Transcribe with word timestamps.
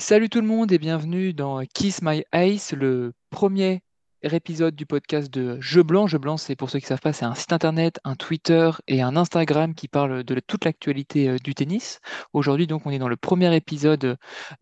Salut 0.00 0.30
tout 0.30 0.40
le 0.40 0.46
monde 0.46 0.72
et 0.72 0.78
bienvenue 0.78 1.34
dans 1.34 1.60
Kiss 1.74 2.00
My 2.00 2.24
Ice, 2.34 2.72
le 2.72 3.12
premier 3.28 3.82
épisode 4.22 4.74
du 4.74 4.86
podcast 4.86 5.30
de 5.30 5.60
Jeu 5.60 5.82
Blanc. 5.82 6.06
Jeu 6.06 6.16
Blanc, 6.16 6.38
c'est 6.38 6.56
pour 6.56 6.70
ceux 6.70 6.78
qui 6.78 6.86
ne 6.86 6.88
savent 6.88 7.02
pas, 7.02 7.12
c'est 7.12 7.26
un 7.26 7.34
site 7.34 7.52
internet, 7.52 8.00
un 8.04 8.16
Twitter 8.16 8.70
et 8.88 9.02
un 9.02 9.14
Instagram 9.14 9.74
qui 9.74 9.88
parlent 9.88 10.24
de 10.24 10.40
toute 10.40 10.64
l'actualité 10.64 11.28
euh, 11.28 11.36
du 11.44 11.54
tennis. 11.54 12.00
Aujourd'hui, 12.32 12.66
donc, 12.66 12.86
on 12.86 12.90
est 12.90 12.98
dans 12.98 13.10
le 13.10 13.18
premier 13.18 13.54
épisode 13.54 14.16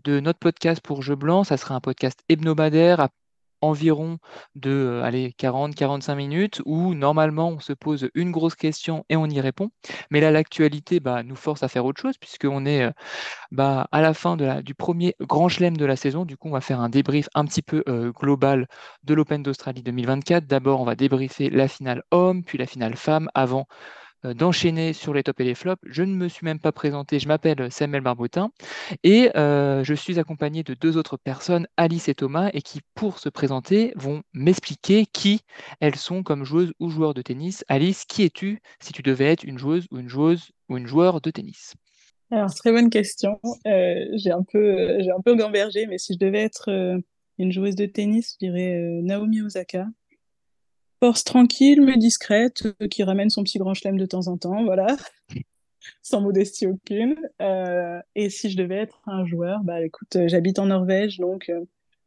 de 0.05 0.21
notre 0.21 0.41
podcast 0.41 0.81
pour 0.83 1.03
Jeu 1.03 1.15
Blanc. 1.15 1.45
Ça 1.45 1.57
sera 1.57 1.77
un 1.77 1.81
podcast 1.81 2.19
hebdomadaire 2.29 3.09
environ 3.61 4.19
de 4.55 5.03
40-45 5.39 6.15
minutes 6.17 6.63
où 6.65 6.95
normalement 6.95 7.49
on 7.49 7.61
se 7.61 7.73
pose 7.73 8.11
une 8.15 8.31
grosse 8.31 8.55
question 8.55 9.05
et 9.09 9.17
on 9.17 9.27
y 9.27 9.41
répond. 9.41 9.71
Mais 10.11 10.21
là, 10.21 10.31
l'actualité 10.31 11.01
bah, 11.01 11.23
nous 11.23 11.37
force 11.37 11.63
à 11.63 11.69
faire 11.69 11.85
autre 11.85 12.01
chose 12.01 12.17
puisqu'on 12.19 12.67
est 12.67 12.91
bah, 13.51 13.89
à 13.93 14.01
la 14.01 14.15
fin 14.15 14.37
du 14.37 14.75
premier 14.75 15.15
grand 15.21 15.49
chelem 15.49 15.77
de 15.77 15.85
la 15.85 15.97
saison. 15.97 16.25
Du 16.25 16.37
coup, 16.37 16.49
on 16.49 16.53
va 16.53 16.61
faire 16.61 16.81
un 16.81 16.89
débrief 16.89 17.29
un 17.35 17.45
petit 17.45 17.63
peu 17.63 17.83
global 18.19 18.67
de 19.05 19.15
l'Open 19.15 19.43
d'Australie 19.43 19.83
2024. 19.83 20.47
D'abord, 20.47 20.81
on 20.81 20.85
va 20.85 20.95
débriefer 20.95 21.51
la 21.51 21.69
finale 21.69 22.03
homme, 22.11 22.45
puis 22.45 22.59
la 22.59 22.67
finale 22.67 22.97
femme 22.97 23.29
avant 23.35 23.67
euh, 23.69 24.08
d'enchaîner 24.25 24.93
sur 24.93 25.15
les 25.15 25.23
tops 25.23 25.41
et 25.41 25.45
les 25.45 25.55
flops. 25.55 25.83
Je 25.87 26.03
ne 26.03 26.15
me 26.15 26.29
suis 26.29 26.45
même 26.45 26.59
pas 26.59 26.73
présenté, 26.73 27.19
je 27.19 27.29
m'appelle 27.29 27.71
Samuel 27.71 28.03
Barboutin 28.03 28.51
et 29.05 29.31
euh, 29.37 29.85
je 29.85 29.95
suis 29.95 30.19
accompagné 30.19 30.63
de 30.63 30.75
deux 30.75 30.97
autres 30.97 31.17
personnes, 31.17 31.67
Alice 31.77 32.09
et 32.09 32.15
Thomas, 32.15 32.51
et 32.53 32.63
qui, 32.63 32.81
pour 32.95 33.19
se 33.19 33.29
présenter, 33.29 33.93
vont 33.97 34.23
m'expliquer 34.33 35.07
qui 35.07 35.41
elles 35.81 35.97
sont 35.97 36.23
comme 36.23 36.45
joueuses 36.45 36.73
ou 36.81 36.91
joueurs 36.91 37.15
de 37.15 37.23
tennis. 37.23 37.65
Alice, 37.69 38.05
qui 38.05 38.25
es-tu 38.25 38.61
si 38.81 38.93
tu 38.93 39.03
devais 39.03 39.27
être 39.27 39.45
une 39.45 39.59
joueuse 39.59 39.87
ou 39.91 39.99
une 39.99 40.09
joueuse 40.09 40.51
ou 40.69 40.77
une 40.77 40.87
joueur 40.87 41.21
de 41.21 41.31
tennis? 41.31 41.75
Alors, 42.31 42.55
très 42.55 42.73
bonne 42.73 42.91
question. 42.91 43.41
Euh, 43.67 44.05
j'ai 44.17 44.33
un 44.33 44.43
peu, 44.43 44.99
j'ai 45.01 45.11
un 45.11 45.21
peu 45.21 45.35
gambergé, 45.35 45.87
mais 45.87 45.97
si 45.99 46.15
je 46.15 46.19
devais 46.19 46.43
être 46.43 46.69
une 47.39 47.53
joueuse 47.53 47.75
de 47.75 47.87
tennis, 47.87 48.37
je 48.41 48.47
dirais 48.47 48.79
Naomi 49.03 49.41
Osaka 49.43 49.87
force 51.01 51.25
tranquille 51.25 51.81
mais 51.83 51.97
discrète, 51.97 52.65
euh, 52.67 52.89
qui 52.89 53.03
ramène 53.03 53.31
son 53.31 53.43
petit 53.43 53.59
grand 53.59 53.75
chelem 53.75 53.99
de 53.99 54.07
temps 54.07 54.29
en 54.29 54.37
temps, 54.37 54.65
voilà, 54.65 54.97
sans 56.03 56.21
modestie 56.21 56.67
aucune. 56.67 57.17
Euh, 57.41 58.01
et 58.15 58.31
si 58.31 58.51
je 58.51 58.57
devais 58.57 58.77
être 58.77 59.01
un 59.07 59.25
joueur, 59.27 59.61
bah 59.63 59.83
écoute, 59.83 60.17
euh, 60.17 60.29
j'habite 60.29 60.59
en 60.59 60.67
Norvège, 60.67 61.19
donc 61.19 61.51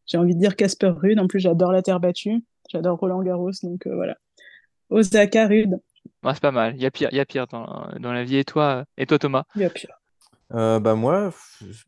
j'ai 0.06 0.18
envie 0.18 0.36
de 0.36 0.40
dire 0.40 0.56
Casper 0.56 0.94
Rude. 0.96 1.20
En 1.20 1.28
plus, 1.28 1.40
j'adore 1.40 1.72
la 1.72 1.82
terre 1.82 2.00
battue, 2.00 2.44
j'adore 2.70 3.00
Roland 3.00 3.22
Garros, 3.22 3.52
donc 3.64 3.88
voilà. 3.88 4.18
Osaka 4.90 5.48
Rude. 5.48 5.80
c'est 6.26 6.42
pas 6.42 6.52
mal. 6.52 6.76
Il 6.76 6.82
y 6.82 6.86
a 6.86 6.92
pire, 6.92 7.10
il 7.12 7.18
y 7.18 7.22
a 7.22 7.26
pire 7.26 7.48
dans, 7.48 7.88
dans, 8.00 8.12
la 8.12 8.26
vie. 8.26 8.38
Et 8.38 8.44
toi, 8.44 8.84
et 8.98 9.06
toi 9.06 9.18
Thomas? 9.18 9.46
Il 9.56 9.62
y 9.62 9.66
a 9.66 9.70
pire. 9.70 10.02
bah 10.50 10.96
moi, 10.96 11.34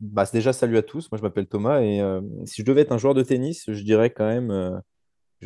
bah 0.00 0.24
déjà 0.32 0.54
salut 0.54 0.78
à 0.78 0.82
tous. 0.82 1.10
Moi 1.12 1.18
je 1.18 1.22
m'appelle 1.22 1.46
Thomas 1.46 1.82
et 1.82 2.00
si 2.46 2.62
je 2.62 2.66
devais 2.66 2.80
être 2.80 2.92
un 2.92 2.98
joueur 2.98 3.12
de 3.12 3.22
tennis, 3.22 3.64
je 3.68 3.82
dirais 3.82 4.08
quand 4.08 4.26
même 4.26 4.80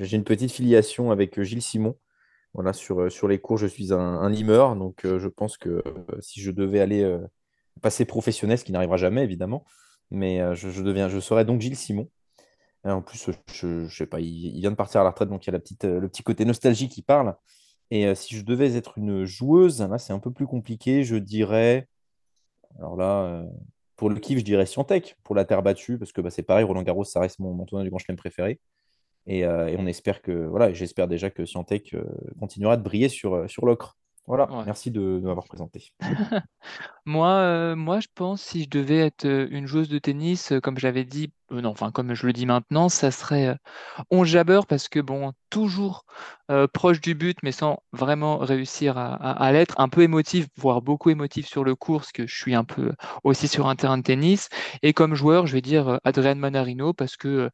j'ai 0.04 0.16
une 0.16 0.24
petite 0.24 0.52
filiation 0.52 1.10
avec 1.10 1.38
euh, 1.38 1.44
Gilles 1.44 1.62
Simon. 1.62 1.96
Voilà, 2.54 2.72
sur, 2.72 3.00
euh, 3.02 3.10
sur 3.10 3.28
les 3.28 3.38
cours, 3.38 3.58
je 3.58 3.66
suis 3.66 3.92
un, 3.92 3.98
un 3.98 4.74
donc 4.76 5.04
euh, 5.04 5.18
je 5.18 5.28
pense 5.28 5.58
que 5.58 5.82
si 6.20 6.40
je 6.40 6.50
devais 6.50 6.80
aller 6.80 7.18
passer 7.82 8.04
professionnel, 8.04 8.58
ce 8.58 8.64
qui 8.64 8.72
n'arrivera 8.72 8.96
jamais 8.96 9.22
évidemment, 9.22 9.64
mais 10.10 10.40
je, 10.56 10.82
deviens, 10.82 11.08
je 11.08 11.20
serais 11.20 11.44
donc 11.44 11.60
Gilles 11.60 11.76
Simon. 11.76 12.08
en 12.84 13.02
plus, 13.02 13.30
je, 13.52 13.86
je 13.86 13.96
sais 13.96 14.06
pas, 14.06 14.20
il, 14.20 14.60
vient 14.60 14.70
de 14.70 14.76
partir 14.76 15.00
à 15.02 15.04
la 15.04 15.10
retraite, 15.10 15.28
donc 15.28 15.44
il 15.44 15.48
y 15.48 15.50
a 15.50 15.52
la 15.52 15.60
petite, 15.60 15.84
le 15.84 16.08
petit 16.08 16.22
côté 16.22 16.44
nostalgie 16.44 16.88
qui 16.88 17.02
parle. 17.02 17.36
Et 17.90 18.14
si 18.14 18.36
je 18.36 18.44
devais 18.44 18.76
être 18.76 18.98
une 18.98 19.24
joueuse, 19.24 19.80
là 19.82 19.98
c'est 19.98 20.12
un 20.12 20.18
peu 20.18 20.32
plus 20.32 20.46
compliqué, 20.46 21.04
je 21.04 21.16
dirais. 21.16 21.88
Alors 22.78 22.96
là, 22.96 23.44
pour 23.96 24.10
le 24.10 24.18
kiff, 24.18 24.38
je 24.38 24.44
dirais 24.44 24.66
Scientech, 24.66 25.16
pour 25.22 25.34
la 25.34 25.44
terre 25.44 25.62
battue, 25.62 25.98
parce 25.98 26.12
que 26.12 26.20
bah, 26.20 26.30
c'est 26.30 26.42
pareil, 26.42 26.64
Roland 26.64 26.82
Garros, 26.82 27.04
ça 27.04 27.20
reste 27.20 27.38
mon, 27.40 27.52
mon 27.52 27.66
tournoi 27.66 27.84
du 27.84 27.90
Grand 27.90 27.98
Chelem 27.98 28.16
préféré. 28.16 28.60
Euh, 29.28 29.66
et, 29.66 29.76
on 29.78 29.86
espère 29.86 30.22
que, 30.22 30.46
voilà, 30.46 30.72
j'espère 30.72 31.08
déjà 31.08 31.30
que 31.30 31.44
Scientech 31.44 31.94
euh, 31.94 32.04
continuera 32.38 32.76
de 32.76 32.82
briller 32.82 33.08
sur, 33.08 33.34
euh, 33.34 33.48
sur 33.48 33.66
l'ocre. 33.66 33.96
Voilà, 34.26 34.46
merci 34.66 34.90
de, 34.90 35.00
de 35.00 35.26
m'avoir 35.26 35.46
présenté. 35.46 35.94
moi, 37.06 37.74
moi, 37.76 37.98
je 38.00 38.08
pense 38.14 38.42
si 38.42 38.64
je 38.64 38.68
devais 38.68 38.98
être 38.98 39.24
une 39.24 39.66
joueuse 39.66 39.88
de 39.88 39.98
tennis, 39.98 40.52
comme 40.62 40.76
j'avais 40.76 41.04
dit, 41.04 41.32
non, 41.50 41.70
enfin, 41.70 41.90
comme 41.90 42.14
je 42.14 42.26
le 42.26 42.32
dis 42.32 42.46
maintenant, 42.46 42.88
ça 42.88 43.10
serait 43.10 43.56
11 44.10 44.28
jabber 44.28 44.60
parce 44.68 44.88
que, 44.88 45.00
bon, 45.00 45.32
toujours 45.50 46.04
proche 46.72 47.00
du 47.00 47.14
but, 47.14 47.38
mais 47.42 47.52
sans 47.52 47.82
vraiment 47.92 48.38
réussir 48.38 48.96
à, 48.96 49.52
l'être. 49.52 49.74
Un 49.78 49.88
peu 49.88 50.02
émotif, 50.02 50.46
voire 50.56 50.80
beaucoup 50.80 51.10
émotif 51.10 51.46
sur 51.46 51.62
le 51.62 51.74
cours, 51.74 52.00
parce 52.00 52.12
que 52.12 52.26
je 52.26 52.34
suis 52.34 52.54
un 52.54 52.64
peu 52.64 52.92
aussi 53.22 53.48
sur 53.48 53.68
un 53.68 53.76
terrain 53.76 53.98
de 53.98 54.02
tennis. 54.02 54.48
Et 54.82 54.92
comme 54.92 55.14
joueur, 55.14 55.46
je 55.46 55.52
vais 55.52 55.60
dire 55.60 56.00
Adrien 56.04 56.34
Manarino, 56.36 56.92
parce 56.94 57.16
que 57.16 57.50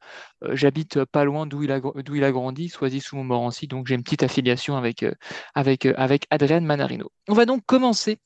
j'habite 0.53 1.05
pas 1.05 1.25
loin 1.25 1.47
d'où 1.47 1.63
il, 1.65 1.73
a, 1.73 1.81
il 2.13 2.25
a 2.25 2.33
grandi, 2.33 2.69
Soisy 2.69 3.01
sous 3.01 3.17
Montmorency, 3.17 3.67
donc 3.67 3.87
j'ai 3.87 3.95
une 3.95 4.03
petite 4.03 4.23
affiliation 4.23 4.77
avec, 4.77 5.05
avec, 5.55 5.87
avec 5.87 6.27
Adrien 6.31 6.61
Manarino. 6.61 7.11
On 7.29 7.35
va 7.35 7.47
donc 7.47 7.63
commencer 7.67 8.19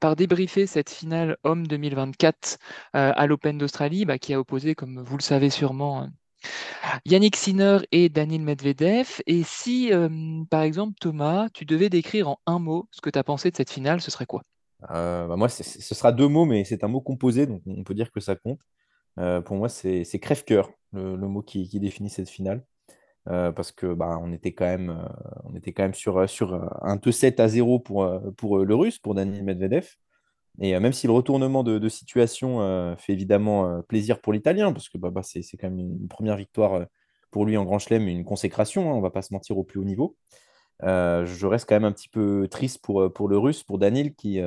par 0.00 0.16
débriefer 0.16 0.66
cette 0.66 0.90
finale 0.90 1.36
homme 1.44 1.66
2024 1.66 2.58
à 2.92 3.26
l'Open 3.26 3.58
d'Australie, 3.58 4.04
bah, 4.04 4.18
qui 4.18 4.32
a 4.32 4.40
opposé, 4.40 4.74
comme 4.74 5.02
vous 5.02 5.13
le 5.16 5.22
savez 5.22 5.50
sûrement, 5.50 6.08
Yannick 7.06 7.36
Sinner 7.36 7.78
et 7.92 8.08
Daniel 8.08 8.42
Medvedev. 8.42 9.20
Et 9.26 9.42
si, 9.42 9.92
euh, 9.92 10.08
par 10.50 10.62
exemple, 10.62 10.94
Thomas, 11.00 11.48
tu 11.52 11.64
devais 11.64 11.88
décrire 11.88 12.28
en 12.28 12.38
un 12.46 12.58
mot 12.58 12.88
ce 12.90 13.00
que 13.00 13.10
tu 13.10 13.18
as 13.18 13.24
pensé 13.24 13.50
de 13.50 13.56
cette 13.56 13.70
finale, 13.70 14.00
ce 14.00 14.10
serait 14.10 14.26
quoi? 14.26 14.42
Euh, 14.90 15.26
bah, 15.26 15.36
Moi, 15.36 15.48
ce 15.48 15.94
sera 15.94 16.12
deux 16.12 16.28
mots, 16.28 16.44
mais 16.44 16.64
c'est 16.64 16.84
un 16.84 16.88
mot 16.88 17.00
composé, 17.00 17.46
donc 17.46 17.62
on 17.66 17.84
peut 17.84 17.94
dire 17.94 18.10
que 18.10 18.20
ça 18.20 18.36
compte. 18.36 18.60
Euh, 19.18 19.40
pour 19.40 19.56
moi, 19.56 19.68
c'est 19.68 20.04
crève-cœur, 20.20 20.70
le, 20.92 21.16
mot 21.16 21.42
qui, 21.42 21.68
définit 21.78 22.10
cette 22.10 22.28
finale. 22.28 22.64
parce 23.24 23.72
que 23.72 23.94
bah, 23.94 24.18
on 24.20 24.32
était 24.32 24.52
quand 24.52 24.66
même, 24.66 25.08
on 25.44 25.54
était 25.54 25.72
quand 25.72 25.84
même 25.84 25.94
sur, 25.94 26.28
sur 26.28 26.54
un 26.82 26.96
2-7 26.96 27.40
à 27.40 27.48
0 27.48 27.80
pour, 27.80 28.08
pour 28.36 28.58
le 28.58 28.74
russe, 28.74 28.98
pour 28.98 29.14
Daniel 29.14 29.44
Medvedev. 29.44 29.96
Et 30.60 30.78
même 30.78 30.92
si 30.92 31.06
le 31.06 31.12
retournement 31.12 31.64
de, 31.64 31.88
situation 31.88 32.96
fait 32.96 33.12
évidemment 33.12 33.82
plaisir 33.82 34.20
pour 34.20 34.32
l'Italien, 34.32 34.72
parce 34.72 34.88
que 34.88 34.98
bah, 34.98 35.10
bah, 35.10 35.22
c'est 35.22 35.42
quand 35.58 35.68
même 35.68 35.80
une 35.80 36.08
première 36.08 36.36
victoire 36.36 36.86
pour 37.30 37.44
lui 37.44 37.56
en 37.56 37.64
Grand 37.64 37.80
Chelem, 37.80 38.06
une 38.06 38.24
consécration, 38.24 38.88
hein, 38.88 38.94
on 38.94 38.98
ne 38.98 39.02
va 39.02 39.10
pas 39.10 39.22
se 39.22 39.32
mentir 39.32 39.58
au 39.58 39.64
plus 39.64 39.80
haut 39.80 39.84
niveau. 39.84 40.16
je 40.80 41.46
reste 41.46 41.68
quand 41.68 41.74
même 41.74 41.84
un 41.84 41.92
petit 41.92 42.08
peu 42.08 42.46
triste 42.48 42.78
pour, 42.84 43.12
pour 43.12 43.28
le 43.28 43.36
Russe, 43.36 43.64
pour 43.64 43.78
Daniel, 43.78 44.14
qui, 44.14 44.40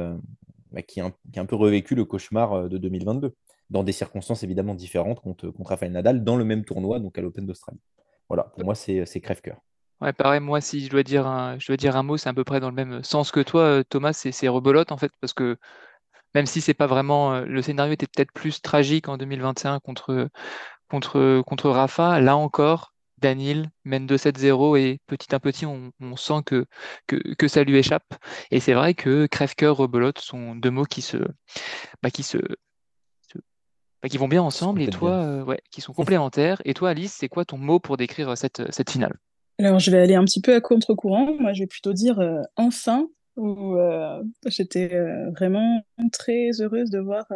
bah, 0.72 0.82
qui, 0.82 1.02
a, 1.02 1.12
un 1.36 1.46
peu 1.46 1.56
revécu 1.56 1.96
le 1.96 2.06
cauchemar 2.06 2.70
de 2.70 2.78
2022, 2.78 3.36
dans 3.70 3.84
des 3.84 3.92
circonstances 3.92 4.44
évidemment 4.44 4.76
différentes 4.76 5.20
contre, 5.20 5.54
Rafael 5.60 5.92
Nadal, 5.92 6.24
dans 6.24 6.38
le 6.38 6.46
même 6.46 6.64
tournoi, 6.64 7.00
donc 7.00 7.18
à 7.18 7.22
l'Open 7.22 7.46
d'Australie. 7.46 7.82
Voilà, 8.30 8.44
pour 8.44 8.64
moi, 8.64 8.76
c'est 8.76 9.22
crève-cœur. 9.22 9.58
Ouais, 10.00 10.14
pareil, 10.14 10.40
moi, 10.40 10.62
si 10.62 10.86
je 10.86 10.90
dois 10.90 11.04
dire 11.04 11.26
un, 11.26 11.58
je 11.58 11.68
dois 11.68 11.78
dire 11.78 11.96
un 11.96 12.04
mot, 12.04 12.18
c'est 12.18 12.30
à 12.30 12.34
peu 12.34 12.44
près 12.44 12.60
dans 12.60 12.70
le 12.70 12.76
même 12.76 13.04
sens 13.04 13.32
que 13.32 13.40
toi, 13.40 13.84
Thomas, 13.84 14.14
c'est 14.14 14.48
rebelote, 14.48 14.92
en 14.92 14.98
fait, 14.98 15.12
parce 15.20 15.34
que 15.34 15.58
même 16.36 16.46
si 16.46 16.62
c'est 16.62 16.74
pas 16.74 16.88
vraiment 16.88 17.34
euh, 17.34 17.46
le 17.46 17.62
scénario 17.62 17.94
était 17.94 18.08
peut-être 18.08 18.32
plus 18.32 18.62
tragique 18.62 19.10
en 19.10 19.18
2021 19.18 19.80
contre 19.80 20.30
contre 20.90 21.42
contre 21.46 21.70
Rafa, 21.70 22.20
là 22.22 22.38
encore, 22.38 22.94
Daniel 23.18 23.70
mène 23.84 24.06
2-7-0 24.06 24.78
et 24.78 25.00
petit 25.08 25.34
à 25.34 25.40
petit 25.40 25.66
on, 25.66 25.92
sent 26.16 26.42
que, 26.46 26.66
que, 27.08 27.48
ça 27.48 27.64
lui 27.64 27.78
échappe. 27.78 28.14
Et 28.52 28.60
c'est 28.60 28.74
vrai 28.74 28.94
que 28.94 29.26
crève-cœur, 29.26 29.78
rebelote 29.78 30.20
sont 30.20 30.56
deux 30.56 30.72
mots 30.72 30.86
qui 30.86 31.02
se 31.02 31.18
bah, 32.04 32.12
qui 32.12 32.24
se, 32.24 32.38
bah, 34.02 34.10
qui 34.10 34.18
vont 34.18 34.28
bien 34.28 34.44
ensemble 34.44 34.82
et 34.82 34.88
toi 34.88 35.12
euh, 35.12 35.44
ouais, 35.44 35.62
qui 35.72 35.82
sont 35.82 35.94
complémentaires. 35.94 36.62
Et 36.66 36.74
toi 36.74 36.92
Alice, 36.92 37.14
c'est 37.14 37.30
quoi 37.30 37.46
ton 37.46 37.58
mot 37.58 37.80
pour 37.80 37.98
décrire 37.98 38.38
cette, 38.38 38.72
cette 38.72 38.92
finale? 38.92 39.18
Alors, 39.60 39.80
je 39.80 39.90
vais 39.90 40.00
aller 40.00 40.14
un 40.14 40.24
petit 40.24 40.40
peu 40.40 40.54
à 40.54 40.62
contre-courant. 40.62 41.34
Moi, 41.40 41.54
je 41.54 41.62
vais 41.64 41.68
plutôt 41.68 41.94
dire 41.94 42.20
euh, 42.20 42.42
enfin, 42.58 43.08
où 43.38 43.78
euh, 43.78 44.24
j'étais 44.48 44.94
euh, 44.94 45.30
vraiment 45.32 45.82
très 46.12 46.50
heureuse 46.60 46.90
de 46.90 47.00
voir 47.00 47.26
euh, 47.32 47.36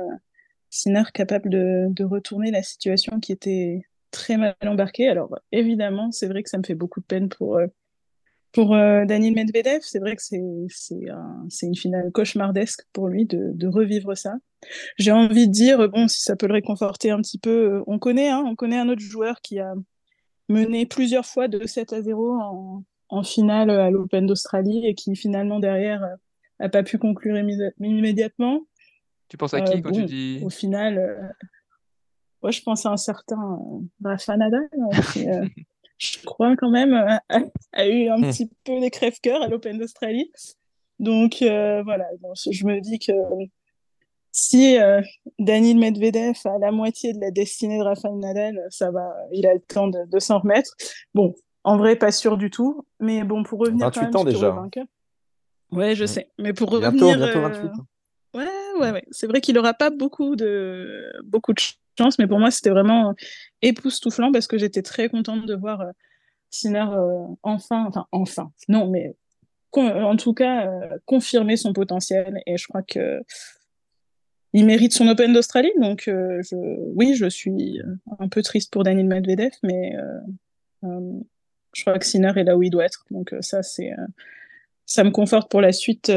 Sinner 0.70 1.04
capable 1.14 1.50
de, 1.50 2.04
retourner 2.04 2.52
la 2.52 2.64
situation 2.64 3.20
qui 3.20 3.32
était 3.32 3.84
très 4.10 4.38
mal 4.38 4.56
embarquée. 4.64 5.08
Alors 5.08 5.38
évidemment, 5.52 6.12
c'est 6.12 6.28
vrai 6.28 6.44
que 6.44 6.50
ça 6.50 6.58
me 6.58 6.64
fait 6.64 6.76
beaucoup 6.76 7.00
de 7.02 7.06
peine 7.06 7.30
pour, 7.30 7.60
pour 8.54 8.70
Daniel 8.72 9.34
Medvedev. 9.34 9.82
C'est 9.82 10.00
vrai 10.00 10.16
que 10.16 10.22
c'est 10.22 11.10
un, 11.10 11.48
une 11.62 11.76
finale 11.76 12.12
cauchemardesque 12.14 12.86
pour 12.94 13.10
lui 13.10 13.26
de, 13.26 13.52
de 13.54 13.68
revivre 13.68 14.18
ça. 14.18 14.36
J'ai 14.98 15.12
envie 15.12 15.48
de 15.48 15.52
dire, 15.52 15.90
bon, 15.90 16.08
si 16.08 16.22
ça 16.22 16.38
peut 16.38 16.48
le 16.48 16.54
réconforter 16.54 17.12
un 17.12 17.22
petit 17.22 17.40
peu, 17.40 17.84
on 17.86 18.00
connaît, 18.00 18.30
hein, 18.30 18.44
on 18.46 18.56
connaît 18.56 18.80
un 18.80 18.88
autre 18.88 19.02
joueur 19.02 19.42
qui 19.42 19.60
a 19.60 19.74
mené 20.48 20.86
plusieurs 20.86 21.26
fois 21.26 21.50
de 21.50 21.66
7 21.66 21.92
à 21.92 22.02
0 22.02 22.34
en, 22.40 22.84
en 23.12 23.24
finale 23.24 23.70
à 23.70 23.92
l'Open 23.92 24.26
d'Australie 24.26 24.88
et 24.88 24.96
qui 24.96 25.16
finalement 25.16 25.60
derrière 25.60 26.06
n'a 26.60 26.70
pas 26.70 26.84
pu 26.84 26.98
conclure 26.98 27.38
immédiatement. 27.80 28.62
Tu 29.28 29.38
penses 29.38 29.54
à 29.54 29.62
qui 29.62 29.78
euh, 29.78 29.82
quand 29.82 29.92
tu 29.92 30.06
dis 30.06 30.42
Au 30.44 30.50
final, 30.50 30.98
euh, 30.98 31.28
moi 32.42 32.52
je 32.52 32.62
pense 32.62 32.86
à 32.86 32.90
un 32.90 32.98
certain 32.98 33.60
Rafa 34.04 34.38
Nadal, 34.38 34.68
hein, 34.74 35.02
qui, 35.14 35.30
euh, 35.30 35.46
je 35.98 36.18
crois 36.26 36.56
quand 36.56 36.72
même 36.72 36.94
a, 36.94 37.88
eu 37.88 38.10
un 38.10 38.18
hmm. 38.18 38.30
petit 38.30 38.50
peu 38.64 38.80
des 38.80 38.90
crève-cœur 38.90 39.42
à 39.42 39.48
l'Open 39.48 39.78
d'Australie. 39.78 40.32
Donc 41.00 41.38
voilà, 41.40 42.06
je 42.52 42.66
me 42.66 42.80
dis 42.80 43.00
que 43.00 43.12
si 44.32 44.80
euh, 44.80 45.02
Daniel 45.40 45.78
Medvedev 45.78 46.38
a 46.46 46.58
la 46.58 46.72
moitié 46.72 47.14
de 47.14 47.20
la 47.20 47.32
destinée 47.32 47.78
de 47.78 47.84
Rafael 47.84 48.16
Nadal, 48.16 48.66
ça 48.70 48.90
va, 48.92 49.14
il 49.32 49.46
a 49.46 49.54
le 49.54 49.60
temps 49.60 49.88
de, 49.88 50.20
s'en 50.20 50.40
remettre. 50.40 50.74
Bon, 51.14 51.36
en 51.64 51.78
vrai, 51.78 51.96
pas 51.96 52.12
sûr 52.12 52.38
du 52.38 52.50
tout, 52.50 52.86
mais 53.00 53.24
bon, 53.24 53.44
pour 53.44 53.60
revenir 53.60 53.88
28 53.88 54.00
quand 54.12 54.20
ans 54.20 54.24
déjà. 54.24 54.56
Ouais, 55.72 55.96
je 55.96 56.06
sais, 56.06 56.30
mais 56.38 56.54
pour 56.54 56.70
revenir. 56.70 57.18
Bientôt 57.18 57.42
28 57.42 57.66
ans. 57.66 57.88
Ouais, 58.34 58.48
ouais, 58.80 58.92
ouais. 58.92 59.06
C'est 59.12 59.28
vrai 59.28 59.42
qu'il 59.42 59.56
n'aura 59.56 59.74
pas 59.74 59.90
beaucoup 59.90 60.36
de, 60.36 61.12
beaucoup 61.24 61.54
de 61.54 61.60
chance, 62.00 62.18
mais 62.18 62.28
pour 62.28 62.40
moi, 62.40 62.52
c'était 62.52 62.70
vraiment 62.70 63.14
époustouflant 63.62 64.32
parce 64.32 64.48
que 64.48 64.58
j'étais 64.58 64.82
très 64.82 65.10
contente 65.10 65.46
de 65.46 65.56
voir 65.56 65.82
euh, 65.82 65.92
Sinner 66.50 66.86
euh, 66.92 67.28
enfin, 67.44 67.86
enfin, 67.88 68.08
enfin, 68.12 68.52
non, 68.68 68.90
mais 68.90 69.16
en 69.74 70.18
tout 70.18 70.34
cas, 70.34 70.68
euh, 70.68 70.98
confirmer 71.06 71.58
son 71.58 71.74
potentiel. 71.74 72.42
Et 72.46 72.58
je 72.58 72.68
crois 72.68 72.84
que 72.84 73.22
il 74.54 74.66
mérite 74.66 74.92
son 74.92 75.08
Open 75.08 75.32
d'Australie. 75.32 75.72
Donc, 75.80 76.04
je, 76.08 76.92
oui, 76.94 77.16
je 77.16 77.28
suis 77.28 77.82
un 78.20 78.28
peu 78.28 78.42
triste 78.42 78.72
pour 78.74 78.84
Daniel 78.84 79.08
Medvedev, 79.08 79.54
mais 79.64 79.96
je 81.74 81.82
crois 81.82 82.00
que 82.00 82.06
Sinner 82.06 82.32
est 82.36 82.44
là 82.44 82.58
où 82.58 82.64
il 82.64 82.70
doit 82.70 82.86
être. 82.86 83.06
Donc, 83.12 83.34
ça, 83.42 83.64
c'est, 83.64 83.92
ça 84.86 85.04
me 85.04 85.12
conforte 85.12 85.50
pour 85.50 85.62
la 85.62 85.72
suite 85.72 86.12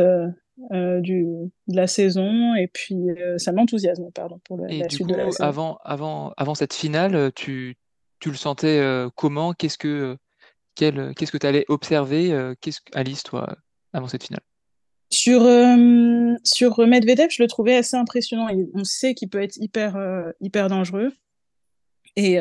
euh, 0.71 1.01
du, 1.01 1.25
de 1.67 1.77
la 1.77 1.89
saison 1.89 2.55
et 2.55 2.69
puis 2.69 3.11
euh, 3.11 3.39
ça 3.39 3.51
m'enthousiasme 3.51 4.09
pardon 4.15 4.39
pour 4.45 4.57
la, 4.57 4.73
et 4.73 4.83
du 4.83 4.95
suite 4.95 5.09
coup, 5.09 5.13
de 5.13 5.19
la 5.19 5.29
saison. 5.29 5.43
Avant, 5.43 5.79
avant, 5.83 6.33
avant 6.37 6.55
cette 6.55 6.73
finale, 6.73 7.33
tu, 7.35 7.77
tu 8.21 8.31
le 8.31 8.37
sentais 8.37 8.79
euh, 8.79 9.09
comment? 9.17 9.53
Qu'est-ce 9.53 9.79
que 9.79 10.17
quel, 10.77 11.13
qu'est-ce 11.17 11.33
que 11.33 11.39
tu 11.39 11.47
allais 11.49 11.65
observer 11.67 12.55
qu'est-ce, 12.61 12.79
Alice, 12.93 13.25
toi, 13.25 13.57
avant 13.93 14.07
cette 14.07 14.23
finale? 14.23 14.43
Sur, 15.11 15.43
sur 16.45 16.87
Medvedev, 16.87 17.31
je 17.31 17.43
le 17.43 17.49
trouvais 17.49 17.77
assez 17.77 17.97
impressionnant. 17.97 18.49
on 18.75 18.85
sait 18.85 19.15
qu'il 19.15 19.31
peut 19.31 19.43
être 19.43 19.57
hyper, 19.57 19.97
hyper 20.41 20.69
dangereux 20.69 21.13
et, 22.17 22.37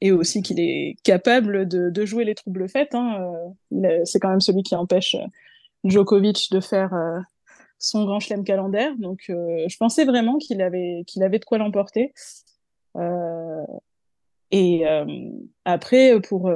et 0.00 0.12
aussi 0.12 0.42
qu'il 0.42 0.60
est 0.60 0.96
capable 1.02 1.66
de, 1.66 1.90
de, 1.90 2.04
jouer 2.04 2.24
les 2.24 2.34
troubles 2.34 2.68
faits. 2.68 2.94
Hein. 2.94 3.32
c'est 4.04 4.20
quand 4.20 4.30
même 4.30 4.40
celui 4.40 4.62
qui 4.62 4.74
empêche 4.74 5.16
Djokovic 5.84 6.50
de 6.50 6.60
faire 6.60 6.94
euh, 6.94 7.20
son 7.78 8.04
grand 8.04 8.20
chelem 8.20 8.44
calendaire. 8.44 8.92
Donc, 8.98 9.26
euh, 9.28 9.64
je 9.68 9.76
pensais 9.76 10.04
vraiment 10.04 10.38
qu'il 10.38 10.62
avait, 10.62 11.04
qu'il 11.06 11.22
avait 11.22 11.38
de 11.38 11.44
quoi 11.44 11.58
l'emporter. 11.58 12.12
Euh, 12.96 13.64
et 14.50 14.84
après, 15.64 16.20
pour 16.20 16.48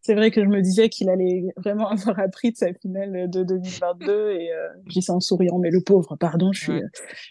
c'est 0.00 0.14
vrai 0.14 0.30
que 0.30 0.42
je 0.42 0.48
me 0.48 0.62
disais 0.62 0.88
qu'il 0.88 1.10
allait 1.10 1.44
vraiment 1.58 1.88
avoir 1.90 2.18
appris 2.18 2.52
de 2.52 2.56
sa 2.56 2.72
finale 2.72 3.28
de 3.28 3.42
2022 3.42 4.30
et 4.30 4.50
je 4.86 4.92
dis 4.94 5.02
ça 5.02 5.12
en 5.12 5.20
souriant, 5.20 5.58
mais 5.58 5.70
le 5.70 5.82
pauvre, 5.82 6.16
pardon, 6.16 6.50
je 6.52 6.62
suis, 6.62 6.82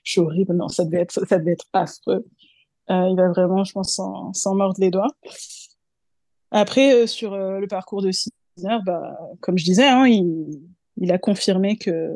je 0.03 0.11
suis 0.11 0.21
horrible. 0.21 0.53
Non, 0.53 0.67
ça 0.67 0.85
devait 0.85 1.01
être, 1.01 1.25
ça 1.25 1.39
devait 1.39 1.53
être 1.53 1.65
affreux. 1.73 2.27
Il 2.91 3.15
va 3.15 3.29
vraiment, 3.29 3.63
je 3.63 3.71
pense, 3.71 3.99
s'en 4.33 4.55
mordre 4.55 4.79
les 4.79 4.91
doigts. 4.91 5.11
Après, 6.51 7.07
sur 7.07 7.35
le 7.37 7.65
parcours 7.67 8.01
de 8.01 8.11
bah, 8.85 9.17
comme 9.39 9.57
je 9.57 9.63
disais, 9.63 9.87
hein, 9.87 10.05
il, 10.07 11.11
a 11.11 11.17
confirmé 11.17 11.77
que, 11.77 12.11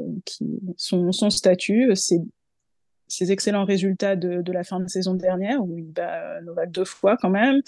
son, 0.77 1.12
statut, 1.30 1.95
ses, 1.95 3.31
excellents 3.31 3.66
résultats 3.66 4.16
de, 4.16 4.51
la 4.51 4.63
fin 4.63 4.80
de 4.80 4.88
saison 4.88 5.16
dernière, 5.16 5.63
où 5.63 5.77
il 5.77 5.92
bat 5.92 6.42
Novak 6.42 6.72
deux 6.72 6.86
fois 6.86 7.18
quand 7.18 7.30
même, 7.30 7.62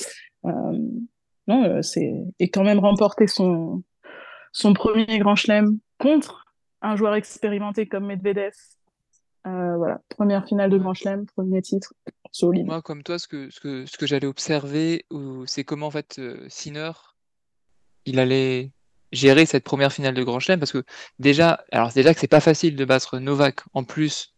euh, 0.45 0.77
non, 1.47 1.63
euh, 1.63 1.81
et 2.39 2.49
quand 2.49 2.63
même 2.63 2.79
remporté 2.79 3.27
son, 3.27 3.83
premier 4.75 5.19
grand 5.19 5.35
chelem 5.35 5.79
contre 5.99 6.45
un 6.81 6.95
joueur 6.95 7.15
expérimenté 7.15 7.87
comme 7.87 8.05
Medvedev. 8.05 8.53
Euh, 9.47 9.77
voilà, 9.77 10.01
première 10.09 10.45
finale 10.45 10.69
de 10.69 10.77
grand 10.77 10.93
chelem, 10.93 11.25
premier 11.25 11.61
titre, 11.61 11.93
Moi, 12.41 12.81
comme 12.81 13.03
toi, 13.03 13.19
ce 13.19 13.27
que, 13.27 13.49
ce 13.49 13.59
que, 13.59 13.85
ce 13.85 13.97
que 13.97 14.05
j'allais 14.05 14.27
observer, 14.27 15.05
c'est 15.45 15.63
comment 15.63 15.87
en 15.87 15.91
fait 15.91 16.21
Sinner 16.47 16.91
il 18.07 18.19
allait 18.19 18.71
gérer 19.11 19.45
cette 19.45 19.63
première 19.63 19.93
finale 19.93 20.13
de 20.13 20.23
Grand 20.23 20.39
Chelem 20.39 20.59
parce 20.59 20.71
que 20.71 20.83
déjà, 21.19 21.63
alors 21.71 21.91
déjà 21.93 22.13
que 22.13 22.19
c'est 22.19 22.27
pas 22.27 22.39
facile 22.39 22.75
de 22.75 22.85
battre 22.85 23.19
Novak. 23.19 23.61
En 23.73 23.83
plus, 23.83 24.33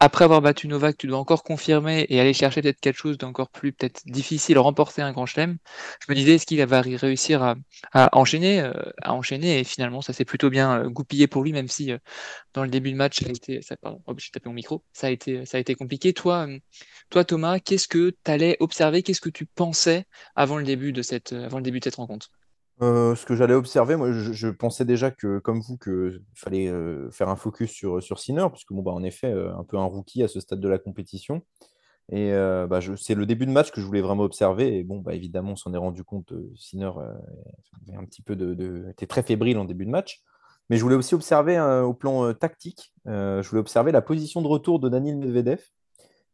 après 0.00 0.24
avoir 0.24 0.42
battu 0.42 0.68
Novak, 0.68 0.96
tu 0.96 1.06
dois 1.06 1.18
encore 1.18 1.42
confirmer 1.42 2.06
et 2.08 2.20
aller 2.20 2.34
chercher 2.34 2.62
peut-être 2.62 2.80
quelque 2.80 2.98
chose 2.98 3.18
d'encore 3.18 3.50
plus 3.50 3.72
peut-être 3.72 4.02
difficile, 4.06 4.58
remporter 4.58 5.02
un 5.02 5.12
Grand 5.12 5.26
Chelem. 5.26 5.58
Je 6.00 6.06
me 6.10 6.14
disais, 6.14 6.34
est-ce 6.34 6.46
qu'il 6.46 6.64
va 6.64 6.80
réussir 6.80 7.42
à, 7.92 8.16
enchaîner, 8.16 8.60
euh, 8.60 8.72
à 9.02 9.14
enchaîner? 9.14 9.60
Et 9.60 9.64
finalement 9.64 10.02
ça 10.02 10.12
s'est 10.12 10.24
plutôt 10.24 10.50
bien 10.50 10.82
euh, 10.84 10.88
goupillé 10.88 11.26
pour 11.26 11.42
lui, 11.42 11.52
même 11.52 11.68
si 11.68 11.92
euh, 11.92 11.98
dans 12.54 12.62
le 12.62 12.70
début 12.70 12.92
de 12.92 12.96
match, 12.96 13.20
ça 13.20 13.26
a 13.28 13.30
été, 13.30 13.62
ça, 13.62 13.76
pardon, 13.76 14.02
oh, 14.06 14.14
j'ai 14.18 14.30
tapé 14.30 14.48
mon 14.48 14.54
micro, 14.54 14.84
ça 14.92 15.08
a 15.08 15.10
été, 15.10 15.46
ça 15.46 15.58
a 15.58 15.60
été 15.60 15.74
compliqué. 15.74 16.12
Toi, 16.12 16.48
toi 17.10 17.24
Thomas, 17.24 17.58
qu'est-ce 17.60 17.88
que 17.88 18.10
tu 18.10 18.30
allais 18.30 18.56
observer, 18.60 19.02
qu'est-ce 19.02 19.20
que 19.20 19.30
tu 19.30 19.46
pensais 19.46 20.06
avant 20.34 20.58
le 20.58 20.64
début 20.64 20.92
de 20.92 21.02
cette, 21.02 21.32
avant 21.32 21.58
le 21.58 21.62
début 21.64 21.80
de 21.80 21.84
cette 21.84 21.96
rencontre? 21.96 22.30
Euh, 22.82 23.14
ce 23.14 23.24
que 23.24 23.34
j'allais 23.34 23.54
observer, 23.54 23.96
moi, 23.96 24.12
je, 24.12 24.48
pensais 24.48 24.84
déjà 24.84 25.10
que, 25.10 25.38
comme 25.38 25.60
vous, 25.60 25.78
qu'il 25.78 26.20
fallait 26.34 26.68
euh, 26.68 27.10
faire 27.10 27.30
un 27.30 27.36
focus 27.36 27.70
sur, 27.70 28.02
sur 28.02 28.18
Sinner, 28.18 28.46
puisque, 28.52 28.72
bon, 28.72 28.82
bah, 28.82 28.92
en 28.92 29.02
effet, 29.02 29.32
euh, 29.32 29.56
un 29.56 29.64
peu 29.64 29.78
un 29.78 29.84
rookie 29.84 30.22
à 30.22 30.28
ce 30.28 30.40
stade 30.40 30.60
de 30.60 30.68
la 30.68 30.78
compétition. 30.78 31.42
Et 32.12 32.30
bah, 32.30 32.78
c'est 32.96 33.16
le 33.16 33.26
début 33.26 33.46
de 33.46 33.50
match 33.50 33.72
que 33.72 33.80
je 33.80 33.86
voulais 33.86 34.00
vraiment 34.00 34.22
observer. 34.22 34.78
Et 34.78 34.84
bon, 34.84 35.00
bah, 35.00 35.14
évidemment, 35.14 35.52
on 35.52 35.56
s'en 35.56 35.74
est 35.74 35.78
rendu 35.78 36.04
compte, 36.04 36.32
Sinner 36.54 36.90
un 37.92 38.04
petit 38.04 38.22
peu 38.22 38.36
de, 38.36 38.88
était 38.90 39.06
très 39.06 39.24
fébrile 39.24 39.58
en 39.58 39.64
début 39.64 39.86
de 39.86 39.90
match. 39.90 40.22
Mais 40.70 40.76
je 40.76 40.82
voulais 40.82 40.94
aussi 40.94 41.16
observer 41.16 41.58
au 41.60 41.94
plan 41.94 42.32
tactique, 42.32 42.92
je 43.06 43.48
voulais 43.48 43.60
observer 43.60 43.90
la 43.90 44.02
position 44.02 44.40
de 44.40 44.46
retour 44.46 44.78
de 44.78 44.88
Daniel 44.88 45.16
Medvedev, 45.16 45.64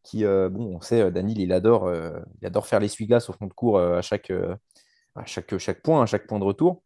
qui, 0.03 0.25
bon, 0.25 0.77
on 0.77 0.81
sait, 0.83 1.11
Daniel, 1.11 1.41
il 1.41 1.55
adore, 1.55 1.91
il 2.43 2.47
adore 2.47 2.67
faire 2.67 2.81
l'essuie-glace 2.81 3.31
au 3.31 3.33
fond 3.33 3.47
de 3.47 3.55
cours 3.55 3.79
à 3.79 4.03
chaque 4.03 4.31
à 5.15 5.25
chaque, 5.27 5.83
point, 5.83 6.03
à 6.03 6.07
chaque 6.07 6.27
point 6.27 6.39
de 6.39 6.45
retour. 6.45 6.83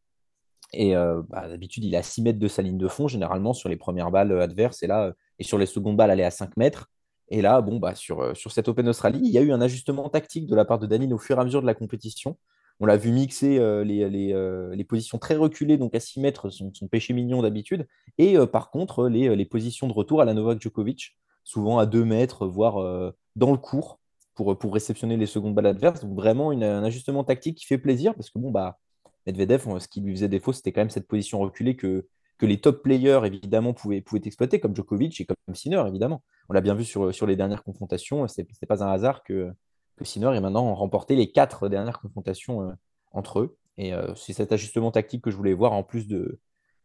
Et 0.72 0.96
euh, 0.96 1.22
bah, 1.28 1.48
d'habitude, 1.48 1.84
il 1.84 1.94
est 1.94 1.98
à 1.98 2.02
6 2.02 2.22
mètres 2.22 2.38
de 2.38 2.48
sa 2.48 2.62
ligne 2.62 2.78
de 2.78 2.88
fond, 2.88 3.08
généralement 3.08 3.54
sur 3.54 3.68
les 3.68 3.76
premières 3.76 4.10
balles 4.10 4.32
euh, 4.32 4.42
adverses. 4.42 4.82
Et 4.82 4.86
là, 4.86 5.06
euh, 5.06 5.12
et 5.38 5.44
sur 5.44 5.58
les 5.58 5.66
secondes 5.66 5.96
balles, 5.96 6.10
elle 6.10 6.20
est 6.20 6.24
à 6.24 6.30
5 6.30 6.56
mètres. 6.56 6.90
Et 7.28 7.42
là, 7.42 7.60
bon, 7.60 7.78
bah, 7.78 7.94
sur, 7.94 8.36
sur 8.36 8.52
cette 8.52 8.68
Open 8.68 8.88
Australie, 8.88 9.20
il 9.22 9.30
y 9.30 9.38
a 9.38 9.42
eu 9.42 9.52
un 9.52 9.60
ajustement 9.60 10.08
tactique 10.08 10.46
de 10.46 10.54
la 10.54 10.64
part 10.64 10.78
de 10.78 10.86
Daniel 10.86 11.12
au 11.12 11.18
fur 11.18 11.36
et 11.36 11.40
à 11.40 11.44
mesure 11.44 11.60
de 11.60 11.66
la 11.66 11.74
compétition. 11.74 12.36
On 12.78 12.86
l'a 12.86 12.96
vu 12.96 13.10
mixer 13.10 13.58
les, 13.84 14.08
les, 14.08 14.68
les, 14.74 14.84
positions 14.84 15.18
très 15.18 15.34
reculées, 15.34 15.78
donc 15.78 15.94
à 15.94 16.00
6 16.00 16.20
mètres, 16.20 16.50
son, 16.50 16.72
son 16.74 16.88
péché 16.88 17.14
mignon 17.14 17.42
d'habitude. 17.42 17.88
Et 18.18 18.36
par 18.46 18.70
contre, 18.70 19.08
les, 19.08 19.34
les, 19.34 19.44
positions 19.46 19.88
de 19.88 19.94
retour 19.94 20.20
à 20.20 20.26
la 20.26 20.34
Novak 20.34 20.60
Djokovic, 20.60 21.16
souvent 21.42 21.78
à 21.78 21.86
2 21.86 22.04
mètres, 22.04 22.46
voire 22.46 23.12
dans 23.34 23.50
le 23.50 23.56
cours 23.56 23.98
pour, 24.36 24.56
pour 24.56 24.74
réceptionner 24.74 25.16
les 25.16 25.26
secondes 25.26 25.54
balles 25.54 25.66
adverses. 25.66 26.04
Vraiment 26.04 26.50
un 26.52 26.84
ajustement 26.84 27.24
tactique 27.24 27.58
qui 27.58 27.66
fait 27.66 27.78
plaisir 27.78 28.14
parce 28.14 28.30
que 28.30 28.38
bon, 28.38 28.52
bah, 28.52 28.78
Medvedev, 29.26 29.78
ce 29.80 29.88
qui 29.88 30.00
lui 30.00 30.14
faisait 30.14 30.28
défaut, 30.28 30.52
c'était 30.52 30.70
quand 30.70 30.82
même 30.82 30.90
cette 30.90 31.08
position 31.08 31.40
reculée 31.40 31.74
que, 31.74 32.06
que 32.38 32.46
les 32.46 32.60
top 32.60 32.82
players, 32.82 33.22
évidemment, 33.24 33.72
pouvaient, 33.72 34.00
pouvaient 34.00 34.20
exploiter, 34.24 34.60
comme 34.60 34.76
Djokovic 34.76 35.20
et 35.20 35.24
comme 35.24 35.54
Sinner, 35.54 35.82
évidemment. 35.88 36.22
On 36.48 36.52
l'a 36.52 36.60
bien 36.60 36.74
vu 36.74 36.84
sur, 36.84 37.12
sur 37.12 37.26
les 37.26 37.34
dernières 37.34 37.64
confrontations. 37.64 38.28
Ce 38.28 38.40
n'est 38.40 38.66
pas 38.68 38.84
un 38.84 38.92
hasard 38.92 39.24
que, 39.24 39.52
que 39.96 40.04
Sinner 40.04 40.36
ait 40.36 40.40
maintenant 40.40 40.72
remporté 40.74 41.16
les 41.16 41.32
quatre 41.32 41.68
dernières 41.68 41.98
confrontations 41.98 42.62
euh, 42.62 42.72
entre 43.12 43.40
eux. 43.40 43.56
Et 43.78 43.94
euh, 43.94 44.14
c'est 44.14 44.34
cet 44.34 44.52
ajustement 44.52 44.90
tactique 44.90 45.22
que 45.22 45.30
je 45.30 45.36
voulais 45.36 45.54
voir 45.54 45.72
en 45.72 45.82
plus 45.82 46.06
de, 46.06 46.38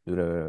de, 0.07 0.47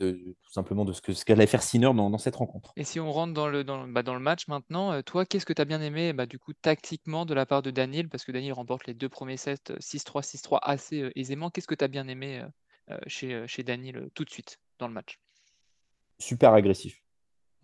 tout 0.00 0.52
simplement 0.52 0.84
de 0.84 0.92
ce 0.92 1.00
que 1.00 1.12
ce 1.12 1.24
qu'allait 1.24 1.46
faire 1.46 1.62
Sinner 1.62 1.92
dans, 1.94 2.18
cette 2.18 2.36
rencontre. 2.36 2.72
Et 2.76 2.84
si 2.84 3.00
on 3.00 3.12
rentre 3.12 3.34
dans 3.34 3.48
le, 3.48 3.64
dans, 3.64 3.86
bah, 3.86 4.02
dans 4.02 4.14
le 4.14 4.20
match 4.20 4.48
maintenant, 4.48 4.92
euh, 4.92 5.02
toi, 5.02 5.24
qu'est-ce 5.24 5.46
que 5.46 5.52
tu 5.52 5.62
as 5.62 5.64
bien 5.64 5.80
aimé 5.80 6.12
bah, 6.12 6.26
du 6.26 6.38
coup 6.38 6.52
tactiquement 6.52 7.26
de 7.26 7.34
la 7.34 7.46
part 7.46 7.62
de 7.62 7.70
Daniel? 7.70 8.08
Parce 8.08 8.24
que 8.24 8.32
Daniel 8.32 8.52
remporte 8.54 8.86
les 8.86 8.94
deux 8.94 9.08
premiers 9.08 9.36
sets 9.36 9.54
6-3, 9.78 10.18
euh, 10.18 10.20
6-3 10.20 10.58
assez 10.62 11.02
euh, 11.02 11.12
aisément. 11.16 11.50
Qu'est-ce 11.50 11.68
que 11.68 11.74
tu 11.74 11.84
as 11.84 11.88
bien 11.88 12.08
aimé 12.08 12.42
chez, 13.06 13.46
chez 13.46 13.62
Daniel 13.62 14.08
tout 14.14 14.24
de 14.24 14.30
suite 14.30 14.58
dans 14.80 14.88
le 14.88 14.94
match? 14.94 15.20
Super 16.18 16.52
agressif. 16.52 17.00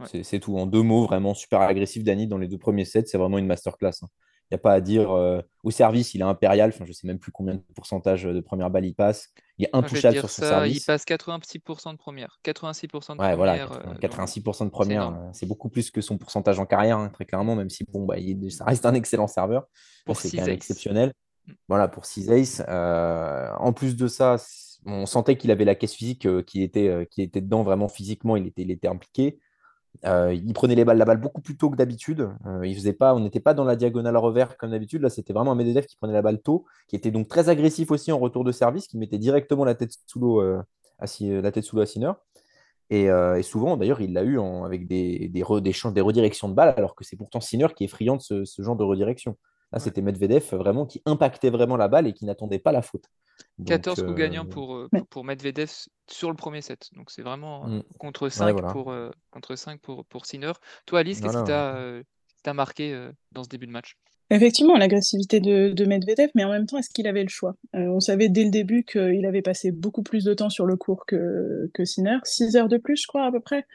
C'est 0.04 0.40
tout. 0.40 0.58
En 0.58 0.66
deux 0.66 0.82
mots, 0.82 1.06
vraiment 1.06 1.34
super 1.34 1.62
agressif. 1.62 2.04
Daniel 2.04 2.28
dans 2.28 2.38
les 2.38 2.48
deux 2.48 2.58
premiers 2.58 2.84
sets, 2.84 3.06
c'est 3.06 3.18
vraiment 3.18 3.38
une 3.38 3.46
masterclass. 3.46 4.02
Hein. 4.02 4.08
Il 4.50 4.54
n'y 4.54 4.56
a 4.56 4.58
pas 4.58 4.74
à 4.74 4.80
dire. 4.80 5.10
Euh, 5.10 5.40
au 5.64 5.70
service, 5.70 6.14
il 6.14 6.20
est 6.20 6.24
impérial. 6.24 6.70
Enfin, 6.70 6.84
je 6.84 6.90
ne 6.90 6.94
sais 6.94 7.06
même 7.06 7.18
plus 7.18 7.32
combien 7.32 7.54
de 7.54 7.62
pourcentage 7.74 8.24
de 8.24 8.40
première 8.40 8.70
balle 8.70 8.84
il 8.84 8.94
passe. 8.94 9.32
Il 9.58 9.64
est 9.64 9.70
intouchable 9.72 10.18
sur 10.18 10.30
son 10.30 10.42
service. 10.42 10.82
Il 10.82 10.84
passe 10.84 11.04
86% 11.04 11.92
de 11.92 11.96
première. 11.96 12.38
86% 12.44 13.16
de 13.16 13.20
ouais, 13.20 13.36
Voilà, 13.36 13.66
86% 14.00 14.64
de 14.64 14.70
première. 14.70 15.08
Euh, 15.08 15.28
c'est 15.32 15.46
beaucoup 15.46 15.68
plus 15.68 15.90
que 15.90 16.00
son 16.00 16.18
pourcentage 16.18 16.58
en 16.58 16.66
carrière, 16.66 16.98
hein, 16.98 17.08
très 17.08 17.24
clairement, 17.24 17.56
même 17.56 17.70
si 17.70 17.84
bon, 17.84 18.04
bah, 18.04 18.18
il, 18.18 18.52
ça 18.52 18.64
reste 18.64 18.84
un 18.84 18.94
excellent 18.94 19.26
serveur. 19.26 19.66
C'est 20.14 20.36
exceptionnel. 20.48 21.12
Mm. 21.46 21.52
Voilà, 21.68 21.88
pour 21.88 22.04
6 22.04 22.30
aces. 22.30 22.62
Euh, 22.68 23.50
en 23.58 23.72
plus 23.72 23.96
de 23.96 24.08
ça, 24.08 24.36
on 24.84 25.06
sentait 25.06 25.36
qu'il 25.36 25.50
avait 25.50 25.64
la 25.64 25.74
caisse 25.74 25.94
physique 25.94 26.28
qui, 26.44 26.62
était, 26.62 27.08
qui 27.10 27.22
était 27.22 27.40
dedans 27.40 27.62
vraiment 27.62 27.88
physiquement. 27.88 28.36
Il 28.36 28.46
était, 28.46 28.62
il 28.62 28.70
était 28.70 28.88
impliqué. 28.88 29.38
Euh, 30.04 30.34
il 30.34 30.52
prenait 30.52 30.74
les 30.74 30.84
balles, 30.84 30.98
la 30.98 31.04
balle 31.04 31.20
beaucoup 31.20 31.40
plus 31.40 31.56
tôt 31.56 31.70
que 31.70 31.76
d'habitude. 31.76 32.28
Euh, 32.46 32.66
il 32.66 32.74
faisait 32.74 32.92
pas, 32.92 33.14
on 33.14 33.20
n'était 33.20 33.40
pas 33.40 33.54
dans 33.54 33.64
la 33.64 33.76
diagonale 33.76 34.16
revers 34.16 34.56
comme 34.56 34.70
d'habitude. 34.70 35.02
Là, 35.02 35.10
c'était 35.10 35.32
vraiment 35.32 35.52
un 35.52 35.54
Medvedev 35.54 35.86
qui 35.86 35.96
prenait 35.96 36.12
la 36.12 36.22
balle 36.22 36.40
tôt, 36.40 36.64
qui 36.88 36.96
était 36.96 37.10
donc 37.10 37.28
très 37.28 37.48
agressif 37.48 37.90
aussi 37.90 38.12
en 38.12 38.18
retour 38.18 38.44
de 38.44 38.52
service, 38.52 38.86
qui 38.86 38.98
mettait 38.98 39.18
directement 39.18 39.64
la 39.64 39.74
tête 39.74 39.94
sous 40.06 40.20
l'eau, 40.20 40.40
euh, 40.40 40.62
la 41.20 41.52
tête 41.52 41.64
sous 41.64 41.80
à. 41.80 41.84
Et, 42.90 43.08
souvent, 43.42 43.76
d'ailleurs, 43.76 44.00
il 44.00 44.12
l'a 44.12 44.22
eu 44.22 44.38
avec 44.40 44.86
des, 44.86 45.28
des, 45.28 45.42
re- 45.42 45.60
des, 45.60 46.00
redirections 46.00 46.48
de 46.48 46.54
balles, 46.54 46.74
alors 46.76 46.94
que 46.94 47.04
c'est 47.04 47.16
pourtant 47.16 47.40
Sinner 47.40 47.68
qui 47.74 47.84
est 47.84 47.88
friand 47.88 48.16
de 48.16 48.44
ce 48.44 48.62
genre 48.62 48.76
de 48.76 48.84
redirection. 48.84 49.36
Là, 49.72 49.78
Ouais. 49.78 49.84
c'était 49.84 50.00
Medvedev 50.02 50.54
vraiment 50.54 50.86
qui 50.86 51.02
impactait 51.06 51.50
vraiment 51.50 51.76
la 51.76 51.88
balle 51.88 52.06
et 52.06 52.12
qui 52.12 52.24
n'attendait 52.24 52.58
pas 52.58 52.72
la 52.72 52.82
faute. 52.82 53.04
Donc, 53.58 53.68
14 53.68 54.00
coups 54.00 54.12
euh, 54.12 54.14
gagnants 54.14 54.46
pour, 54.46 54.74
euh, 54.74 54.88
Ouais. 54.92 55.02
pour, 55.10 55.24
Medvedev 55.24 55.70
sur 56.08 56.30
le 56.30 56.36
premier 56.36 56.62
set. 56.62 56.88
Donc 56.92 57.10
c'est 57.10 57.22
vraiment 57.22 57.66
euh, 57.66 57.78
mm, 57.78 57.82
contre 57.98 58.28
5 58.28 58.52
voilà. 58.52 58.68
pour, 58.68 58.92
euh, 58.92 59.10
contre 59.30 59.56
5 59.56 59.80
pour, 59.80 60.04
pour 60.06 60.24
Sinner. 60.26 60.52
Toi, 60.86 61.00
Alice, 61.00 61.20
qu'est-ce 61.20 61.32
Voilà, 61.32 61.42
qui 61.42 62.42
t'a 62.42 62.50
euh, 62.50 62.54
marqué 62.54 62.92
euh, 62.92 63.10
dans 63.32 63.42
ce 63.42 63.48
début 63.48 63.66
de 63.66 63.72
match? 63.72 63.96
Effectivement, 64.30 64.76
l'agressivité 64.76 65.38
de, 65.38 65.70
de 65.70 65.84
Medvedev, 65.84 66.30
mais 66.34 66.44
en 66.44 66.50
même 66.50 66.66
temps, 66.66 66.78
est-ce 66.78 66.90
qu'il 66.90 67.06
avait 67.06 67.22
le 67.22 67.28
choix? 67.28 67.54
Euh, 67.74 67.86
on 67.88 68.00
savait 68.00 68.28
dès 68.28 68.42
le 68.44 68.50
début 68.50 68.82
qu'il 68.82 69.24
avait 69.24 69.42
passé 69.42 69.70
beaucoup 69.70 70.02
plus 70.02 70.24
de 70.24 70.34
temps 70.34 70.50
sur 70.50 70.66
le 70.66 70.76
court 70.76 71.06
que, 71.06 71.70
que 71.74 71.84
Sinner, 71.84 72.18
6 72.24 72.56
heures 72.56 72.68
de 72.68 72.76
plus, 72.76 72.96
je 72.96 73.06
crois, 73.06 73.24
à 73.24 73.30
peu 73.30 73.40
près. 73.40 73.66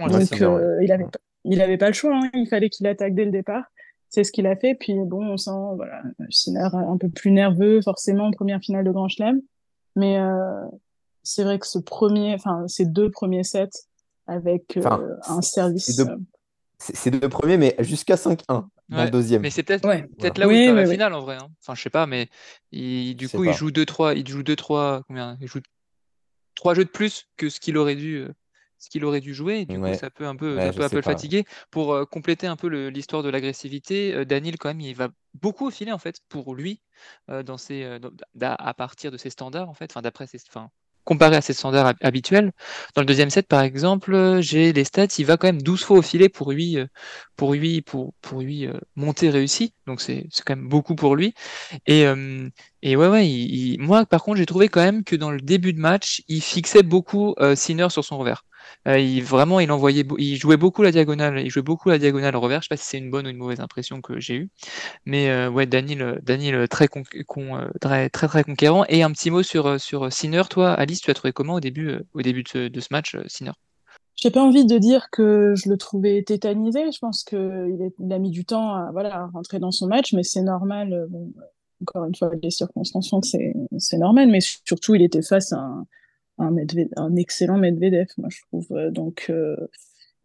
Ouais, 0.00 0.08
Donc, 0.08 0.32
euh, 0.42 0.78
il 0.82 0.90
avait, 0.90 1.04
Ouais. 1.04 1.10
pas- 1.10 1.20
il 1.44 1.60
avait 1.60 1.78
pas 1.78 1.86
le 1.88 1.92
choix, 1.92 2.16
hein. 2.16 2.30
Il 2.34 2.48
fallait 2.48 2.70
qu'il 2.70 2.86
attaque 2.88 3.14
dès 3.14 3.24
le 3.24 3.30
départ. 3.30 3.64
C'est 4.10 4.24
ce 4.24 4.32
qu'il 4.32 4.46
a 4.46 4.56
fait. 4.56 4.74
Puis 4.74 4.94
bon, 5.06 5.24
on 5.24 5.36
sent, 5.36 5.50
voilà, 5.76 6.02
Sinner 6.28 6.68
un 6.74 6.96
peu 6.98 7.08
plus 7.08 7.30
nerveux, 7.30 7.80
forcément, 7.80 8.30
première 8.32 8.60
finale 8.60 8.84
de 8.84 8.90
Grand 8.90 9.08
Chelem. 9.08 9.40
Mais 9.96 10.18
euh, 10.18 10.66
c'est 11.22 11.44
vrai 11.44 11.58
que 11.58 11.66
ce 11.66 11.78
premier, 11.78 12.34
enfin, 12.34 12.66
ces 12.68 12.84
deux 12.86 13.10
premiers 13.10 13.44
sets 13.44 13.70
avec 14.26 14.76
euh, 14.76 14.80
Enfin, 14.80 15.00
un 15.28 15.40
c'est 15.42 15.54
service. 15.54 15.96
deux, 15.96 16.06
c'est 16.78 16.96
c'est 16.96 17.10
deux 17.10 17.28
premiers, 17.28 17.56
mais 17.56 17.74
jusqu'à 17.80 18.16
5-1 18.16 18.44
dans 18.48 18.68
Ouais, 18.98 19.04
le 19.04 19.10
deuxième. 19.10 19.42
mais 19.42 19.50
c'est 19.50 19.62
peut-être 19.62 19.86
Ouais. 19.86 20.02
peut-être 20.18 20.38
Voilà. 20.38 20.40
là 20.40 20.46
où 20.48 20.50
il 20.50 20.56
Oui, 20.56 20.68
oui, 20.70 20.76
la 20.76 20.82
oui. 20.84 20.90
finale 20.90 21.14
en 21.14 21.20
vrai. 21.20 21.36
hein. 21.36 21.48
Enfin, 21.62 21.74
je 21.76 21.82
sais 21.82 21.90
pas, 21.90 22.06
mais 22.06 22.28
il, 22.72 23.14
du 23.14 23.28
coup, 23.28 23.44
il 23.44 23.50
pas. 23.50 23.56
joue 23.56 23.70
2-3, 23.70 24.14
il 24.16 24.26
joue 24.26 24.42
2-3, 24.42 25.02
combien? 25.06 25.36
Il 25.40 25.46
joue 25.46 25.60
3 26.56 26.74
jeux 26.74 26.84
de 26.84 26.90
plus 26.90 27.28
que 27.36 27.48
ce 27.48 27.60
qu'il 27.60 27.76
aurait 27.76 27.94
dû, 27.96 28.16
euh, 28.16 28.32
ce 28.80 28.90
qu'il 28.90 29.04
aurait 29.04 29.20
dû 29.20 29.34
jouer. 29.34 29.60
Et 29.60 29.66
du 29.66 29.78
coup, 29.80 29.94
ça 29.94 30.10
peut 30.10 30.26
un 30.26 30.36
peu, 30.36 30.58
ouais, 30.58 30.60
ça 30.60 30.72
je 30.72 30.74
peut 30.74 30.84
un 30.84 30.90
peu 30.90 30.98
le 30.98 31.02
fatiguer. 31.04 31.44
Pour 31.70 31.94
euh, 31.94 32.04
compléter 32.06 32.46
un 32.48 32.56
peu 32.56 32.68
l'histoire 32.88 33.22
de 33.22 33.28
l'agressivité, 33.30 34.14
euh, 34.14 34.24
Daniel, 34.24 34.58
quand 34.58 34.70
même, 34.70 34.80
il 34.80 34.94
va 34.96 35.08
beaucoup 35.34 35.66
au 35.68 35.70
filet 35.70 35.92
en 35.92 35.98
fait 35.98 36.20
pour 36.28 36.54
lui 36.56 36.82
euh, 37.30 37.42
dans 37.44 37.58
ses, 37.58 37.84
euh, 37.84 37.98
dans- 38.00 38.10
à 38.58 38.74
partir 38.74 39.10
de 39.12 39.16
ses 39.18 39.30
standards 39.30 39.68
en 39.70 39.74
fait, 39.74 39.90
enfin 39.92 40.02
d'après 40.02 40.26
ses, 40.26 40.38
comparé 41.04 41.36
à 41.36 41.40
ses 41.40 41.54
standards 41.54 41.86
hab- 41.86 41.96
habituels. 42.02 42.52
Dans 42.94 43.02
le 43.02 43.06
deuxième 43.06 43.30
set, 43.30 43.46
par 43.48 43.62
exemple, 43.62 44.14
euh, 44.14 44.40
j'ai 44.42 44.72
les 44.72 44.84
stats, 44.84 45.06
il 45.18 45.26
va 45.26 45.36
quand 45.36 45.48
même 45.48 45.62
12 45.62 45.82
fois 45.82 45.98
au 45.98 46.02
filet 46.02 46.28
pour 46.28 46.52
lui, 46.52 46.78
euh, 46.78 46.86
pour 47.36 47.54
lui, 47.54 47.82
pour, 47.82 48.14
pour 48.20 48.40
lui 48.40 48.66
euh, 48.66 48.74
monter 48.96 49.30
réussi. 49.30 49.74
Donc 49.86 50.00
c'est 50.00 50.26
c'est 50.30 50.44
quand 50.44 50.56
même 50.56 50.68
beaucoup 50.68 50.94
pour 50.94 51.16
lui. 51.16 51.34
Et, 51.86 52.06
euh, 52.06 52.48
et 52.82 52.96
ouais, 52.96 53.08
ouais, 53.08 53.28
il- 53.28 53.74
il- 53.74 53.80
moi, 53.82 54.06
par 54.06 54.22
contre, 54.24 54.38
j'ai 54.38 54.46
trouvé 54.46 54.68
quand 54.68 54.82
même 54.82 55.04
que 55.04 55.16
dans 55.16 55.30
le 55.30 55.40
début 55.40 55.72
de 55.74 55.80
match, 55.80 56.22
il 56.28 56.42
fixait 56.42 56.82
beaucoup 56.82 57.34
euh, 57.40 57.56
Sinner 57.56 57.88
sur 57.90 58.04
son 58.04 58.18
revers. 58.18 58.44
Euh, 58.88 58.98
il, 58.98 59.22
vraiment, 59.22 59.60
il 59.60 59.70
envoyait, 59.72 60.06
il 60.18 60.36
jouait 60.36 60.56
beaucoup 60.56 60.82
la 60.82 60.90
diagonale, 60.90 61.40
il 61.40 61.50
jouait 61.50 61.62
beaucoup 61.62 61.90
la 61.90 61.98
diagonale 61.98 62.34
revers. 62.36 62.62
Je 62.62 62.68
sais 62.68 62.74
pas 62.74 62.76
si 62.76 62.86
c'est 62.86 62.98
une 62.98 63.10
bonne 63.10 63.26
ou 63.26 63.30
une 63.30 63.36
mauvaise 63.36 63.60
impression 63.60 64.00
que 64.00 64.18
j'ai 64.20 64.34
eue. 64.34 64.50
Mais 65.04 65.30
euh, 65.30 65.50
ouais, 65.50 65.66
Daniel, 65.66 66.02
euh, 66.02 66.18
Daniel 66.22 66.54
euh, 66.54 66.66
très, 66.66 66.88
très, 66.88 68.08
très, 68.08 68.44
conquérant. 68.44 68.84
Et 68.88 69.02
un 69.02 69.10
petit 69.12 69.30
mot 69.30 69.42
sur, 69.42 69.78
sur 69.80 70.12
Sinner. 70.12 70.42
Toi, 70.48 70.72
Alice, 70.72 71.00
tu 71.00 71.10
as 71.10 71.14
trouvé 71.14 71.32
comment 71.32 71.54
au 71.54 71.60
début, 71.60 71.98
au 72.14 72.22
début 72.22 72.42
de 72.42 72.48
ce, 72.48 72.68
de 72.68 72.80
ce 72.80 72.88
match, 72.90 73.16
Sinner? 73.26 73.52
J'ai 74.16 74.30
pas 74.30 74.42
envie 74.42 74.66
de 74.66 74.76
dire 74.78 75.08
que 75.10 75.54
je 75.56 75.68
le 75.68 75.76
trouvais 75.76 76.22
tétanisé. 76.22 76.90
Je 76.92 76.98
pense 76.98 77.24
qu'il 77.24 77.92
a 78.10 78.18
mis 78.18 78.30
du 78.30 78.44
temps 78.44 78.74
à, 78.74 78.90
voilà, 78.92 79.14
à 79.14 79.26
rentrer 79.26 79.58
dans 79.58 79.70
son 79.70 79.86
match, 79.86 80.12
mais 80.12 80.22
c'est 80.22 80.42
normal. 80.42 81.08
encore 81.82 82.04
une 82.04 82.14
fois, 82.14 82.30
les 82.42 82.50
circonstances 82.50 83.08
font 83.08 83.20
que 83.20 83.26
c'est 83.26 83.98
normal, 83.98 84.28
mais 84.28 84.40
surtout, 84.40 84.94
il 84.94 85.02
était 85.02 85.22
face 85.22 85.52
à 85.52 85.58
un, 85.58 85.86
un, 86.40 86.56
un 86.96 87.16
excellent 87.16 87.58
Medvedev, 87.58 88.08
moi, 88.18 88.28
je 88.30 88.40
trouve. 88.48 88.66
Euh, 88.72 88.90
Donc, 88.90 89.26
euh, 89.30 89.56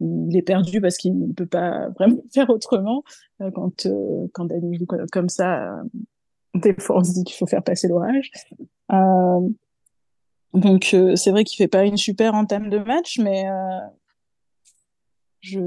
il 0.00 0.36
est 0.36 0.42
perdu 0.42 0.80
parce 0.80 0.96
qu'il 0.96 1.18
ne 1.18 1.32
peut 1.32 1.46
pas 1.46 1.88
vraiment 1.90 2.22
faire 2.34 2.50
autrement. 2.50 3.02
Euh, 3.40 3.50
Quand, 3.50 3.86
quand 4.32 4.44
Dani 4.46 4.76
joue 4.76 4.86
comme 5.12 5.28
ça, 5.28 5.82
des 6.54 6.74
fois, 6.74 6.98
on 6.98 7.04
se 7.04 7.12
dit 7.12 7.24
qu'il 7.24 7.36
faut 7.36 7.46
faire 7.46 7.62
passer 7.62 7.88
l'orage. 7.88 8.30
Donc, 10.54 10.96
c'est 11.16 11.30
vrai 11.30 11.44
qu'il 11.44 11.56
fait 11.58 11.68
pas 11.68 11.84
une 11.84 11.98
super 11.98 12.34
entame 12.34 12.70
de 12.70 12.78
match, 12.78 13.18
mais 13.18 13.44
je 15.40 15.60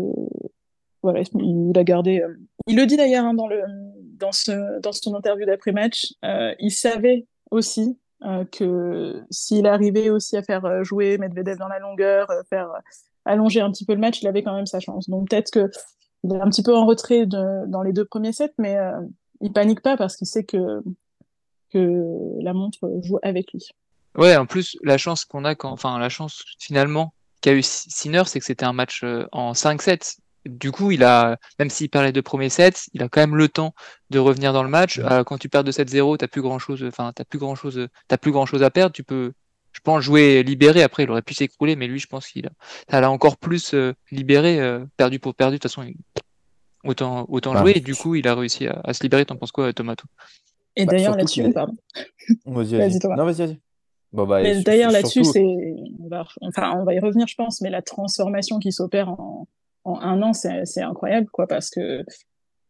voilà, 1.02 1.22
il 1.36 1.78
a 1.78 1.84
gardé. 1.84 2.24
Il 2.68 2.76
le 2.76 2.86
dit 2.86 2.98
d'ailleurs 2.98 3.26
hein, 3.26 3.34
dans 3.34 3.48
dans 4.18 4.32
dans 4.82 4.92
son 4.92 5.16
interview 5.16 5.46
d'après 5.46 5.72
match. 5.72 6.14
il 6.60 6.72
savait 6.72 7.28
aussi 7.52 7.98
euh, 8.26 8.44
que 8.46 9.24
s'il 9.32 9.66
arrivait 9.66 10.10
aussi 10.10 10.36
à 10.36 10.44
faire 10.44 10.66
euh, 10.66 10.84
jouer 10.84 11.18
Medvedev 11.18 11.58
dans 11.58 11.70
la 11.70 11.80
longueur, 11.80 12.30
euh, 12.32 12.42
faire 12.50 12.68
allonger 13.24 13.62
un 13.62 13.72
petit 13.72 13.86
peu 13.86 13.94
le 13.94 14.00
match, 14.00 14.22
il 14.22 14.28
avait 14.28 14.44
quand 14.44 14.54
même 14.54 14.66
sa 14.66 14.82
chance. 14.82 15.10
Donc 15.10 15.30
peut-être 15.30 15.52
que 15.52 15.72
il 16.24 16.34
est 16.34 16.42
un 16.42 16.50
petit 16.50 16.64
peu 16.64 16.76
en 16.76 16.86
retrait 16.86 17.26
dans 17.26 17.82
les 17.82 17.94
deux 17.94 18.04
premiers 18.04 18.34
sets, 18.34 18.54
mais 18.58 18.78
il 19.40 19.54
panique 19.54 19.82
pas 19.82 19.96
parce 19.96 20.18
qu'il 20.18 20.28
sait 20.28 20.44
que 20.44 20.82
que 21.70 22.04
la 22.42 22.52
montre 22.54 22.80
joue 23.04 23.20
avec 23.24 23.54
lui. 23.54 23.70
Ouais, 24.18 24.36
en 24.36 24.46
plus, 24.46 24.78
la 24.84 24.98
chance 24.98 25.24
qu'on 25.24 25.46
a 25.46 25.56
enfin, 25.64 25.98
la 25.98 26.10
chance 26.10 26.44
finalement 26.60 27.14
qu'a 27.40 27.54
eu 27.54 27.62
Sinner, 27.64 28.24
c'est 28.26 28.40
que 28.40 28.46
c'était 28.46 28.66
un 28.66 28.74
match 28.74 29.06
en 29.32 29.54
5-7. 29.54 30.18
Du 30.46 30.72
coup, 30.72 30.92
il 30.92 31.04
a, 31.04 31.38
même 31.60 31.70
s'il 31.70 31.90
perd 31.90 32.06
les 32.06 32.12
deux 32.12 32.22
premiers 32.22 32.50
sets, 32.50 32.90
il 32.94 33.04
a 33.04 33.10
quand 33.10 33.20
même 33.22 33.36
le 33.36 33.50
temps 33.50 33.74
de 34.10 34.20
revenir 34.20 34.54
dans 34.54 34.64
le 34.64 34.70
match. 34.70 34.98
Ouais. 34.98 35.12
Euh, 35.12 35.24
quand 35.24 35.38
tu 35.38 35.50
perds 35.50 35.64
de 35.66 35.72
7-0, 35.72 36.18
t'as 36.18 36.28
plus 36.28 36.42
grand 36.42 36.60
chose, 36.60 36.84
enfin, 36.88 37.12
t'as 37.14 37.26
plus 37.26 37.40
grand 37.40 37.56
chose, 37.56 37.88
t'as 38.08 38.18
plus 38.18 38.32
grand 38.32 38.46
chose 38.46 38.64
à 38.64 38.70
perdre. 38.70 38.94
Tu 38.94 39.04
peux, 39.04 39.34
je 39.74 39.80
pense, 39.82 40.02
jouer 40.02 40.42
libéré. 40.44 40.82
Après, 40.82 41.04
il 41.04 41.12
aurait 41.12 41.22
pu 41.22 41.34
s'écrouler, 41.34 41.76
mais 41.76 41.88
lui, 41.88 42.00
je 42.00 42.08
pense 42.08 42.28
qu'il 42.28 42.48
a, 42.48 42.52
ça 42.90 43.02
l'a 43.02 43.12
encore 43.12 43.38
plus 43.38 43.74
euh, 43.74 43.94
libéré, 44.12 44.60
euh, 44.62 44.86
perdu 44.98 45.20
pour 45.20 45.36
perdu. 45.36 45.56
De 45.58 45.58
toute 45.62 45.70
façon, 45.72 45.84
il- 45.84 45.98
autant, 46.86 47.26
autant 47.30 47.54
Bah, 47.54 47.60
jouer. 47.60 47.74
Et 47.76 47.82
du 47.82 47.96
coup, 47.96 48.16
il 48.16 48.28
a 48.28 48.34
réussi 48.36 48.66
à, 48.68 48.80
à 48.84 48.94
se 48.94 49.04
libérer. 49.04 49.26
T'en 49.26 49.36
penses 49.36 49.52
quoi, 49.52 49.72
Tomato? 49.74 50.06
Et 50.78 50.86
Bah, 50.86 50.94
d'ailleurs 50.94 51.18
là-dessus, 51.18 51.52
pardon. 51.52 51.76
Vas-y. 52.46 53.00
Non, 53.18 53.26
vas-y, 53.26 53.36
vas-y. 53.48 53.60
Bon, 54.14 54.26
bah, 54.26 54.42
d'ailleurs 54.42 54.90
su- 54.90 54.94
là-dessus, 54.96 55.24
surtout- 55.26 55.34
c'est, 55.34 56.26
enfin, 56.42 56.74
on 56.80 56.84
va 56.86 56.94
y 56.94 57.00
revenir, 57.00 57.28
je 57.28 57.36
pense, 57.36 57.62
mais 57.62 57.70
la 57.70 57.82
transformation 57.82 58.58
qui 58.60 58.72
s'opère 58.72 59.10
en, 59.10 59.48
en 59.84 60.00
un 60.02 60.22
an, 60.22 60.34
c'est, 60.34 60.82
incroyable, 60.82 61.28
quoi, 61.32 61.48
parce 61.48 61.70
que 61.70 62.04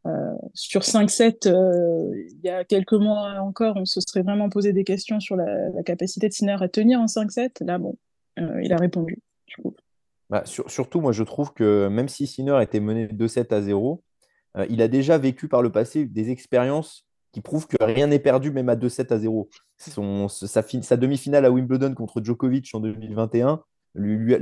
euh, 0.06 0.34
sur 0.54 0.82
5-7, 0.82 1.48
euh, 1.48 2.12
il 2.16 2.39
y 2.44 2.50
a 2.50 2.63
quelques 2.63 2.94
mois 2.94 3.34
encore, 3.42 3.75
on 3.75 3.86
se 3.86 4.00
serait 4.01 4.22
vraiment 4.22 4.50
posé 4.50 4.72
des 4.74 4.84
questions 4.84 5.20
sur 5.20 5.36
la, 5.36 5.70
la 5.70 5.84
capacité 5.84 6.28
de 6.30 6.34
Sinner 6.34 6.58
à 6.60 6.70
tenir 6.70 7.00
en 7.01 7.06
5-7. 7.06 7.63
Là, 7.66 7.78
bon, 7.78 7.98
euh, 8.39 8.62
il 8.63 8.72
a 8.72 8.78
répondu. 8.78 9.20
Bah, 10.30 10.44
sur- 10.46 10.70
surtout, 10.70 11.01
moi, 11.01 11.12
je 11.12 11.24
trouve 11.24 11.54
que 11.54 11.88
même 11.88 12.08
si 12.08 12.28
Sinner 12.28 12.60
était 12.62 12.80
mené 12.80 13.08
2-7 13.08 13.51
à 13.54 13.62
0, 13.62 14.04
euh, 14.58 14.66
il 14.70 14.82
a 14.82 14.88
déjà 14.88 15.18
vécu 15.18 15.48
par 15.48 15.62
le 15.62 15.72
passé 15.72 16.06
des 16.06 16.30
expériences 16.30 17.06
qui 17.32 17.42
prouvent 17.42 17.68
que 17.68 17.84
rien 17.84 18.08
n'est 18.08 18.20
perdu, 18.20 18.51
même 18.51 18.70
à 18.70 18.75
2-7 18.75 19.12
à 19.12 19.20
0. 19.20 19.50
Son, 19.78 20.28
sa, 20.28 20.63
fi- 20.63 20.82
sa 20.84 20.98
demi-finale 20.98 21.46
à 21.46 21.51
Wimbledon 21.51 21.94
contre 21.94 22.24
Djokovic 22.24 22.70
en 22.74 22.80
2021 22.80 23.62
lui, 23.96 24.36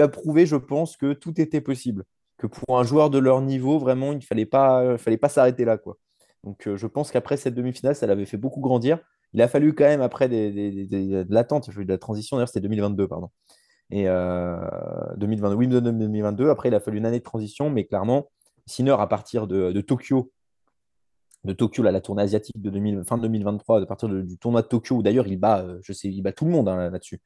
a- 0.00 0.08
prouvé, 0.08 0.46
je 0.46 0.56
pense, 0.56 0.96
que 0.96 1.12
tout 1.12 1.40
était 1.40 1.60
possible. 1.60 2.04
Que 2.38 2.46
pour 2.46 2.78
un 2.78 2.82
joueur 2.84 3.10
de 3.10 3.18
leur 3.18 3.40
niveau, 3.40 3.78
vraiment, 3.78 4.12
il 4.12 4.16
ne 4.18 4.22
fallait 4.22 4.46
pas, 4.46 4.98
fallait 4.98 5.16
pas 5.16 5.28
s'arrêter 5.28 5.64
là. 5.64 5.78
Quoi. 5.78 5.96
Donc, 6.44 6.66
euh, 6.68 6.76
je 6.76 6.86
pense 6.86 7.10
qu'après 7.10 7.36
cette 7.36 7.54
demi-finale, 7.54 7.94
ça 7.94 8.06
l'avait 8.06 8.26
fait 8.26 8.36
beaucoup 8.36 8.60
grandir. 8.60 8.98
Il 9.32 9.42
a 9.42 9.48
fallu 9.48 9.74
quand 9.74 9.84
même, 9.84 10.02
après 10.02 10.28
des, 10.28 10.52
des- 10.52 10.86
des- 10.86 11.24
de 11.24 11.34
l'attente, 11.34 11.70
de 11.70 11.82
la 11.88 11.98
transition, 11.98 12.36
d'ailleurs, 12.36 12.48
c'était 12.48 12.60
2022, 12.60 13.08
pardon. 13.08 13.30
Et 13.90 14.08
euh, 14.08 14.58
2022, 15.16 15.54
Wimbledon 15.56 15.92
2022. 15.92 16.50
Après, 16.50 16.68
il 16.68 16.74
a 16.74 16.80
fallu 16.80 16.98
une 16.98 17.06
année 17.06 17.18
de 17.18 17.24
transition, 17.24 17.70
mais 17.70 17.84
clairement, 17.86 18.28
Sinner, 18.66 18.96
à 18.98 19.06
partir 19.06 19.46
de, 19.46 19.80
Tokyo, 19.80 20.32
de 21.44 21.52
Tokyo, 21.52 21.82
la 21.84 22.00
tournée 22.00 22.22
asiatique 22.22 22.60
de 22.60 22.70
2000 22.70 23.02
fin 23.06 23.18
2023, 23.18 23.82
à 23.82 23.86
partir 23.86 24.08
du 24.08 24.36
tournoi 24.38 24.62
de 24.62 24.66
Tokyo, 24.66 24.96
où 24.96 25.02
d'ailleurs 25.02 25.28
il 25.28 25.38
bat, 25.38 25.60
euh, 25.60 25.78
je 25.82 25.92
sais, 25.92 26.08
il 26.08 26.20
bat 26.22 26.32
tout 26.32 26.44
le 26.44 26.50
monde 26.50 26.68
hein, 26.68 26.90
là-dessus. 26.90 27.20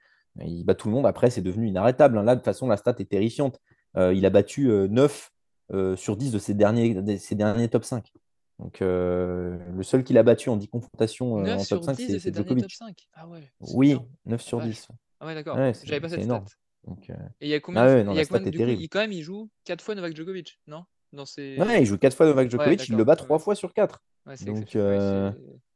Il 0.45 0.65
bat 0.65 0.75
tout 0.75 0.89
le 0.89 0.95
monde. 0.95 1.07
Après, 1.07 1.31
c'est 1.31 1.43
devenu 1.43 1.67
inarrêtable. 1.69 2.17
hein. 2.19 2.23
Là, 2.23 2.35
de 2.35 2.41
toute 2.41 2.45
façon, 2.45 2.67
la 2.69 2.77
stat 2.77 2.95
est 2.99 3.11
terrifiante. 3.11 3.61
Euh, 3.97 4.15
il 4.15 4.25
a 4.27 4.31
battu 4.31 4.71
euh, 4.71 4.87
9 4.89 5.31
euh, 5.73 5.97
sur 5.97 6.17
10 6.17 6.33
de 6.33 6.39
ses 6.39 6.55
derniers, 6.55 6.95
de 6.95 7.17
ses 7.17 7.35
derniers 7.35 7.69
top 7.69 7.85
5. 7.85 8.13
Donc, 8.59 8.83
euh, 8.83 9.59
le 9.75 9.83
seul 9.83 10.05
qu'il 10.05 10.19
a 10.19 10.23
battu 10.23 10.49
en 10.51 10.57
10 10.57 10.69
confrontations 10.69 11.39
euh, 11.41 11.45
9 11.45 11.61
en 11.61 11.65
top 11.65 11.85
5, 11.85 11.97
10 11.97 12.19
c'est 12.21 12.35
Djokovic. 12.35 12.63
top 12.65 12.73
5. 12.73 12.97
Ah 13.15 13.27
ouais, 13.29 13.51
Oui, 13.75 13.95
bien. 13.95 14.07
9 14.27 14.41
sur 14.43 14.59
vache. 14.59 14.69
10. 14.69 14.89
Ah 15.21 15.27
ouais, 15.27 15.35
d'accord. 15.35 15.57
Ouais, 15.57 15.73
J'avais 15.85 16.01
pas 16.01 16.09
cette 16.09 16.25
stat. 16.25 16.45
Donc, 16.87 17.11
euh, 17.11 17.15
Et 17.41 17.47
il 17.47 17.51
y 17.51 17.55
a 17.55 17.61
combien 17.61 17.83
ah 17.83 17.89
de- 17.89 17.95
ouais, 17.97 18.05
non, 18.05 18.13
il 18.13 18.17
y 18.17 18.21
a 18.21 18.25
combien 18.27 18.45
est 18.47 18.57
coup, 18.57 18.63
il, 18.83 18.89
quand 18.89 19.01
même, 19.01 19.13
il 19.13 19.23
joue 19.23 19.51
4 19.65 19.83
fois 19.83 19.95
Novak 19.95 20.17
Djokovic, 20.17 20.61
non? 20.67 20.85
Dans 21.13 21.27
ses... 21.27 21.59
Ouais, 21.59 21.83
il 21.83 21.87
joue 21.87 21.99
4 21.99 22.17
fois 22.17 22.25
Novak 22.27 22.51
Djokovic, 22.51 22.89
il 22.89 22.97
le 22.97 23.05
bat 23.05 23.13
Ouais, 23.13 23.17
3 23.17 23.37
ouais. 23.37 23.43
fois 23.43 23.55
sur 23.55 23.75
4. 23.75 24.01
Ouais, 24.27 24.37
c'est 24.37 24.45
Donc, 24.47 24.77
euh, 24.77 25.31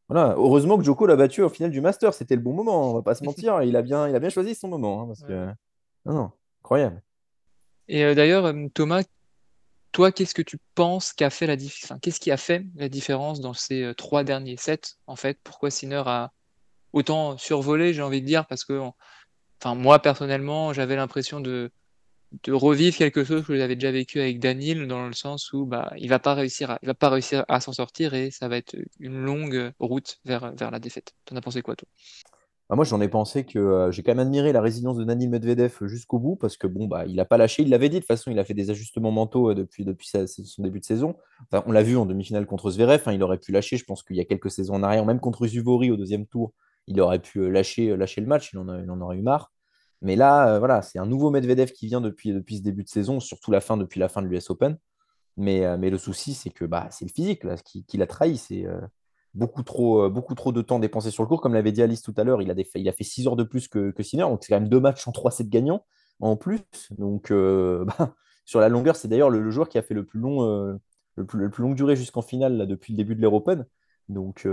Voilà, 0.08 0.34
heureusement 0.37 0.76
que 0.76 0.84
Joko 0.84 1.06
l'a 1.06 1.16
battu 1.16 1.42
au 1.42 1.49
final 1.49 1.70
du 1.70 1.80
Master, 1.80 2.12
c'était 2.12 2.37
le 2.37 2.42
bon 2.42 2.52
moment, 2.52 2.90
on 2.90 2.94
va 2.94 3.02
pas 3.02 3.14
se 3.14 3.25
mentir, 3.25 3.62
il 3.62 3.75
a 3.76 3.82
bien, 3.82 4.08
il 4.08 4.14
a 4.14 4.20
bien 4.20 4.28
choisi 4.30 4.54
son 4.54 4.68
moment, 4.68 5.02
hein, 5.02 5.06
parce 5.06 5.23
Ouais, 5.23 5.28
que 5.28 5.46
non, 6.06 6.14
non, 6.14 6.30
incroyable. 6.62 7.02
Et 7.88 8.04
euh, 8.04 8.14
d'ailleurs, 8.14 8.44
euh, 8.46 8.66
Thomas, 8.75 9.02
toi, 9.92 10.12
qu'est-ce 10.12 10.34
que 10.34 10.42
tu 10.42 10.58
penses 10.75 11.12
qu'a 11.12 11.30
fait 11.30 11.46
la 11.46 11.56
dif- 11.56 11.80
enfin, 11.84 11.99
qu'est-ce 12.00 12.20
qui 12.20 12.30
a 12.30 12.37
fait 12.37 12.64
la 12.76 12.88
différence 12.88 13.40
dans 13.40 13.54
ces 13.54 13.82
euh, 13.82 13.94
trois 13.94 14.25
derniers 14.25 14.56
sets, 14.56 14.96
en 15.06 15.16
fait? 15.16 15.38
Pourquoi 15.44 15.70
Sinner 15.70 16.02
a 16.06 16.32
autant 16.92 17.38
survolé, 17.38 17.94
j'ai 17.94 18.02
envie 18.02 18.20
de 18.23 18.26
dire, 18.26 18.46
parce 18.46 18.64
que, 18.64 18.80
enfin, 19.61 19.75
moi, 19.75 20.00
personnellement, 20.00 20.73
j'avais 20.73 20.96
l'impression 20.96 21.40
de, 21.40 21.70
de 22.42 22.52
revivre 22.52 22.96
quelque 22.96 23.24
chose 23.24 23.44
que 23.46 23.52
vous 23.52 23.60
avez 23.60 23.76
déjà 23.76 23.92
vécu 23.92 24.20
avec 24.20 24.40
Daniel, 24.40 24.86
dans 24.86 25.06
le 25.06 25.12
sens 25.12 25.52
où 25.52 25.66
bah, 25.66 25.92
il 25.96 26.08
va 26.08 26.18
pas 26.18 26.34
réussir 26.34 26.78
il 26.82 26.86
va 26.86 26.94
pas 26.94 27.08
réussir 27.08 27.44
à 27.48 27.60
s'en 27.60 27.72
sortir 27.72 28.14
et 28.14 28.30
ça 28.30 28.48
va 28.48 28.56
être 28.56 28.76
une 29.00 29.22
longue 29.22 29.72
route 29.78 30.18
vers, 30.24 30.52
la 30.58 30.78
défaite. 30.78 31.14
T'en 31.24 31.36
as 31.36 31.40
pensé 31.40 31.62
quoi, 31.62 31.76
toi? 31.76 31.88
Bah, 32.70 32.76
moi, 32.76 32.84
j'en 32.84 33.00
ai 33.00 33.08
pensé 33.08 33.44
que 33.44 33.58
euh, 33.58 33.90
j'ai 33.90 34.02
quand 34.02 34.12
même 34.12 34.26
admiré 34.26 34.52
la 34.52 34.62
résilience 34.62 34.96
de 34.96 35.04
Daniel 35.04 35.30
Medvedev 35.30 35.86
jusqu'au 35.86 36.18
bout 36.18 36.36
parce 36.36 36.56
que 36.56 36.66
bon, 36.66 36.86
bah, 36.86 37.04
il 37.06 37.16
n'a 37.16 37.26
pas 37.26 37.36
lâché. 37.36 37.62
Il 37.62 37.68
l'avait 37.68 37.90
dit 37.90 37.96
de 37.96 38.00
toute 38.00 38.08
façon, 38.08 38.30
il 38.30 38.38
a 38.38 38.44
fait 38.44 38.54
des 38.54 38.70
ajustements 38.70 39.10
mentaux 39.10 39.50
euh, 39.50 39.54
depuis, 39.54 39.84
son 40.04 40.62
début 40.62 40.80
de 40.80 40.84
saison. 40.84 41.16
on 41.52 41.72
l'a 41.72 41.82
vu 41.82 41.96
en 41.96 42.06
demi-finale 42.06 42.46
contre 42.46 42.70
Zverev. 42.70 43.02
Hein, 43.06 43.12
il 43.12 43.22
aurait 43.22 43.38
pu 43.38 43.52
lâcher. 43.52 43.76
Je 43.76 43.84
pense 43.84 44.02
qu'il 44.02 44.16
y 44.16 44.20
a 44.20 44.24
quelques 44.24 44.50
saisons 44.50 44.74
en 44.74 44.82
arrière, 44.82 45.04
même 45.04 45.20
contre 45.20 45.46
Zuvori 45.46 45.90
au 45.90 45.96
deuxième 45.96 46.26
tour, 46.26 46.52
il 46.86 47.00
aurait 47.00 47.20
pu 47.20 47.40
euh, 47.40 47.48
lâcher, 47.48 47.96
lâcher 47.96 48.20
le 48.22 48.26
match. 48.26 48.50
Il 48.52 48.58
en, 48.58 48.82
il 48.82 48.90
en 48.90 49.00
aurait 49.00 49.18
eu 49.18 49.22
marre. 49.22 49.53
Mais 50.04 50.16
là, 50.16 50.58
voilà, 50.61 50.82
c'est 50.82 50.99
un 50.99 51.06
nouveau 51.06 51.30
Medvedev 51.30 51.73
qui 51.73 51.87
vient 51.87 52.00
depuis, 52.00 52.32
depuis 52.32 52.58
ce 52.58 52.62
début 52.62 52.84
de 52.84 52.88
saison, 52.88 53.20
surtout 53.20 53.50
la 53.50 53.61
fin, 53.61 53.76
depuis 53.76 53.99
la 53.99 54.08
fin 54.08 54.23
de 54.23 54.28
l'US 54.28 54.50
Open. 54.50 54.78
Mais, 55.37 55.76
mais 55.78 55.90
le 55.90 55.99
souci, 55.99 56.34
c'est 56.34 56.50
que 56.50 56.64
bah, 56.64 56.88
c'est 56.90 57.04
le 57.04 57.11
physique 57.11 57.42
là, 57.44 57.56
qui, 57.56 57.84
qui 57.84 57.96
l'a 57.96 58.06
trahi. 58.06 58.37
C'est 58.37 58.66
beaucoup 59.34 59.62
trop, 59.62 60.04
euh, 60.04 60.08
beaucoup 60.08 60.34
trop 60.34 60.52
de 60.52 60.62
temps 60.62 60.78
dépensé 60.78 61.11
sur 61.11 61.23
le 61.23 61.28
cours. 61.28 61.40
Comme 61.40 61.54
l'avait 61.54 61.73
dit 61.73 61.82
Alice 61.82 62.02
tout 62.02 62.14
à 62.16 62.25
l'heure, 62.25 62.40
il, 62.40 62.50
a 62.50 62.54
il 62.75 62.88
a 62.88 62.92
fait 62.92 63.04
6 63.04 63.26
heures 63.26 63.37
de 63.37 63.42
plus 63.44 63.68
que, 63.68 63.90
que 63.90 64.02
Sinner. 64.02 64.23
Donc, 64.23 64.42
c'est 64.42 64.52
quand 64.52 64.61
même 64.61 64.68
deux 64.68 64.80
matchs 64.80 65.06
en 65.06 65.12
3-7 65.12 65.49
gagnants 65.49 65.84
en 66.20 66.37
plus. 66.37 66.62
Donc, 66.92 67.30
euh, 67.30 67.84
bah, 67.99 68.14
sur 68.44 68.61
la 68.61 68.68
longueur, 68.68 68.96
c'est 68.96 69.08
d'ailleurs 69.08 69.30
le, 69.30 69.50
joueur 69.50 69.68
qui 69.68 69.78
a 69.78 69.82
fait 69.82 69.94
le 69.94 70.04
plus 70.04 70.20
long, 70.20 70.44
euh, 70.44 70.75
le, 71.16 71.26
plus, 71.26 71.62
longue 71.62 71.75
durée 71.75 71.96
jusqu'en 71.96 72.23
finale 72.23 72.56
là, 72.56 72.66
depuis 72.66 72.92
le 72.92 72.96
début 72.96 73.14
de 73.14 73.20
l'Europen. 73.20 73.66
Donc, 74.11 74.46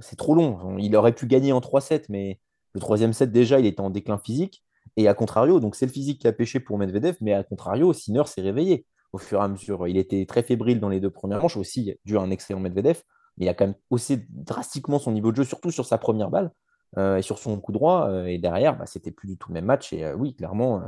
c'est 0.00 0.16
trop 0.16 0.36
long. 0.36 0.78
Il 0.78 0.94
aurait 0.94 1.12
pu 1.12 1.26
gagner 1.26 1.52
en 1.52 1.58
3-7, 1.58 2.04
mais 2.08 2.38
le 2.74 2.80
troisième 2.80 3.12
set, 3.12 3.30
déjà, 3.30 3.60
il 3.60 3.66
était 3.66 3.80
en 3.80 3.90
déclin 3.90 4.18
physique. 4.18 4.64
Et 4.96 5.08
à 5.08 5.14
contrario, 5.14 5.60
donc 5.60 5.74
c'est 5.74 5.86
le 5.86 5.92
physique 5.92 6.20
qui 6.20 6.28
a 6.28 6.32
pêché 6.32 6.60
pour 6.60 6.78
Medvedev, 6.78 7.16
mais 7.20 7.32
à 7.32 7.42
contrario, 7.44 7.92
Sinner 7.92 8.24
s'est 8.26 8.42
réveillé 8.42 8.84
au 9.12 9.18
fur 9.18 9.40
et 9.40 9.44
à 9.44 9.48
mesure. 9.48 9.88
Il 9.88 9.96
était 9.96 10.26
très 10.26 10.42
fébrile 10.42 10.80
dans 10.80 10.88
les 10.88 11.00
deux 11.00 11.10
premières 11.10 11.40
manches, 11.40 11.56
aussi 11.56 11.94
dû 12.04 12.18
à 12.18 12.20
un 12.20 12.30
excellent 12.30 12.60
Medvedev 12.60 13.02
mais 13.36 13.46
il 13.46 13.48
a 13.48 13.54
quand 13.54 13.66
même 13.66 13.76
haussé 13.90 14.26
drastiquement 14.30 14.98
son 14.98 15.12
niveau 15.12 15.30
de 15.30 15.36
jeu, 15.36 15.44
surtout 15.44 15.70
sur 15.70 15.86
sa 15.86 15.98
première 15.98 16.30
balle 16.30 16.50
euh, 16.98 17.16
et 17.16 17.22
sur 17.22 17.38
son 17.38 17.58
coup 17.60 17.72
droit. 17.72 18.08
Euh, 18.08 18.26
et 18.26 18.38
derrière, 18.38 18.76
bah, 18.76 18.86
c'était 18.86 19.10
plus 19.10 19.28
du 19.28 19.36
tout 19.36 19.48
le 19.48 19.54
même 19.54 19.64
match. 19.64 19.92
Et 19.92 20.04
euh, 20.04 20.14
oui, 20.14 20.34
clairement, 20.34 20.82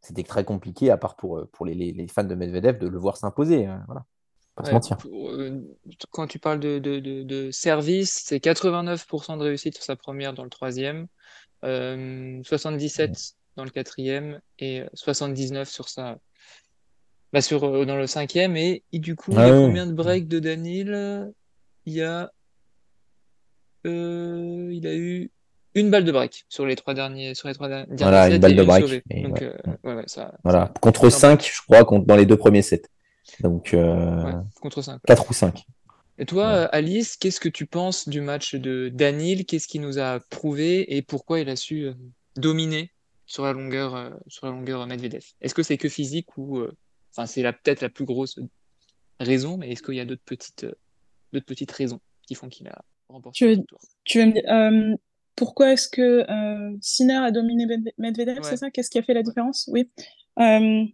c'était 0.00 0.22
très 0.22 0.44
compliqué, 0.44 0.90
à 0.90 0.96
part 0.96 1.16
pour, 1.16 1.46
pour 1.52 1.66
les, 1.66 1.74
les, 1.74 2.08
fans 2.08 2.24
de 2.24 2.34
Medvedev, 2.34 2.78
de 2.78 2.88
le 2.88 2.98
voir 2.98 3.16
s'imposer. 3.16 3.68
voilà. 3.86 4.04
Pas 4.56 4.64
se 4.64 4.72
mentir. 4.72 4.96
Quand 6.10 6.26
tu 6.26 6.38
parles 6.38 6.60
de, 6.60 6.78
de, 6.78 6.98
de, 6.98 7.50
service, 7.50 8.22
c'est 8.24 8.38
89% 8.38 9.38
de 9.38 9.42
réussite 9.42 9.74
sur 9.74 9.84
sa 9.84 9.96
première 9.96 10.34
dans 10.34 10.44
le 10.44 10.50
troisième, 10.50 11.06
77 11.62 13.34
dans 13.56 13.64
le 13.64 13.70
quatrième 13.70 14.40
et 14.58 14.84
79 14.94 15.68
sur 15.68 15.88
sa, 15.88 16.18
bah 17.32 17.42
sur, 17.42 17.86
dans 17.86 17.96
le 17.96 18.06
cinquième. 18.06 18.56
Et, 18.56 18.82
du 18.92 19.16
coup, 19.16 19.32
ah 19.36 19.46
il 19.46 19.48
y 19.48 19.50
a 19.50 19.54
combien 19.54 19.86
de 19.86 19.92
breaks 19.92 20.28
de 20.28 20.38
Daniel 20.38 21.32
il 21.86 21.94
y 21.94 22.02
a, 22.02 22.30
euh, 23.86 24.70
il 24.72 24.86
a 24.86 24.94
eu 24.94 25.30
une 25.74 25.90
balle 25.90 26.04
de 26.04 26.12
break 26.12 26.44
sur 26.48 26.66
les 26.66 26.76
trois 26.76 26.94
derniers, 26.94 27.34
sur 27.34 27.48
les 27.48 27.54
trois 27.54 27.68
derniers 27.68 27.96
voilà, 27.96 28.28
une 28.28 28.38
balle 28.38 28.56
de 28.56 28.62
break. 28.62 29.02
Euh, 29.12 30.02
voilà. 30.44 30.72
Contre 30.80 31.08
5, 31.08 31.42
je 31.42 31.62
crois, 31.62 31.84
dans 32.00 32.16
les 32.16 32.26
deux 32.26 32.36
premiers 32.36 32.62
sets. 32.62 32.82
Donc, 33.40 33.74
euh, 33.74 34.32
contre 34.60 34.82
5. 34.82 35.00
4 35.06 35.30
ou 35.30 35.32
5. 35.32 35.64
Et 36.20 36.26
toi, 36.26 36.66
Alice, 36.66 37.16
qu'est-ce 37.16 37.40
que 37.40 37.48
tu 37.48 37.64
penses 37.64 38.06
du 38.06 38.20
match 38.20 38.54
de 38.54 38.90
Danil? 38.92 39.46
Qu'est-ce 39.46 39.66
qu'il 39.66 39.80
nous 39.80 39.98
a 39.98 40.20
prouvé 40.20 40.94
et 40.94 41.00
pourquoi 41.00 41.40
il 41.40 41.48
a 41.48 41.56
su 41.56 41.88
dominer 42.36 42.92
sur 43.24 43.44
la 43.44 43.54
longueur, 43.54 44.14
sur 44.26 44.44
la 44.44 44.52
longueur 44.52 44.86
Medvedev? 44.86 45.24
Est-ce 45.40 45.54
que 45.54 45.62
c'est 45.62 45.78
que 45.78 45.88
physique 45.88 46.36
ou, 46.36 46.62
enfin, 47.10 47.24
c'est 47.24 47.42
peut-être 47.42 47.80
la 47.80 47.88
plus 47.88 48.04
grosse 48.04 48.38
raison, 49.18 49.56
mais 49.56 49.70
est-ce 49.70 49.82
qu'il 49.82 49.94
y 49.94 50.00
a 50.00 50.04
d'autres 50.04 50.22
petites 50.24 50.66
d'autres 51.32 51.46
petites 51.46 51.72
raisons 51.72 52.00
qui 52.26 52.34
font 52.34 52.48
qu'il 52.48 52.68
a 52.68 52.84
remporté 53.08 53.38
tu 53.38 53.46
veux, 53.46 53.64
tu 54.04 54.18
veux 54.18 54.26
me 54.26 54.32
dire, 54.32 54.42
euh, 54.52 54.96
pourquoi 55.36 55.72
est-ce 55.72 55.88
que 55.88 56.30
euh, 56.30 56.76
Sinner 56.82 57.14
a 57.16 57.30
dominé 57.30 57.66
Medvedev, 57.96 58.40
c'est 58.42 58.58
ça? 58.58 58.70
Qu'est-ce 58.70 58.90
qui 58.90 58.98
a 58.98 59.02
fait 59.02 59.14
la 59.14 59.22
différence? 59.22 59.70
Oui. 59.72 59.90
Euh, 60.38 60.84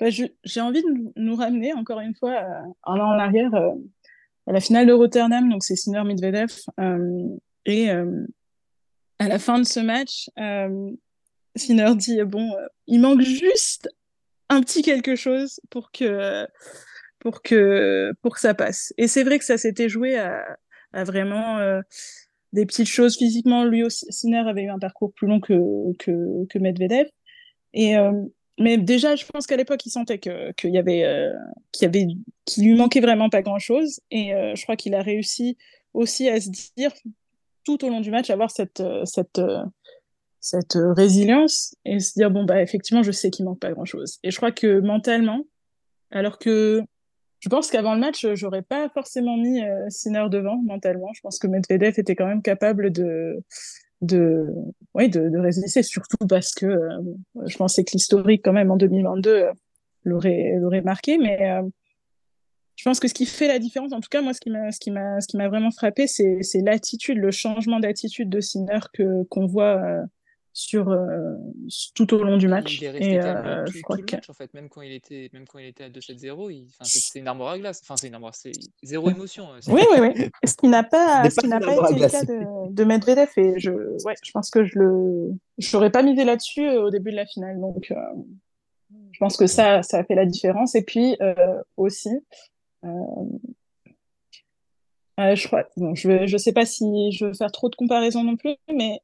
bah, 0.00 0.10
j'ai 0.10 0.60
envie 0.60 0.82
de 0.82 1.12
nous 1.14 1.36
ramener 1.36 1.72
encore 1.72 2.00
une 2.00 2.16
fois 2.16 2.32
un 2.84 2.98
an 2.98 3.14
en 3.14 3.18
arrière 3.18 3.52
à 4.46 4.52
la 4.52 4.60
finale 4.60 4.86
de 4.86 4.92
Rotterdam, 4.92 5.48
donc 5.48 5.62
c'est 5.62 5.76
Sinner 5.76 6.02
Medvedev, 6.04 6.52
et 7.66 7.90
à 7.90 9.28
la 9.28 9.38
fin 9.38 9.58
de 9.58 9.64
ce 9.64 9.80
match, 9.80 10.28
Sinner 11.56 11.94
dit 11.96 12.22
bon, 12.24 12.50
il 12.86 13.00
manque 13.00 13.20
juste 13.20 13.88
un 14.48 14.60
petit 14.60 14.82
quelque 14.82 15.16
chose 15.16 15.60
pour 15.70 15.92
que 15.92 16.46
pour 17.22 17.40
que, 17.40 18.12
pour 18.20 18.34
que 18.34 18.40
ça 18.40 18.52
passe. 18.52 18.92
Et 18.98 19.06
c'est 19.06 19.22
vrai 19.22 19.38
que 19.38 19.44
ça 19.44 19.56
s'était 19.56 19.88
joué 19.88 20.18
à, 20.18 20.58
vraiment 20.92 21.58
euh, 21.58 21.80
des 22.52 22.66
petites 22.66 22.88
choses 22.88 23.16
physiquement. 23.16 23.64
Lui 23.64 23.84
aussi, 23.84 24.06
Sinner 24.10 24.42
avait 24.48 24.64
eu 24.64 24.70
un 24.70 24.78
parcours 24.80 25.12
plus 25.14 25.28
long 25.28 25.40
que, 25.40 25.54
que, 25.98 26.46
que 26.46 26.58
Medvedev. 26.58 27.06
Et, 27.74 27.96
euh, 27.96 28.12
mais 28.58 28.76
déjà, 28.76 29.16
je 29.16 29.24
pense 29.24 29.46
qu'à 29.46 29.56
l'époque, 29.56 29.84
il 29.86 29.90
sentait 29.90 30.18
qu'il 30.18 30.70
y 30.70 30.78
avait, 30.78 31.04
euh, 31.04 31.32
qu'il 31.72 31.84
y 31.84 31.88
avait, 31.88 32.06
qu'il 32.44 32.64
lui 32.64 32.74
manquait 32.74 33.00
vraiment 33.00 33.30
pas 33.30 33.42
grand 33.42 33.58
chose. 33.58 34.00
Et 34.10 34.32
je 34.54 34.62
crois 34.62 34.76
qu'il 34.76 34.94
a 34.94 35.02
réussi 35.02 35.56
aussi 35.94 36.28
à 36.28 36.40
se 36.40 36.50
dire 36.76 36.92
tout 37.64 37.84
au 37.84 37.88
long 37.88 38.00
du 38.00 38.10
match, 38.10 38.30
avoir 38.30 38.50
cette, 38.50 38.82
cette, 39.04 39.40
cette 40.40 40.76
résilience 40.76 41.76
et 41.84 42.00
se 42.00 42.14
dire 42.14 42.30
bon 42.30 42.44
bah 42.44 42.60
effectivement, 42.60 43.02
je 43.02 43.12
sais 43.12 43.30
qu'il 43.30 43.44
manque 43.44 43.60
pas 43.60 43.72
grand 43.72 43.84
chose. 43.84 44.18
Et 44.22 44.30
je 44.30 44.36
crois 44.36 44.52
que 44.52 44.80
mentalement, 44.80 45.44
alors 46.10 46.38
que 46.38 46.82
je 47.42 47.48
pense 47.48 47.70
qu'avant 47.70 47.94
le 47.94 48.00
match, 48.00 48.24
j'aurais 48.34 48.62
pas 48.62 48.88
forcément 48.90 49.36
mis 49.36 49.64
euh, 49.64 49.88
Sinner 49.88 50.26
devant 50.30 50.58
mentalement. 50.62 51.12
Je 51.12 51.20
pense 51.22 51.40
que 51.40 51.48
Medvedev 51.48 51.98
était 51.98 52.14
quand 52.14 52.26
même 52.26 52.40
capable 52.40 52.92
de, 52.92 53.42
de, 54.02 54.46
oui, 54.94 55.08
de, 55.08 55.38
résister, 55.38 55.82
surtout 55.82 56.26
parce 56.28 56.54
que 56.54 56.66
euh, 56.66 57.00
je 57.46 57.56
pensais 57.56 57.84
que 57.84 57.92
l'historique, 57.92 58.42
quand 58.44 58.52
même, 58.52 58.70
en 58.70 58.76
2022, 58.76 59.30
euh, 59.30 59.52
l'aurait, 60.04 60.56
l'aurait 60.60 60.82
marqué. 60.82 61.18
Mais 61.18 61.50
euh, 61.50 61.62
je 62.76 62.84
pense 62.84 63.00
que 63.00 63.08
ce 63.08 63.14
qui 63.14 63.26
fait 63.26 63.48
la 63.48 63.58
différence, 63.58 63.92
en 63.92 64.00
tout 64.00 64.08
cas, 64.10 64.20
moi, 64.20 64.34
ce 64.34 64.40
qui 64.40 64.50
m'a, 64.50 64.70
ce 64.72 64.78
qui 64.78 64.90
m'a, 64.90 65.20
ce 65.20 65.28
qui 65.28 65.36
m'a 65.36 65.48
vraiment 65.48 65.70
frappé, 65.70 66.06
c'est, 66.06 66.42
c'est 66.42 66.60
l'attitude, 66.60 67.16
le 67.16 67.30
changement 67.30 67.80
d'attitude 67.80 68.28
de 68.28 68.40
Sinner 68.40 68.80
que, 68.92 69.22
qu'on 69.24 69.46
voit 69.46 69.80
sur 70.52 70.90
euh, 70.90 71.34
tout 71.94 72.12
au 72.14 72.22
long 72.22 72.36
du 72.36 72.46
match. 72.46 72.78
Il 72.78 72.84
est 72.84 72.90
resté 72.90 73.12
et, 73.12 73.22
euh, 73.22 73.64
tout, 73.64 73.72
je 73.72 73.82
crois 73.82 73.96
tout 73.96 74.04
que... 74.04 74.16
match, 74.16 74.28
en 74.28 74.34
fait, 74.34 74.52
même 74.52 74.68
quand 74.68 74.82
il 74.82 74.92
était, 74.92 75.30
même 75.32 75.46
quand 75.46 75.58
il 75.58 75.66
était 75.66 75.84
à 75.84 75.88
2-7-0, 75.88 76.66
c'est 76.82 77.18
une 77.18 77.28
armoire 77.28 77.52
à 77.52 77.58
glace. 77.58 77.80
Enfin, 77.82 77.96
c'est 77.96 78.08
une 78.08 78.14
armoire, 78.14 78.34
c'est 78.34 78.52
zéro 78.82 79.10
émotion. 79.10 79.48
Euh, 79.52 79.60
oui, 79.68 79.82
oui, 79.92 80.12
oui. 80.14 80.30
Ce 80.44 80.54
qui 80.54 80.68
n'a 80.68 80.82
pas, 80.82 81.30
ce 81.30 81.40
qui 81.40 81.48
n'a 81.48 81.60
pas 81.60 81.72
été 81.72 82.00
le 82.00 82.08
cas 82.08 82.24
de, 82.24 82.72
de 82.72 82.84
Medvedev. 82.84 83.30
Et 83.36 83.58
je, 83.58 83.70
ouais, 84.04 84.14
je 84.22 84.30
pense 84.32 84.50
que 84.50 84.64
je 84.64 84.78
le, 84.78 85.30
j'aurais 85.56 85.90
pas 85.90 86.02
misé 86.02 86.24
là-dessus 86.24 86.68
au 86.68 86.90
début 86.90 87.12
de 87.12 87.16
la 87.16 87.26
finale. 87.26 87.58
Donc, 87.58 87.90
euh, 87.90 87.94
je 89.12 89.18
pense 89.18 89.38
que 89.38 89.46
ça, 89.46 89.82
ça 89.82 89.98
a 89.98 90.04
fait 90.04 90.14
la 90.14 90.26
différence. 90.26 90.74
Et 90.74 90.82
puis 90.82 91.16
euh, 91.22 91.62
aussi. 91.78 92.10
je 92.82 93.38
crois, 95.46 95.64
bon, 95.78 95.94
je, 95.94 96.26
je 96.26 96.36
sais 96.36 96.52
pas 96.52 96.66
si 96.66 97.12
je 97.12 97.26
veux 97.26 97.34
faire 97.34 97.52
trop 97.52 97.70
de 97.70 97.76
comparaisons 97.76 98.22
non 98.22 98.36
plus, 98.36 98.56
mais 98.70 99.00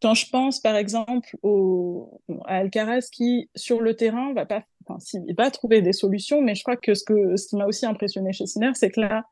quand 0.00 0.14
je 0.14 0.28
pense, 0.30 0.60
par 0.60 0.76
exemple, 0.76 1.36
au, 1.42 2.20
à 2.46 2.56
Alcaraz 2.56 3.08
qui, 3.12 3.50
sur 3.54 3.80
le 3.80 3.94
terrain, 3.94 4.32
va 4.32 4.46
pas, 4.46 4.64
enfin, 4.86 4.98
va 5.36 5.50
trouver 5.50 5.82
des 5.82 5.92
solutions, 5.92 6.40
mais 6.40 6.54
je 6.54 6.62
crois 6.62 6.76
que 6.76 6.94
ce, 6.94 7.04
que, 7.04 7.36
ce 7.36 7.48
qui 7.48 7.56
m'a 7.56 7.66
aussi 7.66 7.86
impressionné 7.86 8.32
chez 8.32 8.46
Sinner, 8.46 8.70
c'est 8.74 8.90
que 8.90 9.00
là, 9.00 9.24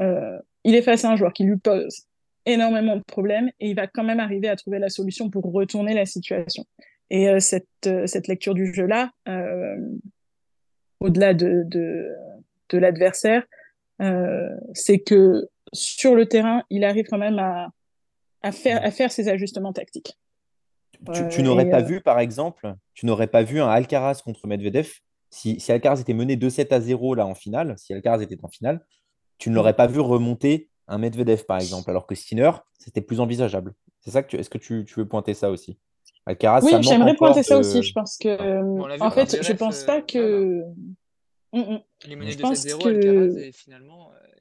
euh, 0.00 0.38
il 0.64 0.74
est 0.74 0.82
face 0.82 1.04
à 1.04 1.10
un 1.10 1.16
joueur 1.16 1.32
qui 1.32 1.44
lui 1.44 1.56
pose 1.56 2.06
énormément 2.46 2.96
de 2.96 3.02
problèmes 3.02 3.50
et 3.60 3.70
il 3.70 3.76
va 3.76 3.86
quand 3.86 4.04
même 4.04 4.20
arriver 4.20 4.48
à 4.48 4.56
trouver 4.56 4.78
la 4.78 4.90
solution 4.90 5.30
pour 5.30 5.44
retourner 5.50 5.94
la 5.94 6.04
situation. 6.04 6.64
Et 7.10 7.28
euh, 7.28 7.40
cette, 7.40 7.68
euh, 7.86 8.06
cette 8.06 8.28
lecture 8.28 8.54
du 8.54 8.74
jeu-là, 8.74 9.10
euh, 9.28 9.76
au-delà 11.00 11.32
de, 11.32 11.62
de, 11.66 12.08
de 12.70 12.78
l'adversaire, 12.78 13.44
euh, 14.02 14.48
c'est 14.72 14.98
que 14.98 15.48
sur 15.72 16.14
le 16.14 16.26
terrain, 16.26 16.62
il 16.70 16.84
arrive 16.84 17.06
quand 17.06 17.18
même 17.18 17.38
à, 17.38 17.68
à 18.44 18.52
faire, 18.52 18.84
à 18.84 18.90
faire 18.90 19.10
ces 19.10 19.28
ajustements 19.28 19.72
tactiques. 19.72 20.18
Tu, 21.30 21.42
n'aurais 21.42 21.68
pas 21.68 21.80
euh, 21.80 21.84
vu, 21.84 22.00
par 22.00 22.20
exemple, 22.20 22.74
tu 22.94 23.06
n'aurais 23.06 23.26
pas 23.26 23.42
vu 23.42 23.60
un 23.60 23.68
Alcaraz 23.68 24.20
contre 24.24 24.46
Medvedev 24.46 24.88
si, 25.30 25.58
si 25.58 25.72
Alcaraz 25.72 26.00
était 26.00 26.14
mené 26.14 26.36
2-7 26.36 26.72
à 26.72 26.80
0 26.80 27.16
là 27.16 27.26
en 27.26 27.34
finale, 27.34 27.74
si 27.76 27.92
Alcaraz 27.92 28.22
était 28.22 28.38
en 28.42 28.48
finale, 28.48 28.86
tu 29.38 29.50
ne 29.50 29.54
l'aurais 29.54 29.74
pas 29.74 29.88
vu 29.88 29.98
remonter 29.98 30.70
un 30.86 30.98
Medvedev, 30.98 31.44
par 31.44 31.56
exemple, 31.56 31.90
alors 31.90 32.06
que 32.06 32.14
Sinner, 32.14 32.52
c'était 32.78 33.00
plus 33.00 33.18
envisageable. 33.18 33.74
C'est 34.00 34.10
ça 34.10 34.22
que 34.22 34.28
tu, 34.28 34.36
est-ce 34.36 34.50
que 34.50 34.58
tu, 34.58 34.84
tu, 34.84 34.94
veux 35.00 35.08
pointer 35.08 35.34
ça 35.34 35.50
aussi? 35.50 35.78
Alcaraz, 36.26 36.60
Oui, 36.62 36.72
j'aimerais 36.82 37.16
pointer 37.16 37.42
ça 37.42 37.58
aussi. 37.58 37.82
Je 37.82 37.92
pense 37.92 38.16
que, 38.18 39.00
en 39.00 39.10
fait, 39.10 39.42
je 39.42 39.52
pense 39.54 39.82
pas 39.82 40.02
que. 40.02 40.62
Mm, 41.52 41.60
mm. 41.60 41.80
Les 42.06 42.16
menés 42.16 42.34
2-7-0, 42.34 42.86
Alcaraz, 42.86 43.52
finalement, 43.52 44.10
euh, 44.12 44.33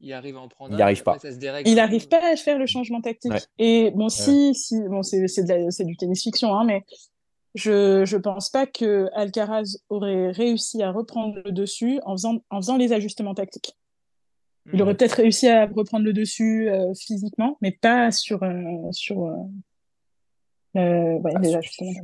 il 0.00 0.12
arrive 0.12 0.36
à 0.36 0.40
en 0.40 0.48
prendre. 0.48 0.72
Il 0.72 0.76
n'y 0.76 0.82
arrive 0.82 1.02
pas. 1.02 1.18
il 1.66 1.74
n'arrive 1.74 2.08
pas 2.08 2.32
à 2.32 2.36
faire 2.36 2.58
le 2.58 2.66
changement 2.66 3.00
tactique. 3.00 3.32
Et 3.58 3.90
bon, 3.94 4.08
si, 4.08 4.54
si, 4.54 4.80
bon, 4.88 5.02
c'est 5.02 5.84
du 5.84 5.96
tennis 5.96 6.22
fiction, 6.22 6.54
hein, 6.54 6.64
mais 6.64 6.84
je 7.54 8.00
ne 8.00 8.18
pense 8.18 8.48
pas 8.50 8.66
que 8.66 9.08
Alcaraz 9.14 9.78
aurait 9.88 10.30
réussi 10.30 10.82
à 10.82 10.90
reprendre 10.92 11.40
le 11.44 11.52
dessus 11.52 12.00
en 12.04 12.12
faisant, 12.12 12.38
en 12.50 12.56
faisant 12.58 12.76
les 12.76 12.92
ajustements 12.92 13.34
tactiques. 13.34 13.76
Il 14.72 14.80
aurait 14.82 14.94
peut-être 14.96 15.14
réussi 15.16 15.48
à 15.48 15.66
reprendre 15.66 16.04
le 16.04 16.12
dessus 16.12 16.68
euh, 16.70 16.92
physiquement, 16.94 17.56
mais 17.60 17.72
pas 17.72 18.10
sur, 18.12 18.42
euh, 18.42 18.92
sur 18.92 19.24
euh, 19.24 19.32
ouais, 20.74 21.32
Ah, 21.34 21.38
les 21.40 21.56
ajustements. 21.56 21.92
su- 21.92 22.00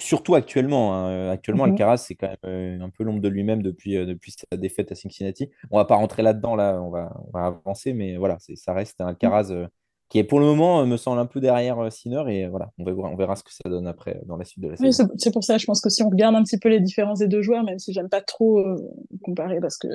surtout 0.00 0.34
actuellement. 0.34 0.94
hein. 0.94 1.30
Actuellement, 1.30 1.64
Mhm. 1.64 1.72
Alcaraz, 1.72 1.96
c'est 1.98 2.14
quand 2.14 2.28
même 2.28 2.36
euh, 2.80 2.84
un 2.84 2.90
peu 2.90 3.04
l'ombre 3.04 3.20
de 3.20 3.28
lui-même 3.28 3.62
depuis, 3.62 3.96
euh, 3.96 4.06
depuis 4.06 4.32
sa 4.32 4.56
défaite 4.56 4.92
à 4.92 4.94
Cincinnati. 4.94 5.50
On 5.70 5.76
va 5.78 5.84
pas 5.84 5.96
rentrer 5.96 6.22
là-dedans, 6.22 6.54
là, 6.56 6.80
on 6.82 6.90
va, 6.90 7.12
on 7.26 7.30
va 7.36 7.46
avancer, 7.46 7.92
mais 7.92 8.16
voilà, 8.16 8.38
ça 8.54 8.72
reste 8.72 9.00
un 9.00 9.08
Alcaraz 9.08 9.50
euh, 9.50 9.66
qui 10.08 10.18
est 10.18 10.24
pour 10.24 10.40
le 10.40 10.46
moment, 10.46 10.80
euh, 10.80 10.86
me 10.86 10.96
semble 10.96 11.18
un 11.20 11.26
peu 11.26 11.40
derrière 11.40 11.78
euh, 11.80 11.90
Sinner, 11.90 12.22
et 12.28 12.48
voilà, 12.48 12.70
on 12.78 12.84
verra, 12.84 13.08
on 13.10 13.16
verra 13.16 13.36
ce 13.36 13.42
que 13.42 13.52
ça 13.52 13.68
donne 13.68 13.86
après 13.86 14.16
euh, 14.16 14.20
dans 14.26 14.36
la 14.36 14.44
suite 14.44 14.62
de 14.62 14.68
la 14.68 14.74
Oui, 14.80 14.92
saison. 14.92 15.10
c'est 15.18 15.32
pour 15.32 15.44
ça, 15.44 15.58
je 15.58 15.66
pense 15.66 15.80
que 15.80 15.90
si 15.90 16.02
on 16.02 16.08
regarde 16.08 16.34
un 16.34 16.42
petit 16.44 16.58
peu 16.58 16.68
les 16.70 16.80
différences 16.80 17.18
des 17.18 17.28
deux 17.28 17.42
joueurs, 17.42 17.64
même 17.64 17.78
si 17.78 17.92
j'aime 17.92 18.08
pas 18.08 18.22
trop 18.22 18.58
euh, 18.60 18.76
comparer 19.22 19.60
parce 19.60 19.76
que 19.76 19.88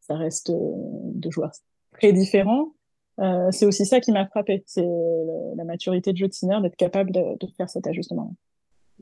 ça 0.00 0.16
reste 0.16 0.50
euh, 0.50 0.56
deux 1.14 1.30
joueurs 1.30 1.52
très 1.92 2.12
différents, 2.12 2.72
euh, 3.20 3.50
c'est 3.50 3.64
aussi 3.66 3.86
ça 3.86 4.00
qui 4.00 4.12
m'a 4.12 4.26
frappé. 4.26 4.62
C'est 4.66 4.86
la 5.56 5.64
maturité 5.64 6.12
de 6.12 6.16
jeu 6.16 6.26
de 6.28 6.32
Sinner 6.32 6.58
d'être 6.62 6.76
capable 6.76 7.10
de, 7.12 7.20
de 7.38 7.46
faire 7.56 7.68
cet 7.70 7.86
ajustement. 7.86 8.34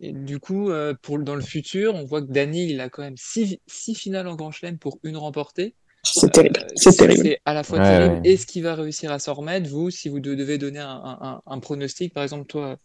Et 0.00 0.12
du 0.12 0.38
coup, 0.38 0.70
euh, 0.70 0.94
pour, 1.02 1.18
dans 1.18 1.34
le 1.34 1.40
futur, 1.42 1.94
on 1.94 2.04
voit 2.04 2.22
que 2.22 2.30
Dani, 2.30 2.70
il 2.70 2.80
a 2.80 2.88
quand 2.88 3.02
même 3.02 3.16
six, 3.16 3.58
six 3.66 3.94
finales 3.94 4.28
en 4.28 4.36
Grand 4.36 4.50
Chelem 4.50 4.78
pour 4.78 4.98
une 5.02 5.16
remportée. 5.16 5.74
C'est 6.04 6.30
terrible. 6.32 6.60
Euh, 6.60 6.68
C'est 6.76 6.96
terrible. 6.96 7.22
c'est 7.22 7.38
à 7.44 7.54
la 7.54 7.64
fois 7.64 7.78
Ouais, 7.78 7.84
terrible. 7.98 8.22
ouais. 8.24 8.30
Est-ce 8.30 8.46
qu'il 8.46 8.62
va 8.62 8.74
réussir 8.74 9.10
à 9.10 9.18
s'en 9.18 9.34
remettre? 9.34 9.68
Vous, 9.68 9.90
si 9.90 10.08
vous 10.08 10.20
de- 10.20 10.34
devez 10.34 10.58
donner 10.58 10.78
un, 10.78 10.88
un- 10.88 11.18
un- 11.20 11.42
un 11.44 11.58
pronostic, 11.58 12.14
par 12.14 12.22
exemple, 12.22 12.46
toi, 12.46 12.76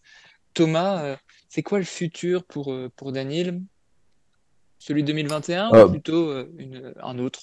Thomas, 0.53 1.03
euh, 1.03 1.15
c'est 1.49 1.63
quoi 1.63 1.79
le 1.79 1.85
futur 1.85 2.43
pour, 2.45 2.71
euh, 2.71 2.89
pour 2.95 3.11
Daniel? 3.11 3.61
Celui 4.79 5.03
de 5.03 5.07
2021 5.07 5.85
ou 5.85 5.91
plutôt 5.91 6.29
euh, 6.29 6.51
une, 6.57 6.93
un 7.01 7.19
autre? 7.19 7.41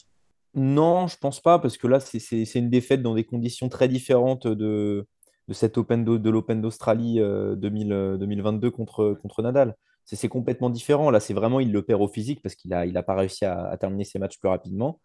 Non, 0.54 1.06
je 1.06 1.16
pense 1.16 1.40
pas, 1.40 1.58
parce 1.58 1.78
que 1.78 1.86
là, 1.86 2.00
c'est 2.00 2.54
une 2.56 2.70
défaite 2.70 3.02
dans 3.02 3.14
des 3.14 3.24
conditions 3.24 3.68
très 3.68 3.88
différentes 3.88 4.46
de, 4.48 5.06
de 5.50 5.54
cet 5.54 5.76
Open 5.78 6.04
de 6.04 6.30
l'Open 6.30 6.62
d'Australie 6.62 7.20
euh, 7.20 7.56
2000, 7.56 7.92
euh, 7.92 8.16
2022 8.16 8.70
contre, 8.70 9.42
Nadal. 9.42 9.76
C'est 10.04 10.28
complètement 10.28 10.70
différent. 10.70 11.10
Là, 11.10 11.20
c'est 11.20 11.34
vraiment, 11.34 11.60
il 11.60 11.72
le 11.72 11.82
perd 11.82 12.00
au 12.00 12.08
physique 12.08 12.40
parce 12.42 12.54
qu'il 12.54 12.72
a, 12.72 12.86
il 12.86 12.96
a 12.96 13.02
pas 13.02 13.14
réussi 13.16 13.44
à, 13.44 13.76
terminer 13.78 14.04
ses 14.04 14.18
matchs 14.20 14.38
plus 14.38 14.48
rapidement. 14.48 15.00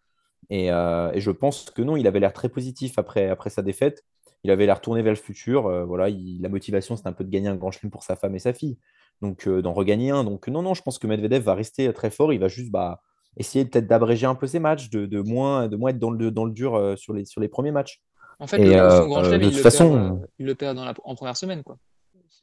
Et, 0.50 0.70
euh, 0.70 1.10
et 1.12 1.20
je 1.20 1.30
pense 1.32 1.70
que 1.70 1.82
non, 1.82 1.96
il 1.96 2.06
avait 2.06 2.20
l'air 2.20 2.32
très 2.32 2.48
positif 2.48 2.98
après, 2.98 3.36
sa 3.48 3.62
défaite. 3.62 4.04
Il 4.44 4.50
avait 4.52 4.66
l'air 4.66 4.80
tourné 4.80 5.02
vers 5.02 5.12
le 5.12 5.18
futur. 5.18 5.66
Euh, 5.66 5.84
voilà, 5.84 6.08
il- 6.08 6.40
la 6.40 6.48
motivation, 6.48 6.96
c'était 6.96 7.08
un 7.08 7.12
peu 7.12 7.24
de 7.24 7.30
gagner 7.30 7.48
un 7.48 7.56
grand 7.56 7.72
chelem 7.72 7.90
pour 7.90 8.04
sa 8.04 8.16
femme 8.16 8.34
et 8.36 8.38
sa 8.38 8.52
fille. 8.52 8.78
Donc, 9.22 9.48
euh, 9.48 9.62
d'en 9.62 9.72
regagner 9.72 10.10
un. 10.12 10.22
Donc, 10.24 10.46
non, 10.48 10.62
non, 10.62 10.74
je 10.74 10.82
pense 10.82 10.98
que 10.98 11.06
Medvedev 11.08 11.42
va 11.42 11.54
rester 11.54 11.92
très 11.92 12.10
fort. 12.10 12.32
Il 12.32 12.38
va 12.40 12.48
juste 12.48 12.70
bah, 12.70 13.00
essayer 13.36 13.64
peut-être 13.64 13.86
d'abréger 13.88 14.26
un 14.26 14.36
peu 14.36 14.46
ses 14.46 14.60
matchs, 14.60 14.90
de, 14.90 15.20
moins, 15.20 15.64
être 15.64 15.98
dans 15.98 16.10
le, 16.10 16.30
dans 16.30 16.44
le 16.44 16.52
dur 16.52 16.76
euh, 16.76 16.96
sur 16.96 17.14
les 17.14 17.48
premiers 17.48 17.72
matchs. 17.72 18.00
En 18.38 18.46
fait, 18.46 18.58
Et 18.60 18.66
le, 18.66 18.72
euh, 18.76 19.00
son 19.02 19.06
Grand 19.08 19.20
euh, 19.20 19.24
Chelem, 19.24 19.40
de 19.40 19.44
il 19.44 19.48
toute 19.48 19.56
le 19.56 19.62
façon, 19.62 19.90
perd, 19.92 20.22
euh, 20.22 20.26
il 20.38 20.46
le 20.46 20.54
perd 20.54 20.76
dans 20.76 20.84
la, 20.84 20.94
en 21.04 21.14
première 21.14 21.36
semaine, 21.36 21.62
quoi. 21.62 21.78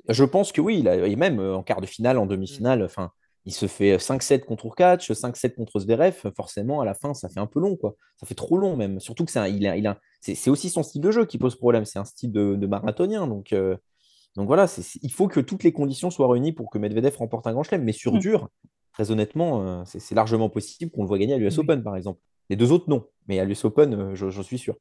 Je 0.09 0.23
pense 0.23 0.51
que 0.51 0.59
oui, 0.61 0.79
il 0.79 0.87
a- 0.87 1.07
et 1.07 1.15
même 1.15 1.39
euh, 1.39 1.55
en 1.55 1.63
quart 1.63 1.81
de 1.81 1.85
finale, 1.85 2.17
en 2.17 2.25
Mm. 2.25 2.29
demi-finale, 2.29 2.83
enfin, 2.83 3.11
il 3.45 3.53
se 3.53 3.67
fait 3.67 3.97
5-7 3.99 4.45
contre 4.45 4.65
Urkach, 4.65 5.11
5-7 5.11 5.55
contre 5.55 5.79
Zverev, 5.79 6.31
forcément, 6.35 6.81
à 6.81 6.85
la 6.85 6.93
fin, 6.93 7.13
ça 7.13 7.29
fait 7.29 7.39
un 7.39 7.45
peu 7.45 7.59
long, 7.59 7.75
quoi. 7.75 7.95
Ça 8.17 8.25
fait 8.25 8.33
trop 8.35 8.57
long, 8.57 8.75
même. 8.75 8.99
Surtout 8.99 9.23
que 9.25 9.31
c'est 9.31 9.39
un- 9.39 9.47
il 9.47 9.67
a, 9.67 9.77
il 9.77 9.85
a, 9.85 9.99
c'est 10.21 10.33
c'est 10.35 10.49
aussi 10.49 10.69
son 10.69 10.81
style 10.81 11.01
de 11.01 11.11
jeu 11.11 11.25
qui 11.25 11.37
pose 11.37 11.55
problème. 11.55 11.85
C'est 11.85 11.99
un 11.99 12.05
style 12.05 12.31
de, 12.31 12.55
de 12.55 12.67
marathonien. 12.67 13.27
Donc, 13.27 13.53
euh, 13.53 13.75
donc 14.35 14.47
voilà, 14.47 14.65
il 15.03 15.11
faut 15.11 15.27
que 15.27 15.39
toutes 15.41 15.63
les 15.63 15.73
conditions 15.73 16.09
soient 16.09 16.27
réunies 16.31 16.53
pour 16.53 16.69
que 16.71 16.79
Medvedev 16.79 17.15
remporte 17.17 17.45
un 17.45 17.53
grand 17.53 17.63
chelem. 17.63 17.83
Mais 17.83 17.91
sur 17.91 18.13
Mm. 18.15 18.19
dur, 18.19 18.49
très 18.93 19.11
honnêtement, 19.11 19.61
euh, 19.81 19.83
c'est 19.85 20.15
largement 20.15 20.49
possible 20.49 20.89
qu'on 20.91 21.03
le 21.03 21.07
voit 21.07 21.19
gagner 21.19 21.33
à 21.35 21.37
l'US 21.37 21.53
Oui. 21.57 21.63
Open, 21.65 21.83
par 21.83 21.95
exemple. 21.95 22.19
Les 22.49 22.55
deux 22.55 22.71
autres, 22.71 22.89
non. 22.89 23.05
Mais 23.27 23.39
à 23.39 23.45
l'US 23.45 23.63
Open, 23.65 23.93
euh, 23.93 24.15
je- 24.15 24.29
j'en 24.29 24.43
suis 24.43 24.57
sûr. 24.57 24.75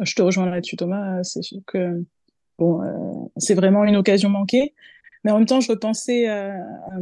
Je 0.00 0.14
te 0.14 0.22
rejoins 0.22 0.48
là-dessus, 0.48 0.76
Thomas. 0.76 1.22
C'est 1.24 1.42
sûr 1.42 1.58
que 1.66 2.04
bon, 2.58 2.82
euh, 2.82 3.28
c'est 3.36 3.54
vraiment 3.54 3.84
une 3.84 3.96
occasion 3.96 4.28
manquée. 4.28 4.74
Mais 5.24 5.30
en 5.32 5.38
même 5.38 5.46
temps, 5.46 5.60
je 5.60 5.70
repensais 5.72 6.26
à, 6.26 6.54
à- 6.54 6.98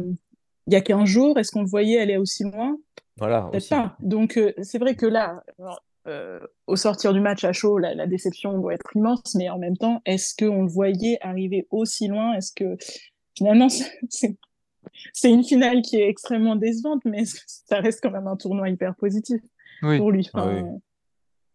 il 0.67 0.73
y 0.73 0.75
a 0.75 0.81
15 0.81 1.05
jours, 1.07 1.37
est-ce 1.39 1.51
qu'on 1.51 1.61
le 1.61 1.67
voyait 1.69 1.99
aller 1.99 2.17
aussi 2.17 2.43
loin? 2.43 2.77
Voilà, 3.17 3.41
Peut-être 3.43 3.55
aussi. 3.63 3.69
pas. 3.69 3.95
Donc, 3.99 4.37
euh, 4.37 4.51
c'est 4.61 4.79
vrai 4.79 4.95
que 4.95 5.05
là, 5.05 5.43
euh, 6.07 6.39
au 6.67 6.75
sortir 6.75 7.13
du 7.13 7.19
match 7.21 7.43
à 7.43 7.53
chaud, 7.53 7.77
la, 7.77 7.93
la 7.95 8.05
déception 8.07 8.57
doit 8.57 8.73
être 8.73 8.89
immense, 8.95 9.33
mais 9.35 9.49
en 9.49 9.59
même 9.59 9.77
temps, 9.77 10.01
est-ce 10.05 10.35
qu'on 10.35 10.63
le 10.63 10.67
voyait 10.69 11.17
arriver 11.21 11.67
aussi 11.71 12.07
loin? 12.07 12.33
Est-ce 12.33 12.51
que 12.53 12.75
finalement, 13.37 13.67
c'est 14.09 15.31
une 15.31 15.43
finale 15.43 15.81
qui 15.81 15.97
est 15.97 16.09
extrêmement 16.09 16.55
décevante, 16.55 17.01
mais 17.05 17.23
ça 17.47 17.79
reste 17.79 18.01
quand 18.03 18.11
même 18.11 18.27
un 18.27 18.35
tournoi 18.35 18.69
hyper 18.69 18.95
positif 18.95 19.39
Oui. 19.83 19.97
pour 19.97 20.11
lui? 20.11 20.29
Ah 20.33 20.47
oui. 20.47 20.61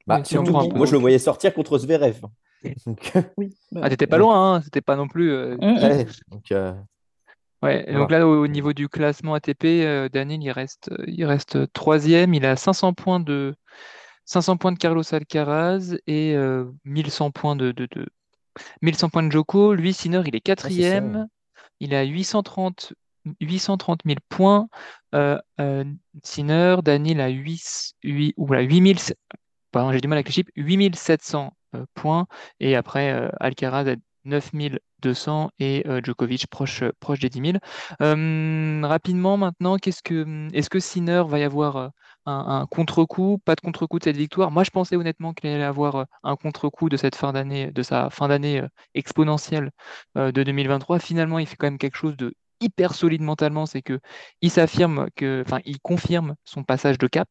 Bah, 0.07 0.19
Oui, 0.19 0.27
surtout, 0.27 0.53
moi, 0.53 0.87
je 0.87 0.93
le 0.93 0.99
voyais 0.99 1.19
sortir 1.19 1.55
contre 1.55 1.79
Zverev. 1.79 2.21
Donc, 2.87 3.13
oui. 3.37 3.55
bah, 3.71 3.81
Ah, 3.85 3.91
t'étais 3.91 4.07
pas 4.07 4.19
loin, 4.19 4.57
hein, 4.57 4.63
c'était 4.63 4.81
pas 4.81 4.97
non 4.97 5.09
plus. 5.09 5.31
euh, 5.31 5.57
hum. 5.61 5.77
ouais, 5.77 6.07
donc, 6.31 6.53
euh, 6.53 6.73
Ouais, 7.63 7.93
donc 7.93 8.11
là, 8.11 8.27
au 8.27 8.43
au 8.43 8.47
niveau 8.49 8.73
du 8.73 8.89
classement 8.89 9.35
ATP, 9.35 9.85
euh, 9.85 10.09
Daniel, 10.09 10.43
il 10.43 10.51
reste, 10.51 10.91
euh, 10.91 11.05
il 11.07 11.25
reste 11.25 11.73
troisième. 11.73 12.35
Il 12.35 12.45
a 12.45 12.57
500 12.57 12.93
points 12.93 13.21
de, 13.21 13.55
500 14.25 14.57
points 14.57 14.73
de 14.73 14.79
Carlos 14.79 15.03
Alcaraz 15.15 15.97
et 16.09 16.35
euh, 16.35 16.65
1100 16.85 17.31
points 17.31 17.55
de, 17.55 17.71
de, 17.71 17.87
de- 17.93 18.09
1100 18.83 19.11
points 19.11 19.23
de 19.23 19.31
Joko. 19.31 19.75
Lui, 19.75 19.93
Sinner, 19.93 20.23
il 20.27 20.35
est 20.35 20.39
Ouais, 20.39 20.41
ça. 20.41 20.41
quatrième. 20.57 21.29
Il 21.79 21.95
a 21.95 22.03
830, 22.05 22.95
830 23.41 24.01
000 24.05 24.19
points. 24.29 24.69
Euh, 25.15 25.39
euh, 25.61 25.85
Sinner, 26.25 26.77
Daniel 26.83 27.21
a 27.21 27.29
8, 27.29 27.93
8, 28.03 28.35
oula, 28.37 28.61
8000, 28.63 28.99
pardon, 29.73 29.93
j'ai 29.93 30.01
du 30.01 30.09
mal 30.09 30.19
avec 30.19 30.29
les 30.29 30.33
chiffres, 30.33 30.51
8700 30.57 31.55
euh, 31.75 31.85
points. 31.95 32.27
Et 32.61 32.77
après, 32.77 33.13
euh, 33.13 33.29
Alcaraz 33.41 33.91
a 33.91 33.97
9200 34.25 35.51
et 35.59 35.85
euh, 35.89 36.01
Djokovic 36.03 36.47
proche, 36.47 36.83
des 37.21 37.29
10 37.29 37.41
000. 37.41 37.59
Euh, 38.03 38.81
rapidement 38.87 39.37
maintenant, 39.37 39.77
que, 40.03 40.55
est-ce 40.55 40.71
que 40.71 40.81
Sinner 40.81 41.25
va 41.27 41.39
y 41.41 41.43
avoir 41.43 41.77
un, 41.77 41.93
un 42.27 42.67
contre-coup, 42.67 43.39
pas 43.45 43.55
de 43.57 43.61
contre-coup 43.61 43.99
de 43.99 44.05
cette 44.05 44.17
victoire? 44.17 44.51
Moi, 44.53 44.65
je 44.65 44.71
pensais 44.71 44.97
honnêtement 44.97 45.33
qu'il 45.35 45.51
allait 45.51 45.65
avoir 45.65 46.07
un 46.23 46.37
contre-coup 46.37 46.89
de 46.89 46.97
cette 46.97 47.17
fin 47.17 47.33
d'année, 47.33 47.71
de 47.73 47.83
sa 47.83 48.11
fin 48.11 48.29
d'année 48.29 48.63
exponentielle 48.95 49.71
de 50.17 50.31
2023. 50.31 50.99
Finalement, 51.01 51.39
il 51.41 51.47
fait 51.47 51.57
quand 51.57 51.67
même 51.67 51.79
quelque 51.79 51.97
chose 51.97 52.17
de 52.17 52.35
hyper 52.63 52.95
solide 52.95 53.23
mentalement, 53.23 53.67
c'est 53.67 53.83
que 53.83 54.01
il 54.41 54.51
s'affirme 54.51 55.09
que, 55.17 55.43
enfin, 55.47 55.61
il 55.65 55.81
confirme 55.81 56.37
son 56.45 56.65
passage 56.65 56.99
de 56.99 57.07
cap. 57.07 57.29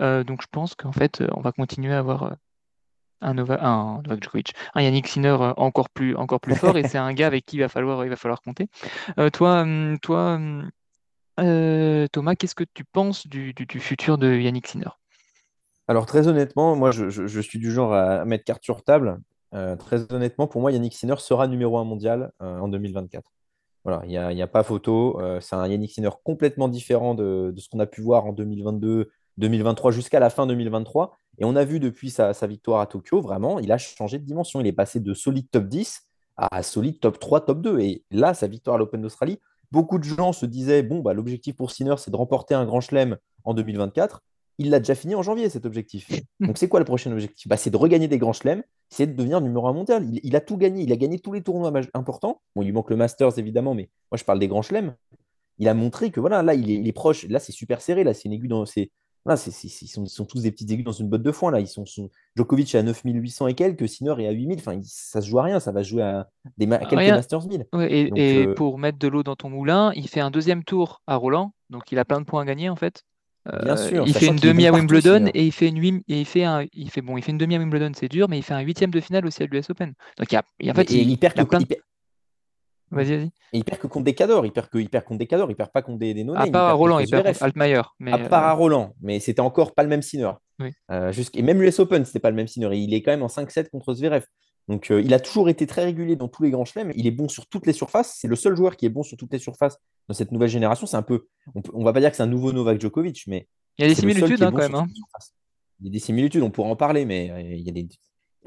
Euh, 0.00 0.24
donc, 0.24 0.42
je 0.42 0.48
pense 0.50 0.74
qu'en 0.74 0.92
fait, 0.92 1.20
euh, 1.20 1.28
on 1.36 1.40
va 1.40 1.52
continuer 1.52 1.94
à 1.94 1.98
avoir 1.98 2.24
euh, 2.24 2.30
un, 3.20 3.34
Nova, 3.34 3.58
un 3.64 4.02
Djokovic, 4.02 4.52
un 4.74 4.82
Yannick 4.82 5.06
Sinner 5.08 5.36
encore 5.56 5.88
plus, 5.90 6.16
encore 6.16 6.40
plus 6.40 6.56
fort, 6.56 6.76
et 6.76 6.88
c'est 6.88 6.98
un 6.98 7.12
gars 7.14 7.28
avec 7.28 7.46
qui 7.46 7.56
il 7.56 7.60
va 7.60 7.68
falloir, 7.68 8.04
il 8.04 8.10
va 8.10 8.16
falloir 8.16 8.42
compter. 8.42 8.68
Toi, 9.32 9.60
hum, 9.60 9.98
toi, 10.00 10.34
hum, 10.34 10.70
Thomas, 12.12 12.34
qu'est-ce 12.34 12.54
que 12.54 12.64
tu 12.74 12.84
penses 12.84 13.26
du, 13.26 13.54
futur 13.78 14.18
de 14.18 14.34
Yannick 14.34 14.66
Sinner? 14.66 14.90
Alors, 15.88 16.06
très 16.06 16.26
honnêtement, 16.26 16.74
moi, 16.74 16.90
je, 16.90 17.10
je- 17.10 17.40
suis 17.40 17.58
du 17.58 17.70
genre 17.70 17.94
à 17.94 18.24
mettre 18.24 18.44
carte 18.44 18.64
sur 18.64 18.82
table. 18.82 19.20
Très 19.78 20.12
honnêtement, 20.12 20.48
pour 20.48 20.60
moi, 20.60 20.72
Yannick 20.72 20.94
Sinner 20.94 21.16
sera 21.18 21.46
numéro 21.46 21.78
un 21.78 21.84
mondial 21.84 22.32
en 22.40 22.66
2024. 22.66 23.30
Voilà, 23.84 24.02
il 24.06 24.34
n'y 24.34 24.42
a, 24.42 24.46
pas 24.46 24.62
photo. 24.62 25.20
Euh, 25.20 25.40
c'est 25.40 25.56
un 25.56 25.66
Yannick 25.66 25.90
Sinner 25.90 26.10
complètement 26.24 26.68
différent 26.68 27.14
de, 27.14 27.52
ce 27.56 27.68
qu'on 27.68 27.80
a 27.80 27.86
pu 27.86 28.00
voir 28.00 28.26
en 28.26 28.32
2022, 28.32 29.10
2023 29.38 29.90
jusqu'à 29.90 30.20
la 30.20 30.30
fin 30.30 30.46
2023. 30.46 31.16
Et 31.38 31.44
on 31.44 31.56
a 31.56 31.64
vu 31.64 31.80
depuis 31.80 32.10
sa, 32.10 32.32
sa 32.32 32.46
victoire 32.46 32.80
à 32.80 32.86
Tokyo, 32.86 33.20
vraiment, 33.20 33.58
il 33.58 33.72
a 33.72 33.78
changé 33.78 34.18
de 34.18 34.24
dimension. 34.24 34.60
Il 34.60 34.66
est 34.66 34.72
passé 34.72 35.00
de 35.00 35.14
solide 35.14 35.50
top 35.50 35.64
10 35.64 36.02
à 36.36 36.62
solide 36.62 37.00
top 37.00 37.18
3, 37.18 37.44
top 37.46 37.60
2. 37.60 37.80
Et 37.80 38.04
là, 38.10 38.34
sa 38.34 38.46
victoire 38.46 38.76
à 38.76 38.78
l'Open 38.78 39.02
d'Australie, 39.02 39.38
beaucoup 39.70 39.98
de 39.98 40.04
gens 40.04 40.32
se 40.32 40.46
disaient, 40.46 40.82
bon, 40.82 41.00
bah, 41.00 41.12
l'objectif 41.12 41.56
pour 41.56 41.70
Sinner, 41.70 41.94
c'est 41.98 42.10
de 42.10 42.16
remporter 42.16 42.54
un 42.54 42.64
grand 42.64 42.80
chelem 42.80 43.16
en 43.44 43.54
2024. 43.54 44.22
Il 44.58 44.70
l'a 44.70 44.78
déjà 44.78 44.94
fini 44.94 45.14
en 45.14 45.22
janvier, 45.22 45.48
cet 45.48 45.64
objectif. 45.66 46.08
Donc, 46.40 46.58
c'est 46.58 46.68
quoi 46.68 46.78
le 46.80 46.84
prochain 46.84 47.10
objectif? 47.12 47.48
Bah, 47.48 47.56
C'est 47.56 47.70
de 47.70 47.76
regagner 47.76 48.08
des 48.08 48.18
grands 48.18 48.32
chelems, 48.32 48.62
c'est 48.90 49.06
de 49.06 49.12
devenir 49.12 49.40
numéro 49.40 49.66
un 49.66 49.72
mondial. 49.72 50.04
Il, 50.12 50.20
il 50.22 50.36
a 50.36 50.40
tout 50.40 50.56
gagné. 50.56 50.82
Il 50.82 50.92
a 50.92 50.96
gagné 50.96 51.18
tous 51.18 51.32
les 51.32 51.42
tournois 51.42 51.72
importants. 51.94 52.40
Bon, 52.54 52.62
il 52.62 52.66
lui 52.66 52.72
manque 52.72 52.90
le 52.90 52.96
Masters, 52.96 53.38
évidemment, 53.38 53.74
mais 53.74 53.88
moi, 54.10 54.18
je 54.18 54.24
parle 54.24 54.38
des 54.38 54.48
grands 54.48 54.62
chelems. 54.62 54.94
Il 55.58 55.68
a 55.68 55.74
montré 55.74 56.10
que 56.10 56.20
voilà, 56.20 56.42
là, 56.42 56.54
il 56.54 56.70
est, 56.70 56.74
il 56.74 56.88
est 56.88 56.92
proche. 56.92 57.26
Là, 57.28 57.38
c'est 57.38 57.52
super 57.52 57.80
serré. 57.80 58.04
Là, 58.04 58.14
c'est 58.14 58.24
une 58.24 58.32
aiguille 58.32 58.48
dans. 58.48 58.66
c'est- 58.66 58.90
Voilà, 59.24 59.36
c'est- 59.36 59.52
c'est- 59.52 59.82
ils, 59.82 59.86
sont, 59.88 60.02
ils 60.04 60.08
sont 60.10 60.24
tous 60.24 60.42
des 60.42 60.50
petites 60.50 60.68
aiguilles 60.72 60.84
dans 60.84 60.90
une 60.92 61.08
botte 61.08 61.22
de 61.22 61.30
foin. 61.30 61.50
Là. 61.52 61.60
Ils 61.60 61.68
sont, 61.68 61.86
sont- 61.86 62.10
Djokovic 62.34 62.74
est 62.74 62.78
à 62.78 62.82
9800 62.82 63.46
et 63.46 63.54
quelques, 63.54 63.88
Sinner 63.88 64.14
est 64.18 64.26
à 64.26 64.32
8000. 64.32 64.58
Enfin, 64.58 64.80
ça 64.82 65.20
se 65.20 65.28
joue 65.28 65.38
à 65.38 65.44
rien. 65.44 65.60
Ça 65.60 65.70
va 65.70 65.84
se 65.84 65.88
jouer 65.90 66.02
à, 66.02 66.28
des 66.58 66.66
ma- 66.66 66.76
à 66.76 66.80
quelques 66.80 66.98
Rien. 66.98 67.14
Masters 67.16 67.46
1000. 67.46 67.66
Ouais, 67.72 67.92
et, 67.92 68.08
Donc, 68.10 68.18
et 68.18 68.46
euh, 68.46 68.54
pour 68.54 68.78
mettre 68.78 68.98
de 68.98 69.06
l'eau 69.08 69.22
dans 69.22 69.36
ton 69.36 69.48
moulin, 69.50 69.92
il 69.94 70.08
fait 70.08 70.20
un 70.20 70.30
deuxième 70.32 70.64
tour 70.64 71.02
à 71.06 71.14
Roland, 71.16 71.52
donc 71.70 71.92
il 71.92 71.98
a 72.00 72.04
plein 72.04 72.20
de 72.20 72.24
points 72.26 72.42
à 72.42 72.44
gagner 72.44 72.68
en 72.68 72.76
fait. 72.76 73.04
Bien 73.44 73.74
Euh, 73.74 73.76
sûr, 73.88 74.04
il 74.06 74.14
fait 74.14 74.26
une 74.26 74.36
demi 74.36 74.66
à 74.66 74.72
Wimbledon 74.72 75.16
Sinner. 75.18 75.30
et 75.34 75.44
il 75.44 75.52
fait 75.52 75.68
une 75.68 75.78
huit- 75.80 76.04
et 76.08 76.20
il 76.20 76.24
fait 76.26 76.44
un, 76.44 76.64
il 76.72 76.90
fait 76.90 77.00
bon, 77.00 77.16
il 77.16 77.22
fait 77.22 77.32
une 77.32 77.38
demi 77.38 77.56
à 77.56 77.58
Wimbledon, 77.58 77.90
c'est 77.94 78.08
dur, 78.08 78.28
mais 78.28 78.38
il 78.38 78.42
fait 78.42 78.54
un 78.54 78.60
huitième 78.60 78.90
de 78.90 79.00
finale 79.00 79.26
aussi 79.26 79.42
à 79.42 79.46
l'US 79.46 79.68
Open. 79.70 79.94
Donc 80.18 80.30
il 80.30 80.34
y 80.34 80.38
a, 80.38 80.42
il 80.60 80.66
y 80.66 80.70
a- 80.70 80.72
en 80.72 80.76
Mais- 80.76 80.84
fait, 80.84 80.94
et 80.94 81.00
il, 81.00 81.10
il 81.10 81.18
perd 81.18 81.34
que- 81.34 81.42
plein 81.42 81.58
de 81.58 81.64
il 81.64 81.66
perd-. 81.66 81.82
Et 82.94 83.38
il 83.54 83.64
perd 83.64 83.80
que 83.80 83.86
contre 83.86 84.04
des 84.04 84.14
cadors. 84.14 84.44
Il 84.44 84.52
perd 84.52 84.68
que 84.68 84.76
il 84.76 84.90
perd 84.90 85.04
contre 85.06 85.18
des 85.18 85.26
cadors. 85.26 85.50
Il 85.50 85.56
perd 85.56 85.70
pas 85.72 85.80
contre 85.80 85.98
des, 85.98 86.12
des 86.12 86.26
À 86.36 86.46
part 86.48 86.68
à 86.68 86.72
Roland, 86.74 86.98
il 86.98 87.08
perd 87.08 87.24
contre 87.26 87.42
Altmaier. 87.42 87.80
Mais 87.98 88.12
à 88.12 88.18
part 88.18 88.44
à 88.44 88.52
Roland, 88.52 88.94
mais 89.00 89.18
c'était 89.18 89.40
encore 89.40 89.74
pas 89.74 89.82
le 89.82 89.88
même 89.88 90.02
sinner. 90.02 90.30
Oui. 90.58 90.72
Euh, 90.90 91.10
et 91.34 91.42
même 91.42 91.62
l'US 91.62 91.78
Open, 91.78 92.04
c'était 92.04 92.20
pas 92.20 92.28
le 92.28 92.36
même 92.36 92.48
sinner. 92.48 92.68
Il 92.76 92.92
est 92.92 93.00
quand 93.02 93.10
même 93.12 93.22
en 93.22 93.28
5-7 93.28 93.70
contre 93.70 93.94
Zverev. 93.94 94.24
Donc 94.68 94.90
euh, 94.90 95.00
il 95.00 95.12
a 95.12 95.20
toujours 95.20 95.48
été 95.48 95.66
très 95.66 95.84
régulier 95.84 96.16
dans 96.16 96.28
tous 96.28 96.42
les 96.42 96.50
grands 96.50 96.64
chelems. 96.64 96.92
Il 96.94 97.06
est 97.06 97.12
bon 97.12 97.28
sur 97.28 97.46
toutes 97.46 97.66
les 97.66 97.72
surfaces. 97.72 98.16
C'est 98.18 98.28
le 98.28 98.36
seul 98.36 98.56
joueur 98.56 98.76
qui 98.76 98.86
est 98.86 98.90
bon 98.90 99.02
sur 99.02 99.16
toutes 99.16 99.32
les 99.32 99.38
surfaces 99.38 99.78
dans 100.08 100.14
cette 100.14 100.32
nouvelle 100.32 100.48
génération. 100.48 100.86
C'est 100.86 100.96
un 100.96 101.02
peu, 101.02 101.26
on, 101.54 101.62
on 101.72 101.84
va 101.84 101.92
pas 101.92 102.00
dire 102.00 102.10
que 102.10 102.16
c'est 102.16 102.22
un 102.22 102.28
nouveau 102.28 102.52
Novak 102.52 102.80
Djokovic, 102.80 103.24
mais 103.26 103.48
il 103.78 103.82
y 103.82 103.84
a 103.86 103.88
des 103.88 103.94
similitudes 103.94 104.42
hein, 104.42 104.50
quand 104.50 104.58
même. 104.58 104.74
Hein. 104.74 104.86
Il 105.80 105.86
y 105.86 105.88
a 105.88 105.92
des 105.92 105.98
similitudes, 105.98 106.42
on 106.42 106.50
pourra 106.50 106.68
en 106.68 106.76
parler, 106.76 107.04
mais 107.04 107.30
euh, 107.30 107.40
il 107.40 107.62
y 107.62 107.70
a 107.70 107.72
des, 107.72 107.88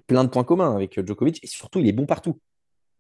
plein 0.08 0.24
de 0.24 0.30
points 0.30 0.44
communs 0.44 0.76
avec 0.76 1.06
Djokovic 1.06 1.44
et 1.44 1.48
surtout 1.48 1.80
il 1.80 1.88
est 1.88 1.94
bon 1.94 2.06
partout. 2.06 2.40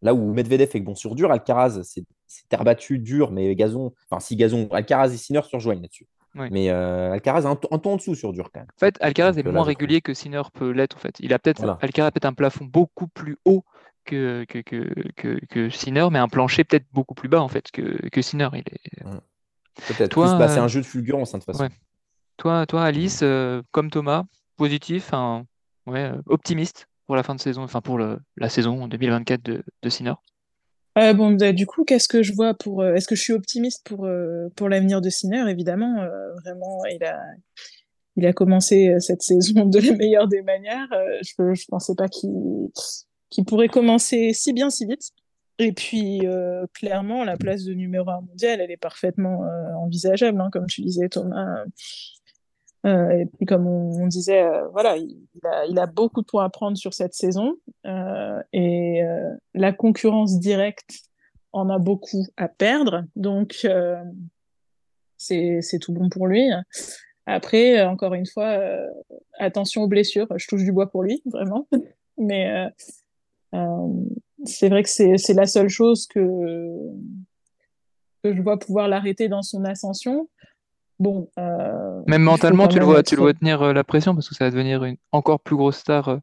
Là 0.01 0.13
où 0.13 0.33
Medvedev 0.33 0.69
est 0.75 0.79
bon 0.81 0.93
sur 0.93 1.15
dur, 1.15 1.31
Alcaraz, 1.31 1.81
c'est 1.83 2.03
terre 2.49 2.63
battue, 2.63 2.99
dur, 2.99 3.31
mais 3.31 3.55
gazon, 3.55 3.93
enfin 4.09 4.19
si 4.19 4.35
gazon, 4.35 4.67
Alcaraz 4.71 5.13
et 5.13 5.17
Sinner 5.17 5.41
surjoignent 5.43 5.81
là-dessus. 5.81 6.07
Mais 6.35 6.69
euh, 6.69 7.13
Alcaraz 7.13 7.45
un, 7.45 7.51
un 7.51 7.79
ton 7.79 7.93
en 7.93 7.95
dessous 7.95 8.13
sur 8.13 8.33
dur 8.33 8.51
quand 8.53 8.59
même. 8.59 8.69
En 8.75 8.79
fait, 8.79 8.97
Alcaraz 8.99 9.37
est 9.37 9.47
euh, 9.47 9.51
moins 9.51 9.63
régulier 9.63 10.01
que 10.01 10.13
Sinner 10.13 10.41
peut 10.53 10.71
l'être. 10.71 10.97
En 10.97 10.99
fait, 10.99 11.15
il 11.19 11.33
a 11.33 11.39
peut-être 11.39 11.77
Alcaraz 11.81 12.07
a 12.07 12.11
peut-être 12.11 12.25
un 12.25 12.33
plafond 12.33 12.65
beaucoup 12.65 13.07
plus 13.07 13.37
haut 13.45 13.63
que 14.03 14.45
que, 14.47 14.59
que, 14.59 15.39
que, 15.49 15.69
Sinner, 15.69 16.07
mais 16.11 16.19
un 16.19 16.27
plancher 16.27 16.63
peut-être 16.63 16.85
beaucoup 16.91 17.15
plus 17.15 17.29
bas 17.29 17.41
en 17.41 17.47
fait 17.47 17.71
que, 17.71 18.09
que 18.09 18.21
Sinner. 18.21 18.49
Il 18.53 18.59
est 18.59 19.03
peut-être. 19.87 20.11
Toi, 20.11 20.37
bah, 20.37 20.49
c'est 20.49 20.59
un 20.59 20.67
jeu 20.67 20.81
de 20.81 20.85
fulgurance 20.85 21.33
hein, 21.33 21.39
de 21.39 21.43
toute 21.43 21.55
façon. 21.55 21.73
Toi, 22.37 22.65
toi, 22.65 22.83
Alice, 22.83 23.21
euh, 23.23 23.61
comme 23.71 23.89
Thomas, 23.89 24.25
positif, 24.57 25.11
ouais, 25.85 26.11
optimiste 26.27 26.89
pour 27.05 27.15
la 27.15 27.23
fin 27.23 27.33
de 27.33 27.39
saison, 27.39 27.63
enfin 27.63 27.81
pour 27.81 27.97
le, 27.97 28.19
la 28.35 28.49
saison 28.49 28.87
2024 28.87 29.41
de, 29.41 29.63
de 29.81 29.89
Sinner? 29.89 30.15
Euh, 30.97 31.13
bon, 31.13 31.31
bah, 31.31 31.51
du 31.51 31.65
coup, 31.65 31.83
qu'est-ce 31.83 32.07
que 32.07 32.23
je 32.23 32.33
vois 32.33 32.53
pour. 32.53 32.81
Euh, 32.81 32.93
est-ce 32.93 33.07
que 33.07 33.15
je 33.15 33.21
suis 33.21 33.33
optimiste 33.33 33.85
pour, 33.85 34.05
euh, 34.05 34.47
pour 34.55 34.69
l'avenir 34.69 35.01
de 35.01 35.09
Sinner? 35.09 35.49
Évidemment, 35.49 36.07
vraiment, 36.43 36.85
il 36.85 37.03
a, 37.03 37.19
il 38.15 38.25
a 38.25 38.33
commencé 38.33 38.95
cette 38.99 39.21
saison 39.21 39.65
de 39.65 39.79
la 39.79 39.93
meilleure 39.93 40.27
des 40.27 40.41
manières. 40.41 40.87
je 41.21 41.41
ne 41.41 41.69
pensais 41.69 41.95
pas 41.95 42.07
qu'il 42.07 43.45
pourrait 43.45 43.67
commencer 43.67 44.31
si 44.33 44.53
bien, 44.53 44.69
si 44.69 44.85
vite. 44.85 45.11
Et 45.57 45.71
puis, 45.71 46.21
clairement, 46.73 47.23
la 47.23 47.37
place 47.37 47.63
de 47.63 47.73
numéro 47.73 48.09
un 48.09 48.21
mondial, 48.21 48.61
elle 48.61 48.71
est 48.71 48.77
parfaitement 48.77 49.41
envisageable, 49.81 50.39
hein, 50.41 50.49
comme 50.51 50.67
tu 50.67 50.81
disais, 50.81 51.09
Thomas. 51.09 51.63
Euh, 52.85 53.09
et 53.11 53.25
puis, 53.25 53.45
comme 53.45 53.67
on, 53.67 54.07
disait, 54.07 54.43
euh, 54.43 54.67
voilà, 54.67 54.97
il, 54.97 55.79
a, 55.79 55.85
beaucoup 55.87 56.21
de 56.21 56.25
points 56.25 56.45
à 56.45 56.49
prendre 56.49 56.77
sur 56.77 56.93
cette 56.93 57.13
saison. 57.13 57.55
Euh, 57.85 58.41
et 58.53 59.01
la 59.53 59.73
concurrence 59.73 60.39
directe 60.39 61.01
en 61.51 61.69
a 61.69 61.79
beaucoup 61.79 62.25
à 62.37 62.47
perdre. 62.47 63.05
Donc, 63.15 63.67
c'est 65.17 65.79
tout 65.81 65.93
bon 65.93 66.09
pour 66.09 66.27
lui. 66.27 66.47
Après, 67.25 67.83
encore 67.83 68.13
une 68.13 68.27
fois, 68.27 68.59
attention 69.39 69.83
aux 69.83 69.87
blessures. 69.87 70.27
Je 70.35 70.47
touche 70.47 70.63
du 70.63 70.71
bois 70.71 70.89
pour 70.89 71.03
lui, 71.03 71.23
vraiment. 71.25 71.67
Mais 72.17 72.69
c'est 74.45 74.69
vrai 74.69 74.83
que 74.83 74.89
c'est 74.89 75.33
la 75.33 75.47
seule 75.47 75.69
chose 75.69 76.07
que 76.07 76.21
je 78.23 78.41
vois 78.41 78.59
pouvoir 78.59 78.87
l'arrêter 78.87 79.27
dans 79.27 79.41
son 79.41 79.65
ascension. 79.65 80.29
Bon, 80.99 81.29
euh, 81.37 82.01
Même 82.07 82.21
mentalement, 82.21 82.67
tu 82.67 82.79
le 82.79 82.85
vois, 82.85 83.03
tu 83.03 83.15
le 83.15 83.21
vois 83.21 83.33
tenir 83.33 83.61
euh, 83.61 83.73
la 83.73 83.83
pression 83.83 84.15
parce 84.15 84.29
que 84.29 84.35
ça 84.35 84.45
va 84.45 84.51
devenir 84.51 84.83
une 84.83 84.97
encore 85.11 85.41
plus 85.41 85.55
grosse 85.55 85.77
star 85.77 86.19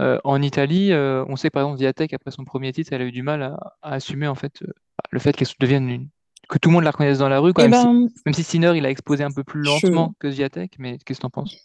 euh, 0.00 0.18
en 0.24 0.42
Italie. 0.42 0.92
on 0.92 1.36
sait 1.36 1.50
par 1.50 1.62
exemple 1.62 1.78
Viatek 1.78 2.12
après 2.12 2.30
son 2.30 2.44
premier 2.44 2.72
titre, 2.72 2.92
elle 2.92 3.02
a 3.02 3.04
eu 3.04 3.12
du 3.12 3.22
mal 3.22 3.42
à, 3.42 3.74
assumer 3.82 4.26
en 4.26 4.34
fait 4.34 4.62
le 5.10 5.18
fait 5.18 5.34
qu'elle 5.34 5.48
devienne 5.60 5.88
une 5.88 6.08
que 6.48 6.58
tout 6.58 6.68
le 6.68 6.74
monde 6.74 6.84
la 6.84 6.90
reconnaisse 6.90 7.18
dans 7.18 7.30
la 7.30 7.38
rue, 7.38 7.54
quand 7.54 7.62
eh 7.62 7.68
même, 7.68 7.82
ben, 7.82 8.08
si, 8.08 8.22
même 8.26 8.34
si 8.34 8.42
Sinner 8.42 8.72
il 8.76 8.84
a 8.84 8.90
exposé 8.90 9.24
un 9.24 9.30
peu 9.30 9.44
plus 9.44 9.62
lentement 9.62 10.12
que 10.18 10.28
Viatek, 10.28 10.74
mais 10.78 10.98
qu'est-ce 10.98 11.18
que 11.18 11.22
tu 11.22 11.26
en 11.26 11.30
penses? 11.30 11.56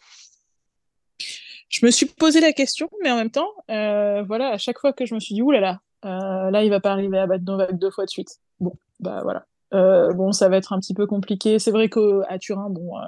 Je 1.67 1.85
me 1.85 1.91
suis 1.91 2.05
posé 2.05 2.39
la 2.39 2.53
question, 2.53 2.89
mais 3.03 3.11
en 3.11 3.17
même 3.17 3.31
temps, 3.31 3.49
voilà, 3.67 4.49
à 4.49 4.57
chaque 4.57 4.79
fois 4.79 4.93
que 4.93 5.05
je 5.05 5.13
me 5.13 5.19
suis 5.19 5.35
dit, 5.35 5.41
oulala, 5.41 5.81
là, 6.03 6.51
là 6.51 6.63
il 6.63 6.69
va 6.69 6.79
pas 6.79 6.91
arriver 6.91 7.17
à 7.17 7.27
battre 7.27 7.43
Novak 7.43 7.77
deux 7.77 7.91
fois 7.91 8.05
de 8.05 8.09
suite. 8.09 8.37
Bon, 8.61 8.71
bah 9.01 9.21
voilà, 9.23 9.45
bon, 9.71 10.31
ça 10.31 10.49
va 10.49 10.57
être 10.57 10.73
un 10.73 10.79
petit 10.79 10.93
peu 10.93 11.07
compliqué. 11.07 11.59
C'est 11.59 11.71
vrai 11.71 11.89
qu'à 11.89 12.37
Turin, 12.39 12.69
bon, 12.69 12.97
euh, 12.97 13.01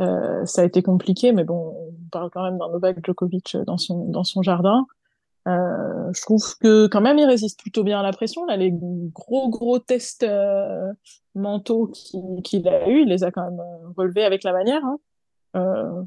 euh, 0.00 0.44
ça 0.44 0.62
a 0.62 0.64
été 0.64 0.82
compliqué, 0.82 1.32
mais 1.32 1.44
bon, 1.44 1.74
on 1.88 2.08
parle 2.10 2.30
quand 2.30 2.42
même 2.42 2.58
d'un 2.58 2.68
Novak 2.68 3.04
Djokovic 3.04 3.56
dans 3.66 3.78
son, 3.78 4.06
dans 4.06 4.24
son 4.24 4.42
jardin. 4.42 4.86
Euh, 5.48 6.12
je 6.12 6.22
trouve 6.22 6.58
que 6.58 6.88
quand 6.88 7.00
même 7.00 7.18
il 7.18 7.24
résiste 7.24 7.60
plutôt 7.60 7.84
bien 7.84 8.00
à 8.00 8.02
la 8.02 8.12
pression. 8.12 8.44
Là, 8.46 8.56
les 8.56 8.72
gros 8.72 9.48
gros 9.48 9.78
tests 9.78 10.24
euh, 10.24 10.92
mentaux 11.34 11.86
qu'il 11.86 12.68
a 12.68 12.88
eu, 12.88 13.02
il 13.02 13.08
les 13.08 13.22
a 13.24 13.30
quand 13.30 13.44
même 13.44 13.62
relevés 13.96 14.24
avec 14.24 14.42
la 14.42 14.52
manière. 14.52 14.84
Hein. 14.84 14.98
Euh, 15.56 16.02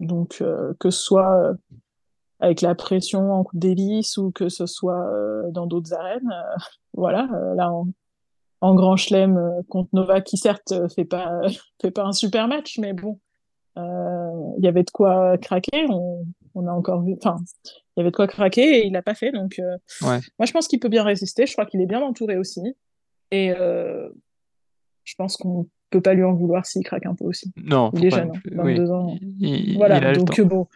donc 0.00 0.42
que 0.78 0.90
ce 0.90 1.00
soit 1.02 1.54
avec 2.40 2.60
la 2.60 2.74
pression 2.74 3.32
en 3.32 3.44
coup 3.44 3.56
d'hélice 3.56 4.18
ou 4.18 4.30
que 4.30 4.48
ce 4.48 4.66
soit 4.66 5.10
dans 5.50 5.66
d'autres 5.66 5.94
arènes, 5.94 6.30
voilà. 6.94 7.28
là, 7.54 7.72
on, 7.72 7.86
en 8.60 8.74
grand 8.74 8.96
chelem 8.96 9.36
euh, 9.36 9.62
contre 9.68 9.90
Nova, 9.92 10.20
qui 10.20 10.36
certes 10.36 10.72
euh, 10.72 10.88
fait 10.88 11.04
pas 11.04 11.40
fait 11.80 11.90
pas 11.90 12.04
un 12.04 12.12
super 12.12 12.48
match, 12.48 12.78
mais 12.78 12.92
bon, 12.92 13.20
euh, 13.78 14.52
il 14.58 14.64
y 14.64 14.68
avait 14.68 14.82
de 14.82 14.90
quoi 14.90 15.36
craquer. 15.38 15.86
On, 15.88 16.66
a 16.66 16.72
encore 16.72 17.02
vu, 17.02 17.14
enfin, 17.22 17.36
il 17.66 17.98
y 17.98 18.00
avait 18.00 18.10
de 18.10 18.16
quoi 18.16 18.26
craquer 18.26 18.78
et 18.78 18.86
il 18.86 18.92
l'a 18.94 19.02
pas 19.02 19.14
fait. 19.14 19.30
Donc, 19.30 19.60
moi, 20.00 20.20
je 20.46 20.52
pense 20.52 20.68
qu'il 20.68 20.80
peut 20.80 20.88
bien 20.88 21.04
résister. 21.04 21.46
Je 21.46 21.52
crois 21.52 21.66
qu'il 21.66 21.82
est 21.82 21.86
bien 21.86 22.00
entouré 22.00 22.38
aussi, 22.38 22.62
et 23.30 23.50
je 23.50 25.14
pense 25.18 25.36
qu'on 25.36 25.66
peut 25.90 26.00
pas 26.00 26.14
lui 26.14 26.24
en 26.24 26.32
vouloir 26.32 26.64
s'il 26.64 26.82
craque 26.82 27.04
un 27.04 27.14
peu 27.14 27.26
aussi. 27.26 27.52
Non, 27.62 27.90
il 27.94 28.06
est 28.06 28.10
jeune, 28.10 28.32
22 28.46 28.90
ans. 28.90 29.14
voilà, 29.76 30.14
donc 30.14 30.40
bon 30.40 30.66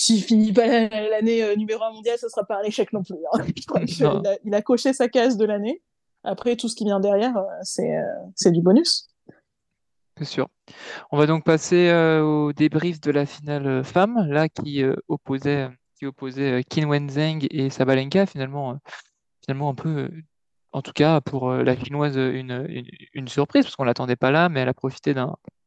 s'il 0.00 0.22
finit 0.22 0.52
pas 0.52 0.66
l'année 0.66 1.54
numéro 1.56 1.84
1 1.84 1.92
mondial, 1.92 2.16
ce 2.18 2.28
sera 2.28 2.44
pas 2.44 2.58
un 2.58 2.62
échec 2.62 2.90
non 2.92 3.02
plus. 3.02 3.16
Hein. 3.32 3.44
il, 4.44 4.54
a, 4.54 4.62
coché 4.62 4.94
sa 4.94 5.08
case 5.08 5.36
de 5.36 5.44
l'année. 5.44 5.82
Après, 6.24 6.56
tout 6.56 6.68
ce 6.68 6.76
qui 6.76 6.84
vient 6.84 7.00
derrière, 7.00 7.36
euh, 7.36 7.42
euh, 7.80 8.02
c'est 8.34 8.52
du 8.52 8.60
bonus. 8.60 9.08
C'est 10.18 10.24
sûr. 10.24 10.48
On 11.10 11.16
va 11.16 11.26
donc 11.26 11.44
passer 11.44 11.88
euh, 11.88 12.22
au 12.22 12.52
débrief 12.52 13.00
de 13.00 13.10
la 13.10 13.24
finale 13.24 13.82
femme, 13.84 14.26
là 14.28 14.48
qui 14.48 14.82
opposait, 15.08 15.70
qui 15.98 16.06
opposait 16.06 16.62
Qin 16.64 16.86
Wenzheng 16.86 17.46
et 17.50 17.70
Sabalenka, 17.70 18.26
finalement, 18.26 18.78
finalement 19.42 19.70
un 19.70 19.74
peu, 19.74 20.10
en 20.72 20.82
tout 20.82 20.92
cas 20.92 21.22
pour 21.22 21.50
la 21.50 21.74
chinoise, 21.74 22.16
une, 22.16 22.86
une, 23.14 23.28
surprise, 23.28 23.64
parce 23.64 23.76
qu'on 23.76 23.84
ne 23.84 23.88
l'attendait 23.88 24.16
pas 24.16 24.30
là, 24.30 24.50
mais 24.50 24.60
elle 24.60 24.68
a 24.68 24.74
profité 24.74 25.14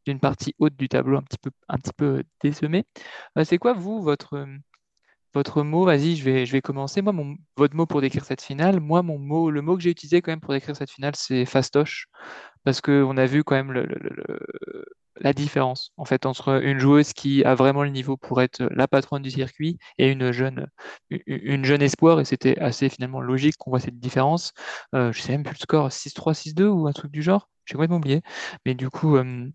d'une 0.05 0.19
partie 0.19 0.53
haute 0.59 0.75
du 0.75 0.87
tableau 0.87 1.17
un 1.17 1.23
petit 1.23 1.39
peu, 1.39 1.49
un 1.67 1.77
petit 1.79 1.93
peu 1.97 2.23
c'est 3.43 3.57
quoi, 3.57 3.73
vous, 3.73 4.03
votre, 4.03 4.45
votre 5.33 5.63
mot, 5.63 5.85
vas-y, 5.85 6.15
je 6.15 6.23
vais, 6.23 6.45
je 6.45 6.51
vais 6.51 6.61
commencer. 6.61 7.01
Moi, 7.01 7.13
mon, 7.13 7.35
votre 7.57 7.75
mot 7.75 7.85
pour 7.85 8.01
décrire 8.01 8.25
cette 8.25 8.41
finale, 8.41 8.79
moi, 8.79 9.01
mon 9.03 9.17
mot, 9.19 9.49
le 9.51 9.61
mot 9.61 9.75
que 9.75 9.83
j'ai 9.83 9.89
utilisé 9.91 10.21
quand 10.21 10.31
même 10.31 10.41
pour 10.41 10.53
décrire 10.53 10.75
cette 10.75 10.91
finale, 10.91 11.15
c'est 11.15 11.45
fastoche. 11.45 12.07
Parce 12.63 12.81
qu'on 12.81 13.17
a 13.17 13.25
vu 13.25 13.43
quand 13.43 13.55
même 13.55 13.73
la 15.17 15.33
différence, 15.33 15.91
en 15.97 16.05
fait, 16.05 16.25
entre 16.25 16.63
une 16.63 16.79
joueuse 16.79 17.13
qui 17.13 17.43
a 17.43 17.55
vraiment 17.55 17.83
le 17.83 17.89
niveau 17.89 18.17
pour 18.17 18.41
être 18.41 18.63
la 18.71 18.87
patronne 18.87 19.21
du 19.21 19.31
circuit 19.31 19.77
et 19.97 20.11
une 20.11 20.31
jeune, 20.31 20.67
une 21.09 21.65
jeune 21.65 21.81
espoir. 21.81 22.19
Et 22.19 22.25
c'était 22.25 22.57
assez 22.59 22.89
finalement 22.89 23.21
logique 23.21 23.55
qu'on 23.57 23.71
voit 23.71 23.79
cette 23.79 23.99
différence. 23.99 24.53
Euh, 24.95 25.11
je 25.11 25.21
sais 25.21 25.31
même 25.31 25.43
plus 25.43 25.53
le 25.53 25.59
score, 25.59 25.91
6-3, 25.91 26.33
6-2 26.33 26.67
ou 26.67 26.87
un 26.87 26.93
truc 26.93 27.11
du 27.11 27.21
genre. 27.21 27.49
J'ai 27.65 27.73
complètement 27.75 27.97
oublié. 27.97 28.21
Mais 28.65 28.75
du 28.75 28.89
coup, 28.89 29.15
euh, 29.17 29.49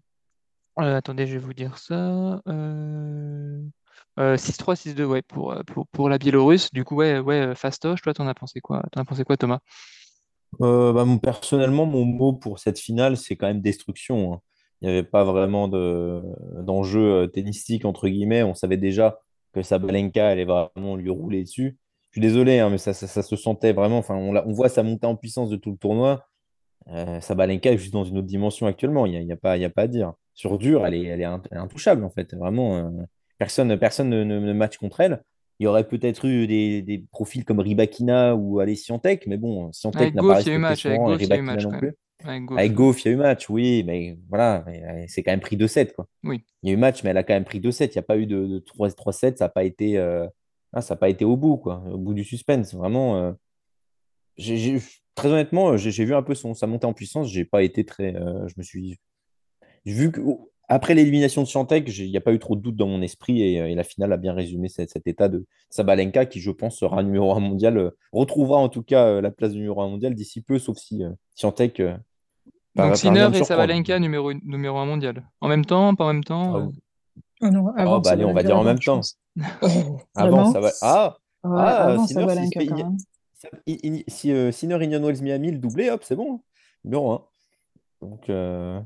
euh, 0.80 0.96
attendez, 0.96 1.26
je 1.26 1.32
vais 1.34 1.38
vous 1.38 1.54
dire 1.54 1.78
ça. 1.78 2.40
6-3, 2.46 3.70
euh, 4.18 4.36
6-2, 4.36 5.04
ouais, 5.04 5.22
pour, 5.22 5.52
euh, 5.52 5.62
pour, 5.62 5.86
pour, 5.88 6.08
la 6.08 6.18
Biélorusse. 6.18 6.72
Du 6.72 6.84
coup, 6.84 6.96
ouais, 6.96 7.18
ouais, 7.20 7.48
euh, 7.48 7.54
fastoche, 7.54 8.02
toi, 8.02 8.14
t'en 8.14 8.26
as 8.26 8.34
pensé 8.34 8.60
quoi? 8.60 8.82
T'en 8.92 9.02
as 9.02 9.04
pensé 9.04 9.24
quoi, 9.24 9.36
Thomas? 9.36 9.60
bah, 10.58 11.04
personnellement, 11.22 11.86
mon 11.86 12.04
mot 12.04 12.32
pour 12.32 12.58
cette 12.58 12.78
finale, 12.78 13.16
c'est 13.16 13.36
quand 13.36 13.46
même 13.46 13.60
destruction. 13.60 14.34
hein. 14.34 14.40
Il 14.80 14.88
n'y 14.88 14.94
avait 14.94 15.06
pas 15.06 15.24
vraiment 15.24 15.68
de, 15.68 16.22
d'enjeu 16.62 17.28
tennistique, 17.32 17.84
entre 17.84 18.08
guillemets. 18.08 18.42
On 18.42 18.54
savait 18.54 18.76
déjà 18.76 19.18
que 19.52 19.62
Sabalenka 19.62 20.28
allait 20.28 20.44
vraiment 20.44 20.96
lui 20.96 21.10
rouler 21.10 21.42
dessus. 21.42 21.78
Je 22.10 22.20
suis 22.20 22.20
désolé, 22.20 22.58
hein, 22.60 22.70
mais 22.70 22.78
ça, 22.78 22.92
ça, 22.92 23.22
se 23.22 23.36
sentait 23.36 23.72
vraiment. 23.72 23.98
Enfin, 23.98 24.14
on, 24.14 24.34
on 24.36 24.52
voit 24.52 24.68
sa 24.68 24.82
montée 24.82 25.06
en 25.06 25.16
puissance 25.16 25.50
de 25.50 25.56
tout 25.56 25.70
le 25.70 25.78
tournoi. 25.78 26.24
Sabalenka 27.20 27.72
est 27.72 27.78
juste 27.78 27.92
dans 27.92 28.04
une 28.04 28.18
autre 28.18 28.26
dimension 28.26 28.66
actuellement. 28.66 29.04
Il 29.06 29.12
n'y 29.12 29.18
a, 29.18 29.22
y 29.22 29.32
a 29.32 29.36
pas, 29.36 29.52
a 29.52 29.70
pas 29.70 29.82
à 29.82 29.86
dire. 29.88 30.12
Sur 30.34 30.58
dur, 30.58 30.86
elle 30.86 30.94
est, 30.94 31.04
elle 31.04 31.20
est 31.20 31.56
intouchable, 31.56 32.04
en 32.04 32.10
fait. 32.10 32.34
Vraiment. 32.34 32.90
Personne, 33.38 33.76
personne 33.78 34.10
ne, 34.10 34.24
ne, 34.24 34.52
match 34.52 34.78
contre 34.78 35.00
elle. 35.00 35.22
Il 35.60 35.64
y 35.64 35.66
aurait 35.66 35.86
peut-être 35.86 36.26
eu 36.26 36.46
des, 36.46 36.82
des, 36.82 36.98
profils 37.10 37.44
comme 37.44 37.60
Ribakina 37.60 38.34
ou 38.34 38.60
allez 38.60 38.76
Siantec, 38.76 39.26
mais 39.26 39.36
bon, 39.36 39.72
Siantec 39.72 40.14
n'a 40.14 40.22
pas 40.22 40.34
respecté 40.34 40.58
match, 40.58 40.86
avec 40.86 41.00
Goff, 41.00 41.20
il 41.20 41.28
y 41.28 41.32
a 41.32 41.36
eu 41.36 41.42
match, 41.42 41.64
non 41.64 41.78
plus. 41.78 41.94
Avec 42.24 42.74
Goff, 42.74 43.04
il 43.04 43.08
y 43.08 43.10
a 43.10 43.14
eu 43.14 43.16
match, 43.16 43.48
oui, 43.48 43.84
mais 43.84 44.18
voilà, 44.28 44.64
c'est 45.06 45.22
quand 45.22 45.30
même 45.30 45.40
pris 45.40 45.56
2-7. 45.56 45.94
Quoi. 45.94 46.06
Oui. 46.24 46.44
Il 46.62 46.68
y 46.68 46.72
a 46.72 46.74
eu 46.74 46.76
match, 46.76 47.02
mais 47.02 47.10
elle 47.10 47.16
a 47.16 47.22
quand 47.22 47.34
même 47.34 47.44
pris 47.44 47.60
2-7. 47.60 47.86
Il 47.86 47.92
n'y 47.92 47.98
a 47.98 48.02
pas 48.02 48.18
eu 48.18 48.26
de, 48.26 48.46
de 48.46 48.58
3-7, 48.58 49.36
ça 49.36 49.44
n'a 49.44 49.48
pas, 49.48 49.64
été, 49.64 49.98
euh... 49.98 50.26
ah, 50.72 50.96
pas 50.96 51.08
été 51.08 51.24
au 51.24 51.36
bout, 51.36 51.56
quoi, 51.56 51.82
au 51.92 51.98
bout 51.98 52.14
du 52.14 52.24
suspense. 52.24 52.74
Vraiment, 52.74 53.16
euh... 53.16 53.32
très 55.14 55.28
honnêtement, 55.28 55.76
j'ai 55.76 56.04
vu 56.04 56.14
un 56.14 56.22
peu 56.22 56.34
son, 56.34 56.54
sa 56.54 56.66
montée 56.66 56.86
en 56.86 56.92
puissance. 56.92 57.30
J'ai 57.30 57.44
pas 57.44 57.62
été 57.62 57.84
très. 57.84 58.12
je 58.12 58.54
me 58.56 58.62
suis. 58.62 58.98
Vu 59.84 60.10
que 60.10 60.20
après 60.68 60.94
l'élimination 60.94 61.42
de 61.42 61.46
Scientec, 61.46 61.88
il 61.96 62.10
n'y 62.10 62.16
a 62.16 62.20
pas 62.20 62.32
eu 62.32 62.38
trop 62.38 62.56
de 62.56 62.60
doute 62.60 62.76
dans 62.76 62.86
mon 62.86 63.02
esprit 63.02 63.42
et, 63.42 63.74
la 63.74 63.84
finale 63.84 64.12
a 64.12 64.16
bien 64.16 64.34
résumé 64.34 64.68
cet, 64.68 65.06
état 65.06 65.28
de 65.28 65.46
Sabalenka 65.70 66.26
qui, 66.26 66.40
je 66.40 66.50
pense, 66.50 66.78
sera 66.78 67.02
numéro 67.02 67.34
un 67.34 67.40
mondial, 67.40 67.92
retrouvera 68.12 68.58
en 68.58 68.68
tout 68.68 68.82
cas 68.82 69.20
la 69.20 69.30
place 69.30 69.52
de 69.52 69.58
numéro 69.58 69.80
un 69.82 69.88
mondial 69.88 70.14
d'ici 70.14 70.40
peu, 70.40 70.58
sauf 70.58 70.76
si 70.76 71.02
Scientec. 71.34 71.82
Donc 72.74 72.96
Sinner 72.96 73.28
et 73.34 73.44
Sabalenka 73.44 73.98
numéro, 73.98 74.32
numéro 74.32 74.78
un 74.78 74.86
mondial. 74.86 75.28
En 75.40 75.48
même 75.48 75.64
temps, 75.64 75.94
pas 75.94 76.04
en 76.04 76.12
même 76.12 76.24
temps 76.24 76.56
ah, 76.56 76.68
Oh 77.40 77.50
non, 77.50 77.68
avant, 77.76 77.96
oh, 77.96 78.00
bah 78.00 78.10
allez, 78.10 78.24
on 78.24 78.32
va 78.32 78.42
dire 78.42 78.58
en 78.58 78.64
même 78.64 78.80
temps. 78.80 79.00
avant, 80.16 80.52
ça 80.52 80.60
va. 80.60 80.70
Ah, 80.82 81.16
ah 81.44 81.96
Sinner, 82.06 82.26
si, 83.66 84.04
si, 84.08 84.32
euh, 84.32 84.50
Sinner, 84.50 84.74
Indian 84.74 85.00
Wells, 85.00 85.22
Miami, 85.22 85.52
le 85.52 85.58
doublé, 85.58 85.90
hop, 85.90 86.02
c'est 86.02 86.16
bon. 86.16 86.40
Numéro 86.84 87.12
1. 87.12 87.22
Donc, 88.02 88.28
euh, 88.28 88.80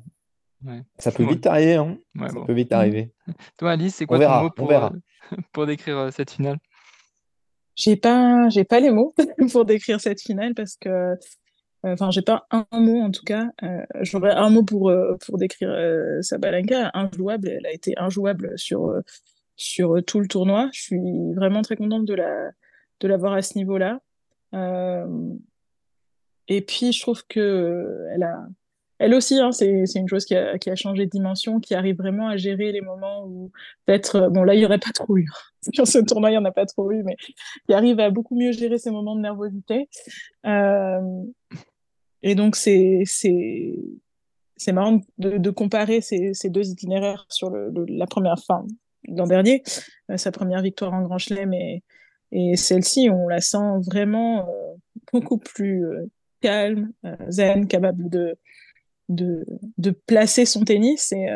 ouais. 0.65 0.83
ça 0.99 1.13
peut 1.13 1.25
vite 1.25 1.47
arriver. 1.47 1.75
Hein. 1.75 1.99
Ouais, 2.15 2.29
ça 2.29 2.35
bon. 2.35 2.47
peut 2.47 2.53
vite 2.53 2.73
arriver. 2.73 3.13
Toi, 3.59 3.73
Alice, 3.73 3.97
c'est 3.97 4.07
quoi 4.07 4.19
ton 4.19 4.43
mot 4.43 4.51
pour, 4.51 4.73
euh, 4.73 4.91
pour 5.53 5.67
décrire 5.67 5.99
euh, 5.99 6.11
cette 6.11 6.31
finale? 6.31 6.59
J'ai 7.75 7.97
pas, 7.97 8.49
j'ai 8.51 8.65
pas 8.65 8.81
les 8.81 8.91
mots 8.91 9.15
pour 9.53 9.65
décrire 9.65 10.01
cette 10.01 10.21
finale 10.21 10.55
parce 10.55 10.77
que 10.77 11.17
Enfin, 11.85 12.11
j'ai 12.13 12.23
pas 12.23 12.47
un, 12.51 12.67
mot 12.73 13.01
en 13.01 13.11
tout 13.11 13.25
cas. 13.25 13.49
Euh, 13.65 13.85
J'aurais 14.03 14.31
un 14.31 14.51
mot 14.51 14.63
pour 14.63 14.91
euh, 14.91 15.17
pour 15.27 15.37
décrire 15.39 15.71
euh, 15.71 16.23
Sabalenka, 16.23 16.93
injouable. 16.95 17.49
Elle 17.49 17.67
a 17.67 17.73
été 17.73 17.95
injouable 17.99 18.57
sur 18.57 18.87
euh, 18.87 19.01
sur 19.57 20.03
tout 20.07 20.21
le 20.21 20.29
tournoi. 20.29 20.71
Je 20.73 20.81
suis 20.81 21.33
vraiment 21.35 21.63
très 21.63 21.77
contente 21.77 22.05
de 22.05 22.15
la 22.15 22.51
de 23.01 23.09
l'avoir 23.09 23.33
à 23.33 23.43
ce 23.43 23.59
niveau-là. 23.59 24.01
et 26.49 26.61
puis 26.63 26.93
je 26.93 27.01
trouve 27.01 27.25
que 27.29 28.07
elle 28.15 28.23
a 28.23 28.47
elle 29.03 29.15
aussi, 29.15 29.39
hein, 29.39 29.53
c'est 29.53 29.85
une 29.95 30.09
chose 30.09 30.25
qui 30.25 30.35
a, 30.37 30.75
changé 30.77 31.07
de 31.07 31.11
dimension, 31.11 31.61
qui 31.61 31.75
arrive 31.75 31.97
vraiment 31.97 32.29
à 32.29 32.37
gérer 32.37 32.73
les 32.73 32.81
moments 32.81 33.25
où 33.27 33.51
peut-être, 33.85 34.29
bon 34.31 34.45
là, 34.45 34.55
il 34.55 34.59
n'y 34.59 34.65
aurait 34.65 34.79
pas 34.79 34.93
trop 34.93 35.17
eu. 35.17 35.27
Sur 35.75 35.87
ce 35.87 35.99
tournoi, 35.99 36.31
il 36.31 36.35
n'y 36.35 36.39
en 36.39 36.45
a 36.45 36.53
pas 36.53 36.67
trop 36.67 36.91
eu, 36.93 37.03
mais 37.03 37.17
qui 37.67 37.75
arrive 37.75 38.01
à 38.01 38.11
beaucoup 38.11 38.37
mieux 38.37 38.53
gérer 38.53 38.79
ces 38.79 38.91
moments 38.91 39.17
de 39.17 39.21
nervosité. 39.21 39.89
Euh, 40.47 41.01
et 42.23 42.35
donc, 42.35 42.57
c'est, 42.57 43.03
c'est, 43.05 44.73
marrant 44.73 45.01
de, 45.19 45.39
de 45.39 45.51
comparer 45.51 46.01
ces, 46.01 46.33
ces, 46.35 46.49
deux 46.49 46.71
itinéraires 46.71 47.27
sur 47.29 47.51
la 47.51 48.07
première 48.07 48.39
fin 48.39 48.65
l'an 49.09 49.27
dernier, 49.27 49.63
euh, 50.11 50.17
sa 50.17 50.33
première 50.33 50.63
victoire 50.63 50.93
en 50.93 51.03
Grand 51.03 51.19
Chelem 51.19 51.53
et, 51.53 51.83
et 52.31 52.57
celle-ci, 52.57 53.11
on 53.11 53.29
la 53.29 53.41
sent 53.41 53.81
vraiment 53.87 54.49
euh, 54.49 54.75
beaucoup 55.13 55.39
plus 55.39 55.85
euh, 55.85 56.11
calme, 56.41 56.93
zen, 57.29 57.67
capable 57.69 58.09
de, 58.09 58.37
de, 59.09 59.45
de 59.79 59.91
placer 59.91 60.47
son 60.47 60.65
tennis. 60.65 61.13
Et 61.13 61.27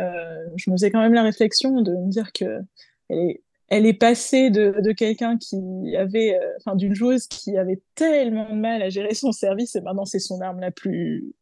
je 0.56 0.70
me 0.70 0.76
faisais 0.76 0.90
quand 0.90 1.00
même 1.00 1.14
la 1.14 1.22
réflexion 1.22 1.82
de 1.82 1.92
me 1.92 2.10
dire 2.10 2.32
que 2.32 2.60
elle 3.08 3.18
est 3.18 3.42
elle 3.68 3.86
est 3.86 3.94
passée 3.94 4.50
de, 4.50 4.76
de 4.80 4.92
quelqu'un 4.92 5.36
qui 5.38 5.96
avait, 5.96 6.36
euh, 6.36 6.52
enfin, 6.58 6.76
d'une 6.76 6.94
joueuse 6.94 7.26
qui 7.26 7.56
avait 7.56 7.80
tellement 7.94 8.48
de 8.48 8.54
mal 8.54 8.82
à 8.82 8.88
gérer 8.88 9.14
son 9.14 9.32
service, 9.32 9.74
et 9.74 9.80
maintenant 9.80 10.04
c'est 10.04 10.20
son 10.20 10.40
arme 10.40 10.60
la 10.60 10.70
plus, 10.70 11.34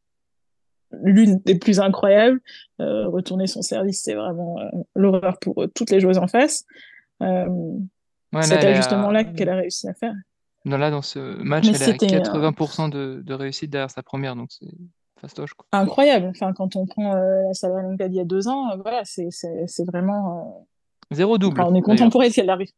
l'une 1.03 1.39
des 1.45 1.59
plus 1.59 1.81
incroyables. 1.81 2.41
Euh, 2.81 3.09
retourner 3.09 3.47
son 3.47 3.63
service, 3.63 4.03
c'est 4.03 4.15
vraiment 4.15 4.59
euh, 4.59 4.71
l'horreur 4.95 5.39
pour 5.39 5.63
euh, 5.63 5.67
toutes 5.75 5.91
les 5.91 6.01
joueuses 6.01 6.19
en 6.19 6.27
face. 6.27 6.65
Euh, 7.23 7.47
ouais, 8.33 8.43
c'est 8.43 8.65
ajustement-là 8.65 9.25
qu'elle 9.25 9.51
a 9.51 9.57
réussi 9.57 9.87
à 9.89 9.95
faire. 9.95 10.15
Non, 10.65 10.79
là, 10.79 10.91
dans 10.91 11.03
ce 11.03 11.19
match, 11.43 11.67
elle 11.69 11.75
a 11.75 11.93
80% 11.93 12.89
de, 12.89 13.21
de, 13.23 13.35
réussite 13.35 13.69
derrière 13.69 13.91
sa 13.91 14.03
première, 14.03 14.35
donc 14.35 14.51
c'est 14.51 14.67
fastoche. 15.21 15.55
Quoi. 15.55 15.67
Incroyable. 15.73 16.27
Enfin, 16.27 16.53
quand 16.53 16.77
on 16.77 16.87
prend 16.87 17.15
la 17.15 17.55
Sabalenka 17.55 18.09
d'il 18.09 18.17
y 18.17 18.21
a 18.21 18.25
deux 18.25 18.49
ans, 18.49 18.77
voilà, 18.79 19.03
c'est 19.05 19.85
vraiment 19.87 20.67
Zéro 21.11 21.39
double. 21.39 21.61
on 21.61 21.75
est 21.75 21.83
content 21.83 22.11
pour 22.11 22.23
elle 22.23 22.33
si 22.33 22.41
elle 22.41 22.51
arrive. 22.51 22.71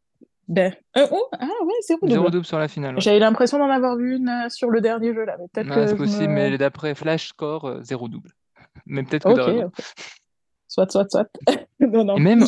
Ben, 0.48 0.72
euh, 0.96 1.06
oh, 1.10 1.28
ah 1.32 1.44
ouais, 1.44 1.72
zéro 1.82 2.00
double. 2.02 2.12
Zéro 2.12 2.30
double 2.30 2.44
sur 2.44 2.58
la 2.58 2.68
finale. 2.68 3.00
J'avais 3.00 3.18
l'impression 3.18 3.58
d'en 3.58 3.68
avoir 3.68 3.96
vu 3.96 4.16
une 4.16 4.28
euh, 4.28 4.48
sur 4.48 4.70
le 4.70 4.80
dernier 4.80 5.12
jeu 5.12 5.24
là. 5.24 5.36
Peut-être 5.52 5.74
que 5.74 5.86
c'est 5.88 5.96
possible, 5.96 6.32
mais 6.32 6.56
d'après 6.56 6.94
Flash 6.94 7.28
Score, 7.28 7.64
euh, 7.64 7.82
zéro 7.82 8.08
double. 8.08 8.30
Mais 8.86 9.02
peut-être 9.02 9.24
que. 9.24 9.64
Ok, 9.64 9.72
Soit, 10.68 10.90
soit, 10.90 11.10
soit. 11.10 11.28
non, 11.80 12.04
non. 12.04 12.16
Et 12.16 12.20
même, 12.20 12.44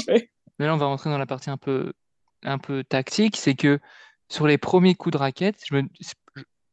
mais 0.59 0.67
là, 0.67 0.75
on 0.75 0.77
va 0.77 0.87
rentrer 0.87 1.09
dans 1.09 1.19
la 1.19 1.27
partie 1.27 1.51
un 1.51 1.57
peu, 1.57 1.93
un 2.45 2.59
peu 2.59 2.85
tactique, 2.85 3.37
c'est 3.37 3.55
que 3.55 3.81
sur 4.29 4.47
les 4.47 4.59
premiers 4.59 4.95
coups 4.95 5.15
de 5.15 5.19
raquette, 5.19 5.57
je 5.65 5.75
me 5.75 5.83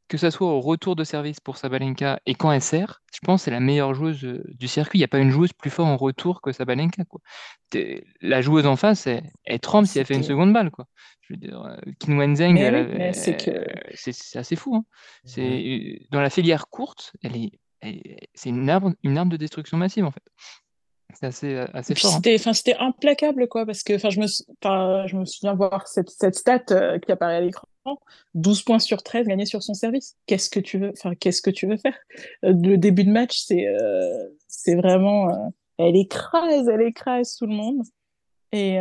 que 0.08 0.18
ça 0.18 0.30
soit 0.30 0.48
au 0.48 0.62
retour 0.62 0.96
de 0.96 1.04
service 1.04 1.40
pour 1.40 1.58
Sabalenka 1.58 2.20
et 2.26 2.36
quand 2.36 2.52
elle 2.52 2.62
sert, 2.62 3.02
je 3.14 3.20
pense 3.24 3.42
que 3.42 3.46
c'est 3.46 3.52
la 3.52 3.60
meilleure 3.60 3.94
joueuse 3.96 4.24
euh, 4.24 4.44
du 4.48 4.68
circuit. 4.68 5.00
Il 5.00 5.02
n'y 5.02 5.06
a 5.06 5.08
pas 5.08 5.20
une 5.20 5.32
joueuse 5.32 5.54
plus 5.54 5.72
forte 5.72 5.90
en 5.90 5.98
retour 5.98 6.42
que 6.42 6.52
Sabalenka. 6.52 7.06
Quoi. 7.06 7.22
La 8.22 8.42
joueuse 8.42 8.68
en 8.68 8.76
face, 8.76 9.08
elle, 9.08 9.60
tremble 9.60 9.88
si 9.88 9.98
elle 9.98 10.06
fait 10.06 10.16
une 10.16 10.24
seconde 10.24 10.54
balle. 10.54 10.70
Quoi. 10.70 10.86
Je 11.22 11.34
veux 11.34 11.38
dire, 11.38 11.60
euh, 11.62 11.78
Wenzeng, 12.08 12.56
c'est 13.14 14.36
assez 14.36 14.56
fou. 14.56 14.76
Hein. 14.76 14.86
C'est 15.24 16.02
Dans 16.12 16.22
la 16.22 16.30
filière 16.30 16.68
courte, 16.68 17.14
elle 17.24 17.36
est, 17.36 17.60
c'est 18.34 18.50
une 18.50 18.70
arme, 18.70 18.96
une 19.04 19.18
arme 19.18 19.30
de 19.30 19.38
destruction 19.38 19.78
massive 19.78 20.06
en 20.06 20.12
fait. 20.12 20.24
C'est 21.14 21.28
assez, 21.28 21.54
euh, 21.54 21.68
assez 21.74 21.96
fort. 21.96 22.16
Hein. 22.16 22.54
C'était 22.54 22.76
implacable, 22.78 23.48
quoi, 23.48 23.66
parce 23.66 23.84
que 23.84 23.98
je 23.98 24.20
me, 24.20 24.28
je 24.28 25.16
me 25.16 25.26
souviens 25.26 25.56
voir 25.56 25.88
cette, 25.88 26.10
cette 26.10 26.36
stat 26.36 26.60
qui 27.00 27.12
apparaît 27.12 27.38
à 27.38 27.42
l'écran 27.42 27.68
12 28.34 28.64
points 28.64 28.80
sur 28.80 29.04
13 29.04 29.28
gagnés 29.28 29.46
sur 29.46 29.64
son 29.64 29.74
service. 29.74 30.18
Qu'est-ce 30.26 30.50
que 30.50 30.60
tu 30.60 30.78
veux, 30.78 30.92
que 30.92 31.50
tu 31.50 31.68
veux 31.68 31.78
faire? 31.78 31.98
Euh, 32.44 32.54
le 32.54 32.78
début 32.78 33.04
de 33.04 33.12
match, 33.12 33.40
c'est, 33.46 33.68
euh, 33.68 34.76
vraiment, 34.76 35.30
euh, 35.30 35.50
elle 35.78 35.96
écrase, 35.96 36.68
elle 36.68 36.82
écrase 36.82 37.36
tout 37.36 37.46
le 37.46 37.54
monde. 37.56 37.82
Et, 38.52 38.78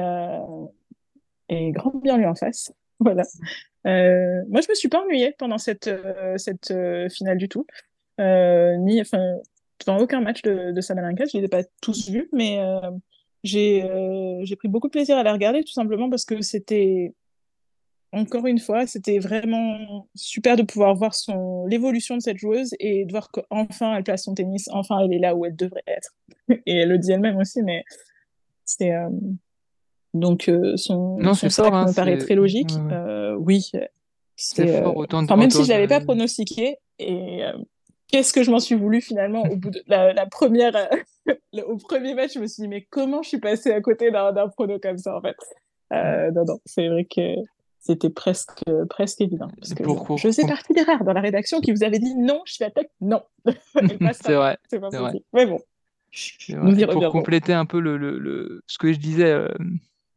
et 1.49 1.73
grand 1.73 1.95
bien 1.97 2.17
lui 2.17 2.27
en 2.27 2.35
face. 2.35 2.73
Voilà. 3.01 3.25
moi, 3.85 4.61
je 4.61 4.71
me 4.71 4.75
suis 4.75 4.89
pas 4.89 5.03
ennuyée 5.03 5.35
pendant 5.37 5.59
cette, 5.59 5.91
cette 6.37 6.73
finale 7.11 7.37
du 7.37 7.49
tout. 7.49 7.67
ni, 8.19 9.01
enfin, 9.01 9.21
dans 9.85 9.99
aucun 9.99 10.21
match 10.21 10.43
de, 10.43 10.71
de 10.71 10.81
Salamanca, 10.81 11.25
je 11.31 11.37
les 11.37 11.45
ai 11.45 11.49
pas 11.49 11.65
tous 11.83 12.09
vus, 12.09 12.29
mais 12.33 12.61
j'ai 13.43 14.57
pris 14.57 14.69
beaucoup 14.69 14.87
de 14.87 14.93
plaisir 14.93 15.19
à 15.19 15.25
la 15.25 15.33
regarder, 15.33 15.65
tout 15.65 15.73
simplement 15.73 16.09
parce 16.09 16.25
que 16.25 16.41
c'était 16.41 17.13
encore 18.15 18.47
une 18.47 18.59
fois, 18.59 18.87
c'était 18.87 19.19
vraiment 19.19 20.09
super 20.15 20.57
de 20.57 20.63
pouvoir 20.63 20.95
voir 20.95 21.15
son 21.15 21.67
l'évolution 21.67 22.17
de 22.17 22.23
cette 22.23 22.39
joueuse 22.39 22.75
et 22.79 23.05
de 23.05 23.11
voir 23.11 23.31
qu'enfin 23.31 23.97
elle 23.97 24.05
place 24.05 24.25
son 24.25 24.35
tennis, 24.35 24.69
enfin 24.73 25.01
elle 25.01 25.13
est 25.13 25.19
là 25.19 25.35
où 25.35 25.45
elle 25.45 25.57
devrait 25.57 25.83
être. 25.87 26.15
et 26.67 26.79
elle 26.79 26.89
le 26.89 26.99
dit 26.99 27.13
elle-même 27.13 27.37
aussi, 27.37 27.63
mais 27.63 27.85
c'est 28.65 28.93
euh, 28.93 29.09
donc 30.13 30.49
euh, 30.49 30.77
son, 30.77 31.19
non, 31.19 31.35
son 31.35 31.51
fort, 31.51 31.75
hein, 31.75 31.87
me 31.87 31.95
paraît 31.95 32.19
très 32.19 32.35
logique. 32.35 32.71
Euh, 32.91 33.35
oui, 33.35 33.71
c'est 34.37 34.83
fort 34.83 34.97
autant 34.97 35.23
de... 35.23 35.35
même 35.35 35.51
si 35.51 35.65
je 35.65 35.71
l'avais 35.71 35.89
pas 35.89 36.01
pronostiqué 36.01 36.77
et 36.99 37.43
qu'est-ce 38.09 38.33
que 38.33 38.45
je 38.45 38.51
m'en 38.51 38.61
suis 38.61 38.77
voulu 38.77 39.01
finalement 39.01 39.43
au 39.43 39.57
bout 39.57 39.71
de 39.71 39.83
la, 39.89 40.27
première 40.27 40.89
au 41.67 41.77
premier 41.77 42.15
match, 42.15 42.35
je 42.35 42.39
me 42.39 42.47
suis 42.47 42.63
dit 42.63 42.69
mais 42.69 42.87
comment 42.89 43.23
je 43.23 43.31
suis 43.31 43.41
passée 43.41 43.73
à 43.73 43.81
côté 43.81 44.11
d'un 44.11 44.49
prono 44.49 44.79
comme 44.79 44.99
ça 44.99 45.17
en 45.17 45.21
fait. 45.21 45.37
non 45.91 46.45
non, 46.45 46.59
c'est 46.65 46.89
vrai 46.89 47.05
que 47.05 47.35
c'était 47.85 48.09
presque, 48.09 48.65
presque 48.89 49.21
évident. 49.21 49.49
Parce 49.61 49.75
que 49.75 49.85
je 49.85 50.29
faisais 50.29 50.47
partie 50.47 50.73
des 50.73 50.83
rares 50.83 51.05
dans 51.05 51.13
la 51.13 51.21
rédaction 51.21 51.61
qui 51.61 51.71
vous 51.71 51.85
avait 51.85 51.99
dit 51.99 52.15
non, 52.17 52.41
je 52.47 52.55
suis 52.55 52.65
attaque, 52.65 52.89
non. 53.03 53.23
c'est 53.45 54.35
vrai. 54.35 54.57
C'est 54.71 54.81
pas 54.81 54.89
vrai. 54.89 55.23
Mais 55.35 55.45
bon. 55.45 55.61
pour 56.91 57.13
compléter 57.13 57.53
un 57.53 57.67
peu 57.67 57.81
le, 57.81 57.99
le, 57.99 58.63
ce 58.67 58.79
que 58.79 58.91
je 58.91 58.99
disais 58.99 59.31
euh, 59.31 59.49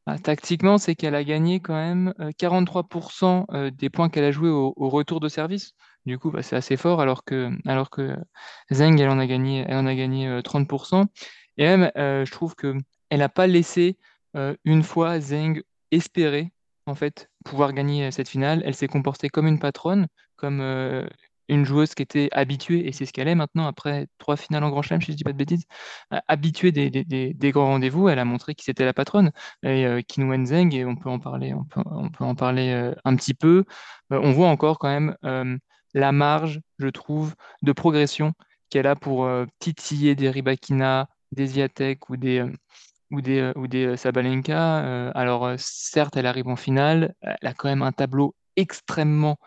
bah, 0.06 0.18
tactiquement, 0.18 0.78
c'est 0.78 0.96
qu'elle 0.96 1.14
a 1.14 1.26
gagné 1.26 1.60
quand 1.60 1.76
même 1.76 2.14
43% 2.40 3.26
euh, 3.26 3.44
euh, 3.54 3.70
des 3.70 3.90
points 3.90 4.08
qu'elle 4.08 4.24
a 4.24 4.32
joués 4.32 4.50
au, 4.50 4.74
retour 4.78 5.20
de 5.20 5.28
service. 5.28 5.74
Du 6.06 6.18
coup, 6.18 6.32
bah, 6.32 6.44
c'est 6.44 6.56
assez 6.56 6.78
fort, 6.78 7.02
alors 7.02 7.26
que, 7.26 7.52
alors 7.66 7.90
que 7.90 8.16
Zeng, 8.72 8.98
elle 8.98 9.10
en 9.10 9.20
a 9.20 9.28
gagné, 9.28 9.66
elle 9.68 9.76
en 9.76 9.88
a 9.88 9.96
gagné 9.96 10.40
30%. 10.40 11.06
Et 11.58 11.66
même, 11.66 11.92
je 11.96 12.32
trouve 12.32 12.56
qu'elle 12.56 12.80
n'a 13.12 13.28
pas 13.28 13.48
laissé 13.48 13.98
une 14.64 14.84
fois 14.84 15.20
Zeng 15.20 15.62
espérer 15.92 16.54
en 16.88 16.96
fait, 16.96 17.30
pouvoir 17.46 17.74
gagner 17.74 18.08
euh, 18.08 18.12
cette 18.12 18.30
finale. 18.30 18.64
Elle 18.66 18.76
s'est 18.76 18.88
comportée 18.88 19.30
comme 19.30 19.48
une 19.48 19.60
patronne, 19.60 20.08
comme 20.36 20.62
euh, 20.62 21.08
une 21.50 21.66
joueuse 21.66 21.94
qui 21.96 22.04
était 22.04 22.30
habituée, 22.32 22.88
et 22.88 22.92
c'est 22.92 23.06
ce 23.06 23.14
qu'elle 23.14 23.28
est 23.28 23.36
maintenant, 23.36 23.68
après 23.68 24.08
trois 24.18 24.36
finales 24.38 24.64
en 24.64 24.70
Grand 24.70 24.82
Chelem, 24.82 25.02
si 25.02 25.08
je 25.08 25.12
ne 25.14 25.18
dis 25.18 25.24
pas 25.24 25.32
de 25.34 25.38
bêtises, 25.38 25.66
habituée 26.28 26.72
des, 26.72 27.52
grands 27.52 27.68
rendez-vous, 27.68 28.10
elle 28.10 28.20
a 28.20 28.26
montré 28.26 28.56
qui 28.56 28.66
c'était 28.66 28.86
la 28.86 28.94
patronne. 28.94 29.32
Et 29.64 29.86
euh, 29.86 30.02
Wenzeng, 30.18 30.74
et 30.74 30.86
on 30.86 30.96
peut 30.96 31.10
en 31.10 31.20
parler, 31.20 31.54
on 31.54 31.64
peut, 31.64 32.24
en 32.24 32.36
parler 32.36 32.72
euh, 32.72 32.94
un 33.06 33.16
petit 33.16 33.34
peu, 33.34 33.64
on 34.10 34.32
voit 34.32 34.50
encore 34.50 34.80
quand 34.80 34.90
même 34.90 35.60
la 35.94 36.12
marge, 36.12 36.62
je 36.80 36.88
trouve, 36.90 37.34
de 37.62 37.72
progression 37.72 38.34
qu'elle 38.70 38.88
a 38.88 38.96
pour 38.96 39.30
titiller 39.60 40.16
des 40.16 40.30
Ribakina, 40.30 41.08
des 41.32 41.48
Ziatek 41.48 42.10
ou 42.10 42.18
des 42.18 42.46
ou 43.12 43.22
des, 43.22 43.40
euh, 43.40 43.54
ou 43.56 43.68
des 43.68 43.86
euh, 43.86 43.96
Sabalenka. 43.98 44.86
Euh, 44.86 45.12
alors, 45.16 45.50
certes, 45.58 46.18
elle 46.18 46.26
arrive 46.26 46.48
en 46.48 46.56
finale, 46.56 47.16
elle 47.22 47.48
a 47.48 47.54
quand 47.54 47.70
même 47.70 47.82
un 47.82 47.92
tableau 47.92 48.36
extrêmement 48.56 49.38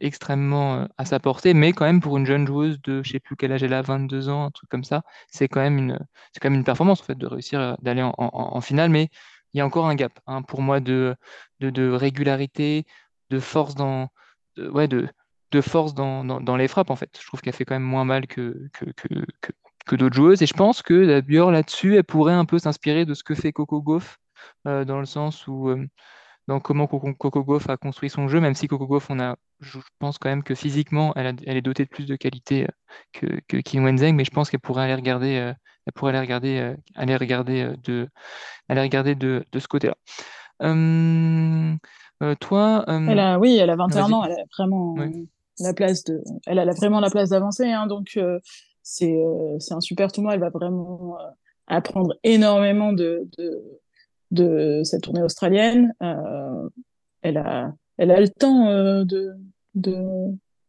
extrêmement 0.00 0.88
à 0.96 1.04
sa 1.04 1.20
portée, 1.20 1.52
mais 1.52 1.74
quand 1.74 1.84
même 1.84 2.00
pour 2.00 2.16
une 2.16 2.24
jeune 2.24 2.46
joueuse 2.46 2.80
de, 2.80 3.02
je 3.02 3.12
sais 3.12 3.20
plus 3.20 3.36
quel 3.36 3.52
âge 3.52 3.62
elle 3.62 3.74
a, 3.74 3.82
22 3.82 4.30
ans, 4.30 4.46
un 4.46 4.50
truc 4.50 4.70
comme 4.70 4.84
ça, 4.84 5.02
c'est 5.28 5.48
quand 5.48 5.60
même 5.60 5.76
une, 5.76 5.98
quand 6.40 6.48
même 6.48 6.54
une 6.54 6.64
performance 6.64 7.02
en 7.02 7.04
fait 7.04 7.18
de 7.18 7.26
réussir 7.26 7.76
d'aller 7.82 8.02
en, 8.02 8.60
finale, 8.62 8.88
mais 8.88 9.10
il 9.52 9.58
y 9.58 9.60
a 9.60 9.66
encore 9.66 9.86
un 9.86 9.94
gap 9.94 10.18
hein, 10.26 10.40
pour 10.40 10.62
moi 10.62 10.80
de, 10.80 11.14
régularité, 11.60 12.86
de 13.28 13.38
force 13.38 13.74
dans, 13.74 14.08
ouais, 14.56 14.88
de, 14.88 15.10
force 15.60 15.92
dans, 15.92 16.24
dans, 16.24 16.56
les 16.56 16.68
frappes 16.68 16.88
en 16.88 16.96
fait. 16.96 17.18
Je 17.20 17.26
trouve 17.26 17.42
qu'elle 17.42 17.52
fait 17.52 17.66
quand 17.66 17.74
même 17.74 17.82
moins 17.82 18.06
mal 18.06 18.26
que, 18.26 18.70
d'autres 19.94 20.16
joueuses, 20.16 20.42
et 20.42 20.46
je 20.46 20.54
pense 20.54 20.82
que 20.82 21.20
d'ailleurs 21.20 21.50
là-dessus, 21.50 21.96
elle 21.96 22.04
pourrait 22.04 22.34
un 22.34 22.44
peu 22.44 22.58
s'inspirer 22.58 23.04
de 23.04 23.14
ce 23.14 23.22
que 23.22 23.34
fait 23.34 23.52
Coco 23.52 23.80
Gauff, 23.82 24.18
dans 24.64 24.98
le 24.98 25.06
sens 25.06 25.46
où 25.46 25.70
dans 26.48 26.60
comment 26.60 26.86
Coco 26.86 27.44
Gauff 27.44 27.68
a 27.68 27.76
construit 27.76 28.08
son 28.10 28.28
jeu, 28.28 28.40
même 28.40 28.54
si 28.54 28.68
Coco 28.68 28.86
Gauff, 28.86 29.10
on 29.10 29.18
a, 29.18 29.36
je 29.60 29.78
pense 29.98 30.18
quand 30.18 30.28
même 30.28 30.44
que 30.44 30.54
physiquement, 30.54 31.12
elle, 31.16 31.36
est 31.44 31.62
dotée 31.62 31.84
de 31.84 31.88
plus 31.88 32.06
de 32.06 32.14
qualité 32.16 32.64
euh, 32.64 32.68
que, 33.12 33.26
que 33.48 33.56
Kim 33.58 33.84
Wenzeng, 33.84 34.14
mais 34.14 34.24
je 34.24 34.30
pense 34.30 34.50
qu'elle 34.50 34.60
pourrait 34.60 34.84
aller 34.84 34.94
regarder, 34.94 35.36
euh, 35.38 35.52
elle 35.86 35.92
pourrait 35.92 36.12
aller 36.12 36.20
regarder, 36.20 36.58
euh, 36.58 36.76
aller 36.94 37.16
regarder 37.16 37.74
de, 37.82 38.08
aller 38.68 38.80
regarder 38.80 39.14
de, 39.14 39.44
de 39.50 39.58
ce 39.58 39.66
côté-là. 39.66 39.96
toi, 42.40 42.84
elle 42.88 43.18
a, 43.18 43.38
oui, 43.38 43.56
elle 43.56 43.70
a 43.70 43.76
21 43.76 44.12
ans, 44.12 44.24
elle 44.24 44.32
a 44.32 44.44
vraiment 44.56 44.94
la 45.58 45.74
place 45.74 46.04
de, 46.04 46.22
elle 46.46 46.58
a 46.60 46.72
vraiment 46.72 47.00
la 47.00 47.10
place 47.10 47.30
d'avancer, 47.30 47.72
hein, 47.72 47.88
donc 47.88 48.18
c'est 48.88 49.72
un 49.72 49.80
super 49.80 50.12
tournoi. 50.12 50.34
Elle 50.34 50.40
va 50.40 50.50
vraiment 50.50 51.18
apprendre 51.66 52.14
énormément 52.22 52.92
de, 52.92 53.28
de 53.36 53.80
de 54.30 54.82
cette 54.84 55.02
tournée 55.02 55.22
australienne. 55.22 55.92
Euh, 56.02 56.68
elle, 57.22 57.38
a, 57.38 57.72
elle 57.98 58.10
a 58.10 58.20
le 58.20 58.28
temps 58.28 58.68
euh, 58.68 59.04
de, 59.04 59.34
de 59.74 59.96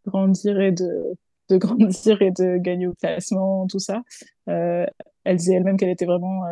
grandir 0.06 0.60
et 0.60 0.72
de, 0.72 1.16
de 1.50 1.58
grandir 1.58 2.22
et 2.22 2.32
de 2.32 2.58
gagner 2.58 2.88
au 2.88 2.94
classement, 2.94 3.68
tout 3.68 3.80
ça. 3.80 4.02
Euh, 4.50 4.86
elle 5.24 5.38
disait 5.38 5.56
elle-même 5.56 5.78
qu'elle 5.78 5.90
était 5.90 6.06
vraiment 6.06 6.44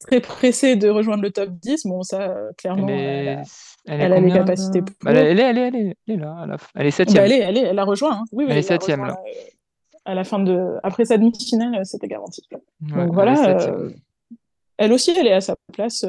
très 0.00 0.20
pressée 0.20 0.76
de 0.76 0.88
rejoindre 0.88 1.22
le 1.22 1.30
top 1.30 1.50
10. 1.50 1.86
Bon, 1.86 2.02
ça, 2.02 2.34
clairement, 2.56 2.88
elle, 2.88 3.28
a, 3.28 3.42
elle, 3.86 4.12
a 4.12 4.20
les 4.20 4.32
capacités 4.32 4.80
pour. 4.80 4.94
Bah, 5.02 5.12
elle, 5.12 5.38
est, 5.38 5.42
elle, 5.42 5.58
est, 5.58 5.68
elle, 5.68 5.76
est, 5.76 5.96
elle 6.08 6.14
est 6.14 6.16
là, 6.16 6.56
elle 6.74 6.86
est 6.86 6.90
septième. 6.90 7.22
Bah, 7.22 7.26
elle, 7.26 7.32
est, 7.32 7.40
elle, 7.40 7.58
est, 7.58 7.62
elle 7.62 7.78
a 7.78 7.84
rejoint. 7.84 8.20
Hein. 8.20 8.24
Oui, 8.32 8.44
oui, 8.44 8.52
elle 8.52 8.58
est 8.58 8.62
septième, 8.62 9.04
là. 9.04 9.18
À 10.06 10.14
la 10.14 10.24
fin 10.24 10.38
de... 10.38 10.76
Après 10.82 11.04
sa 11.04 11.18
demi-finale, 11.18 11.84
c'était 11.84 12.08
garanti. 12.08 12.42
Donc 12.80 13.12
voilà, 13.12 13.58
elle 14.78 14.92
aussi, 14.92 15.10
elle 15.10 15.26
est 15.26 15.32
à 15.32 15.40
sa 15.40 15.56
place. 15.72 16.06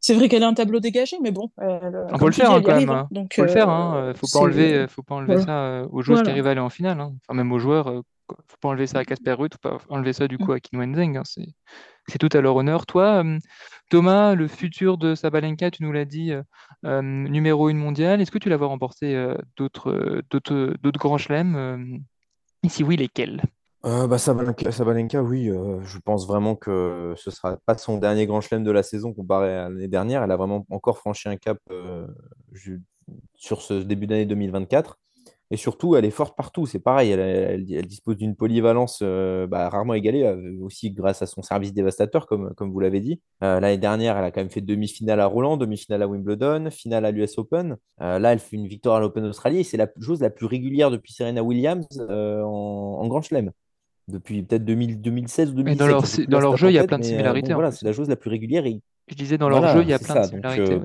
C'est 0.00 0.14
vrai 0.14 0.28
qu'elle 0.28 0.44
a 0.44 0.46
un 0.48 0.54
tableau 0.54 0.78
dégagé, 0.78 1.16
mais 1.20 1.32
bon. 1.32 1.50
On 1.56 2.18
peut 2.18 2.26
le 2.26 2.32
faire 2.32 2.52
hein, 2.52 2.62
quand 2.62 2.76
même. 2.76 2.90
Hein. 2.90 3.08
Donc, 3.10 3.34
faut 3.34 3.42
le 3.42 3.48
faire. 3.48 3.68
Hein. 3.68 4.12
Faut 4.14 4.28
pas 4.32 4.38
enlever, 4.38 4.86
faut 4.88 5.02
pas 5.02 5.16
enlever 5.16 5.38
ça 5.38 5.64
euh, 5.64 5.88
aux 5.90 6.02
joueurs 6.02 6.22
qui 6.22 6.30
arrivent 6.30 6.46
à 6.46 6.50
aller 6.50 6.60
en 6.60 6.70
finale. 6.70 7.00
Hein. 7.00 7.14
Enfin, 7.22 7.36
même 7.36 7.50
aux 7.50 7.58
joueurs. 7.58 7.88
Euh, 7.88 8.02
faut 8.28 8.56
pas 8.60 8.68
enlever 8.68 8.86
ça 8.86 9.00
à 9.00 9.04
Casper 9.04 9.32
Ruth, 9.32 9.54
faut 9.54 9.68
pas 9.68 9.78
enlever 9.88 10.12
ça 10.12 10.28
du 10.28 10.38
coup 10.38 10.52
à 10.52 10.60
Kim 10.60 10.80
Wenzeng. 10.80 11.16
Hein. 11.16 11.22
C'est 12.06 12.18
tout 12.18 12.28
à 12.32 12.40
leur 12.40 12.56
honneur. 12.56 12.86
Toi, 12.86 13.24
euh, 13.24 13.38
Thomas, 13.90 14.34
le 14.34 14.48
futur 14.48 14.98
de 14.98 15.14
Sabalenka, 15.14 15.70
tu 15.70 15.82
nous 15.82 15.92
l'as 15.92 16.04
dit, 16.04 16.32
numéro 16.82 17.68
une 17.68 17.78
mondial. 17.78 18.20
Est-ce 18.20 18.30
que 18.30 18.38
tu 18.38 18.48
l'as 18.48 18.56
voir 18.56 18.70
remporter 18.70 19.34
d'autres 19.56 20.98
grands 20.98 21.18
chelems 21.18 22.00
Si 22.68 22.82
oui, 22.82 22.96
lesquels? 22.96 23.42
Euh, 23.84 24.08
bah, 24.08 24.18
Sabalenka, 24.18 25.22
oui, 25.22 25.48
euh, 25.48 25.80
je 25.82 25.98
pense 25.98 26.26
vraiment 26.26 26.56
que 26.56 27.14
ce 27.16 27.30
sera 27.30 27.56
pas 27.66 27.78
son 27.78 27.98
dernier 27.98 28.26
grand 28.26 28.40
chelem 28.40 28.64
de 28.64 28.70
la 28.72 28.82
saison 28.82 29.12
comparé 29.12 29.54
à 29.54 29.68
l'année 29.68 29.86
dernière. 29.86 30.24
Elle 30.24 30.30
a 30.32 30.36
vraiment 30.36 30.66
encore 30.70 30.98
franchi 30.98 31.28
un 31.28 31.36
cap 31.36 31.58
euh, 31.70 32.06
sur 33.36 33.62
ce 33.62 33.74
début 33.74 34.08
d'année 34.08 34.26
2024. 34.26 34.98
Et 35.50 35.56
surtout, 35.56 35.96
elle 35.96 36.04
est 36.04 36.10
forte 36.10 36.36
partout. 36.36 36.66
C'est 36.66 36.80
pareil, 36.80 37.10
elle, 37.10 37.64
dispose 37.86 38.16
d'une 38.16 38.34
polyvalence 38.34 39.02
bah, 39.02 39.68
rarement 39.68 39.94
égalée, 39.94 40.28
aussi 40.60 40.90
grâce 40.90 41.22
à 41.22 41.26
son 41.26 41.42
service 41.42 41.72
dévastateur, 41.72 42.26
comme, 42.26 42.52
comme 42.54 42.72
vous 42.72 42.80
l'avez 42.80 43.00
dit. 43.00 43.20
l'année 43.40 43.78
dernière, 43.78 44.16
elle 44.16 44.24
a 44.24 44.30
quand 44.32 44.40
même 44.40 44.50
fait 44.50 44.60
demi-finale 44.60 45.20
à 45.20 45.26
Roland, 45.26 45.56
demi-finale 45.56 46.02
à 46.02 46.08
Wimbledon, 46.08 46.70
finale 46.70 47.04
à 47.04 47.12
l'US 47.12 47.38
Open. 47.38 47.76
là, 48.00 48.32
elle 48.32 48.40
fait 48.40 48.56
une 48.56 48.66
victoire 48.66 48.96
à 48.96 49.00
l'Open 49.00 49.24
Australie. 49.24 49.62
C'est 49.62 49.76
la 49.76 49.88
chose 50.00 50.20
la 50.20 50.30
plus 50.30 50.46
régulière 50.46 50.90
depuis 50.90 51.12
Serena 51.12 51.42
Williams 51.42 51.86
en, 52.00 52.98
en 53.00 53.06
Grand 53.06 53.22
Chelem 53.22 53.52
depuis 54.08 54.42
peut-être 54.42 54.64
2016 54.64 55.50
ou 55.50 55.54
2017. 55.54 55.78
dans 55.78 55.86
leur, 55.86 56.02
dans 56.28 56.40
leur 56.40 56.56
jeu, 56.56 56.70
il 56.70 56.74
y 56.74 56.78
a 56.78 56.86
plein 56.86 56.98
de 56.98 57.04
euh, 57.04 57.08
similarités. 57.08 57.54
voilà, 57.54 57.70
c'est 57.70 57.84
la 57.84 57.92
chose 57.92 58.08
la 58.08 58.16
plus 58.16 58.30
régulière. 58.30 58.64
Je 59.08 59.14
disais, 59.14 59.38
dans 59.38 59.48
leur 59.48 59.66
jeu, 59.68 59.82
il 59.82 59.88
y 59.88 59.92
a 59.92 59.98
plein 59.98 60.20
de 60.20 60.26
similarités. 60.26 60.74
Euh, 60.74 60.80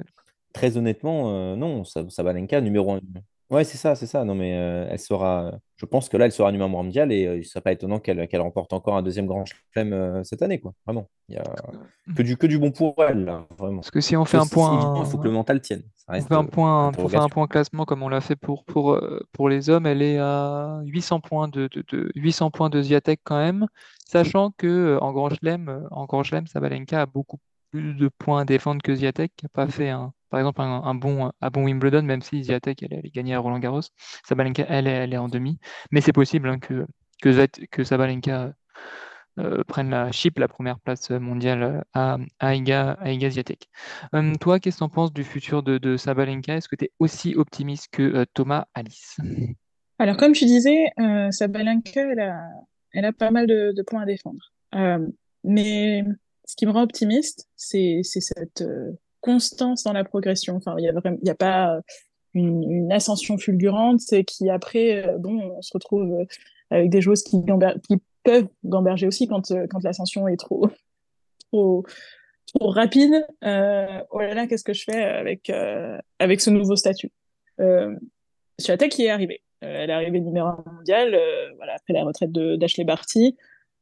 très 0.53 0.77
honnêtement, 0.77 1.31
euh, 1.31 1.55
non, 1.55 1.83
Sabalenka, 1.83 2.61
numéro 2.61 2.93
1. 2.93 2.99
Ouais, 3.51 3.65
c'est 3.65 3.77
ça, 3.77 3.95
c'est 3.95 4.07
ça. 4.07 4.23
Non, 4.23 4.33
mais 4.33 4.49
elle 4.49 4.99
sera. 4.99 5.51
Je 5.75 5.85
pense 5.85 6.07
que 6.07 6.15
là, 6.15 6.25
elle 6.25 6.31
sera 6.31 6.51
numéro 6.53 6.69
mondial 6.69 7.11
et 7.11 7.23
il 7.23 7.37
ne 7.39 7.43
serait 7.43 7.61
pas 7.61 7.73
étonnant 7.73 7.99
qu'elle 7.99 8.41
remporte 8.41 8.71
encore 8.71 8.95
un 8.95 9.03
deuxième 9.03 9.25
grand 9.27 9.43
chelem 9.73 10.23
cette 10.23 10.41
année, 10.41 10.59
quoi. 10.59 10.73
Vraiment. 10.85 11.09
Il 11.27 11.35
y 11.35 11.37
a 11.37 11.43
que 12.15 12.21
du, 12.23 12.37
que 12.37 12.47
du 12.47 12.57
bon 12.57 12.71
pour 12.71 12.95
elle, 12.99 13.25
là, 13.25 13.45
vraiment. 13.57 13.81
Parce 13.81 13.91
que 13.91 13.99
si 13.99 14.15
on 14.15 14.23
fait 14.23 14.37
un 14.37 14.45
point. 14.45 15.01
Il 15.03 15.05
faut 15.05 15.17
que 15.17 15.25
le 15.25 15.31
mental 15.31 15.59
tienne. 15.59 15.83
on 16.07 16.21
fait 16.21 16.33
un 16.33 16.45
point, 16.45 16.93
pour 16.93 17.11
faire 17.11 17.23
un 17.23 17.29
point 17.29 17.47
classement 17.47 17.83
comme 17.83 18.03
on 18.03 18.09
l'a 18.09 18.21
fait 18.21 18.37
pour, 18.37 18.63
pour, 18.63 18.97
pour 19.33 19.49
les 19.49 19.69
hommes, 19.69 19.85
elle 19.85 20.01
est 20.01 20.17
à 20.17 20.81
800 20.85 21.19
points 21.19 21.47
de, 21.49 21.67
de, 21.73 21.83
de 21.91 22.11
800 22.15 22.51
points 22.51 22.69
de 22.69 22.81
Ziatek 22.81 23.19
quand 23.25 23.37
même, 23.37 23.67
sachant 24.05 24.51
que 24.57 24.97
en 25.01 25.11
grand 25.11 25.29
chelem, 25.29 25.87
en 25.91 26.05
grand 26.05 26.23
chelem, 26.23 26.47
Sabalenka 26.47 27.01
a 27.01 27.05
beaucoup 27.05 27.39
plus 27.71 27.95
de 27.95 28.07
points 28.07 28.41
à 28.41 28.45
défendre 28.45 28.81
que 28.81 28.95
Ziatek, 28.95 29.33
qui 29.35 29.45
n'a 29.45 29.49
pas 29.49 29.67
fait 29.67 29.89
un, 29.89 30.13
par 30.31 30.39
exemple 30.39 30.61
un, 30.61 30.95
bon, 30.95 31.29
Wimbledon, 31.55 32.03
même 32.03 32.21
si 32.21 32.43
Ziatek 32.43 32.83
elle, 32.83 32.93
elle 32.93 33.11
gagné 33.11 33.35
à 33.35 33.39
Roland 33.39 33.59
Garros. 33.59 33.81
Sabalenka, 34.25 34.65
elle, 34.67 34.87
elle 34.87 35.13
est 35.13 35.17
en 35.17 35.27
demi. 35.27 35.59
Mais 35.91 35.99
c'est 36.01 36.13
possible 36.13 36.47
hein, 36.47 36.57
que, 36.57 36.87
que, 37.21 37.47
que 37.67 37.83
Sabalenka 37.83 38.53
euh, 39.39 39.63
prenne 39.65 39.89
la 39.89 40.11
chip, 40.13 40.39
la 40.39 40.47
première 40.47 40.79
place 40.79 41.11
mondiale 41.11 41.83
à, 41.93 42.17
à 42.39 42.55
Iga, 42.55 42.93
à 43.01 43.11
Iga 43.11 43.29
hum, 44.13 44.37
toi, 44.37 44.59
qu'est-ce 44.59 44.77
que 44.77 44.79
tu 44.79 44.83
en 44.85 44.89
penses 44.89 45.11
du 45.11 45.25
futur 45.25 45.63
de, 45.63 45.97
Sabalenka? 45.97 46.55
Est-ce 46.55 46.69
que 46.69 46.77
tu 46.77 46.85
es 46.85 46.91
aussi 46.99 47.35
optimiste 47.35 47.89
que 47.91 48.01
euh, 48.01 48.25
Thomas 48.33 48.65
Alice? 48.73 49.17
Alors, 49.99 50.15
comme 50.15 50.31
tu 50.31 50.45
disais, 50.45 50.87
euh, 50.97 51.29
Sabalenka, 51.29 52.01
elle 52.93 53.05
a, 53.05 53.11
pas 53.11 53.31
mal 53.31 53.47
de 53.47 53.83
points 53.83 54.03
à 54.03 54.05
défendre. 54.05 54.53
mais 55.43 56.03
ce 56.45 56.55
qui 56.55 56.65
me 56.65 56.71
rend 56.71 56.83
optimiste, 56.83 57.49
c'est 57.57 58.01
cette 58.03 58.63
constance 59.21 59.83
dans 59.83 59.93
la 59.93 60.03
progression. 60.03 60.55
Enfin, 60.57 60.75
il 60.77 60.83
y 60.83 60.89
a 60.89 61.31
a 61.31 61.35
pas 61.35 61.81
une, 62.33 62.91
ascension 62.91 63.37
fulgurante, 63.37 63.99
c'est 63.99 64.23
qui 64.23 64.49
après, 64.49 65.05
euh, 65.05 65.17
bon, 65.17 65.53
on 65.57 65.61
se 65.61 65.71
retrouve 65.73 66.11
euh, 66.13 66.25
avec 66.69 66.89
des 66.89 67.01
joueuses 67.01 67.23
qui, 67.23 67.41
peuvent 68.23 68.47
gamberger 68.63 69.07
aussi 69.07 69.27
quand, 69.27 69.49
euh, 69.49 69.65
quand 69.67 69.83
l'ascension 69.83 70.27
est 70.27 70.37
trop, 70.37 70.69
trop, 71.51 71.83
trop 72.53 72.69
rapide. 72.69 73.25
Oh 73.41 74.19
là 74.19 74.33
là, 74.35 74.47
qu'est-ce 74.47 74.63
que 74.63 74.73
je 74.73 74.83
fais 74.83 75.03
avec, 75.03 75.51
avec 76.19 76.41
ce 76.41 76.51
nouveau 76.51 76.75
statut? 76.75 77.11
Euh, 77.59 77.95
Tech 78.57 78.89
qui 78.89 79.05
est 79.05 79.09
arrivée. 79.09 79.41
elle 79.61 79.89
est 79.89 79.93
arrivée 79.93 80.21
numéro 80.21 80.49
mondial, 80.71 81.17
voilà, 81.57 81.73
après 81.73 81.93
la 81.93 82.03
retraite 82.03 82.31
d'Ashley 82.31 82.83
Barty. 82.83 83.35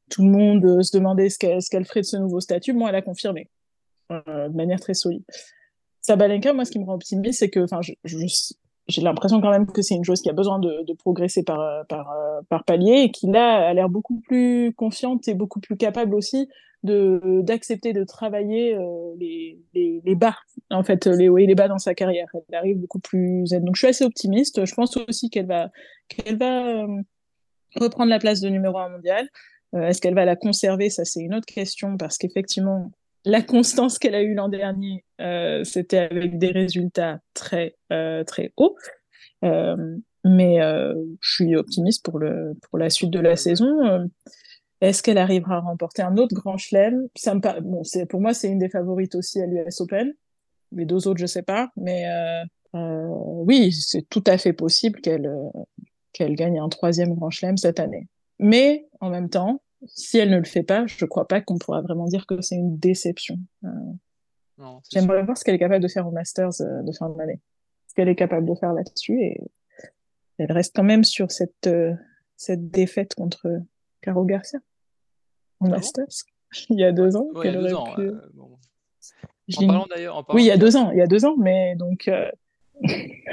Tout 0.09 0.23
le 0.23 0.29
monde 0.29 0.81
se 0.81 0.95
demandait 0.97 1.29
ce 1.29 1.37
qu'elle 1.37 1.85
ferait 1.85 1.99
de 2.01 2.05
ce 2.05 2.15
nouveau 2.15 2.39
statut. 2.39 2.71
Bon, 2.71 2.87
elle 2.87 2.95
a 2.95 3.01
confirmé. 3.01 3.49
Euh, 4.11 4.49
de 4.49 4.55
manière 4.55 4.79
très 4.79 4.95
solide. 4.95 5.23
Sabalenka, 6.01 6.53
moi, 6.53 6.65
ce 6.65 6.71
qui 6.71 6.79
me 6.79 6.85
rend 6.85 6.95
optimiste, 6.95 7.39
c'est 7.39 7.49
que, 7.49 7.59
enfin, 7.59 7.79
j'ai 7.83 9.01
l'impression 9.03 9.39
quand 9.39 9.51
même 9.51 9.67
que 9.67 9.83
c'est 9.83 9.93
une 9.93 10.03
chose 10.03 10.21
qui 10.21 10.29
a 10.29 10.33
besoin 10.33 10.57
de, 10.57 10.93
progresser 10.97 11.43
par, 11.43 11.59
euh, 11.59 11.83
par, 11.87 12.11
euh, 12.11 12.41
par 12.49 12.63
palier 12.63 13.03
et 13.03 13.11
qui 13.11 13.27
là 13.27 13.67
a 13.67 13.73
l'air 13.73 13.87
beaucoup 13.87 14.19
plus 14.21 14.73
confiante 14.73 15.27
et 15.27 15.35
beaucoup 15.35 15.59
plus 15.59 15.77
capable 15.77 16.15
aussi 16.15 16.49
de 16.81 17.41
d'accepter 17.43 17.91
de 17.91 18.05
travailler 18.05 18.75
les, 19.17 19.59
les, 19.73 20.01
les, 20.05 20.15
bas 20.15 20.37
en 20.71 20.81
fait 20.81 21.07
les 21.07 21.27
hauts 21.27 21.37
et 21.37 21.45
les 21.45 21.53
bas 21.53 21.67
dans 21.67 21.77
sa 21.77 21.93
carrière. 21.93 22.27
Elle 22.47 22.55
arrive 22.55 22.77
beaucoup 22.77 22.99
plus 22.99 23.45
zen. 23.45 23.65
Donc 23.65 23.75
je 23.75 23.79
suis 23.79 23.87
assez 23.89 24.05
optimiste. 24.05 24.65
Je 24.65 24.73
pense 24.73 24.95
aussi 24.95 25.29
qu'elle 25.29 25.45
va 25.45 25.69
qu'elle 26.07 26.37
va 26.37 26.87
reprendre 27.75 28.09
la 28.09 28.17
place 28.17 28.39
de 28.39 28.47
numéro 28.47 28.77
un 28.77 28.89
mondial 28.89 29.27
est-ce 29.73 30.01
qu'elle 30.01 30.15
va 30.15 30.23
la 30.25 30.37
conserver? 30.37 30.89
Ça 30.89 31.03
c'est 31.03 31.19
une 31.19 31.35
autre 31.35 31.45
question 31.45 31.97
parce 31.97 32.17
qu'effectivement 32.17 32.91
la 33.25 33.41
constance 33.41 33.99
qu'elle 33.99 34.15
a 34.15 34.21
eue 34.21 34.33
l'an 34.33 34.49
dernier, 34.49 35.03
euh, 35.19 35.63
c'était 35.63 35.97
avec 35.97 36.37
des 36.37 36.51
résultats 36.51 37.19
très, 37.33 37.75
euh, 37.91 38.23
très 38.23 38.53
hauts. 38.57 38.75
Euh, 39.43 39.97
mais 40.25 40.57
je 40.59 41.33
suis 41.33 41.55
optimiste 41.55 42.03
pour, 42.03 42.19
le, 42.19 42.53
pour 42.69 42.77
la 42.77 42.89
suite 42.89 43.09
de 43.09 43.21
la 43.21 43.37
saison. 43.37 44.09
Est-ce 44.81 45.01
qu'elle 45.01 45.17
arrivera 45.17 45.55
à 45.55 45.59
remporter 45.61 46.01
un 46.01 46.17
autre 46.17 46.35
grand 46.35 46.57
chelem? 46.57 47.07
Bon, 47.61 47.81
Pour 48.09 48.19
moi, 48.19 48.33
c'est 48.33 48.49
une 48.49 48.59
des 48.59 48.67
favorites 48.67 49.15
aussi 49.15 49.41
à 49.41 49.45
l'US 49.45 49.79
Open. 49.79 50.13
Les 50.73 50.85
deux 50.85 51.07
autres, 51.07 51.21
je 51.21 51.25
sais 51.25 51.41
pas. 51.41 51.69
Mais 51.77 52.03
oui, 52.73 53.71
c'est 53.71 54.09
tout 54.09 54.23
à 54.27 54.37
fait 54.37 54.51
possible 54.51 54.99
qu'elle 54.99 55.31
qu'elle 56.11 56.35
gagne 56.35 56.59
un 56.59 56.67
troisième 56.67 57.15
grand 57.15 57.29
chelem 57.29 57.55
cette 57.55 57.79
année. 57.79 58.09
Mais 58.39 58.87
en 58.99 59.09
même 59.09 59.29
temps, 59.29 59.61
si 59.85 60.17
elle 60.17 60.29
ne 60.29 60.37
le 60.37 60.43
fait 60.45 60.63
pas, 60.63 60.85
je 60.87 61.03
ne 61.03 61.07
crois 61.07 61.27
pas 61.27 61.41
qu'on 61.41 61.57
pourra 61.57 61.81
vraiment 61.81 62.05
dire 62.05 62.25
que 62.27 62.41
c'est 62.41 62.55
une 62.55 62.77
déception. 62.77 63.37
Euh, 63.63 63.69
j'aimerais 64.91 65.23
voir 65.23 65.37
ce 65.37 65.43
qu'elle 65.43 65.55
est 65.55 65.59
capable 65.59 65.83
de 65.83 65.87
faire 65.87 66.07
au 66.07 66.11
Masters 66.11 66.61
euh, 66.61 66.81
de 66.83 66.91
fin 66.91 67.09
d'année. 67.09 67.39
Ce 67.87 67.93
qu'elle 67.95 68.09
est 68.09 68.15
capable 68.15 68.47
de 68.47 68.55
faire 68.55 68.73
là-dessus. 68.73 69.21
Et, 69.21 69.39
elle 70.37 70.51
reste 70.53 70.73
quand 70.75 70.83
même 70.83 71.03
sur 71.03 71.31
cette, 71.31 71.69
cette 72.37 72.69
défaite 72.71 73.13
contre 73.15 73.61
Caro 74.01 74.23
Garcia 74.25 74.59
en 75.59 75.65
Ah 75.65 75.69
bon? 75.69 75.75
Masters 75.75 76.07
il 76.69 76.79
y 76.79 76.83
a 76.83 76.91
deux 76.91 77.15
ans. 77.17 77.27
Ouais, 77.33 77.47
il 77.49 77.53
y 77.53 77.57
a 77.57 77.61
deux 77.61 77.73
ans. 77.73 77.93
pu- 77.95 78.01
euh, 78.01 78.29
bon. 78.33 78.57
Je 79.49 79.57
En 79.57 79.61
l'ai- 79.61 79.67
parlant 79.67 79.87
d'ailleurs, 79.89 80.25
Oui, 80.33 80.43
il 80.43 80.47
y 80.47 80.51
a 80.51 80.55
de- 80.55 80.61
deux 80.61 80.77
ans, 80.77 80.91
il 80.91 80.97
y 80.97 81.01
a 81.01 81.07
deux 81.07 81.25
ans, 81.25 81.35
mais 81.37 81.75
donc 81.75 82.07
euh, 82.07 82.29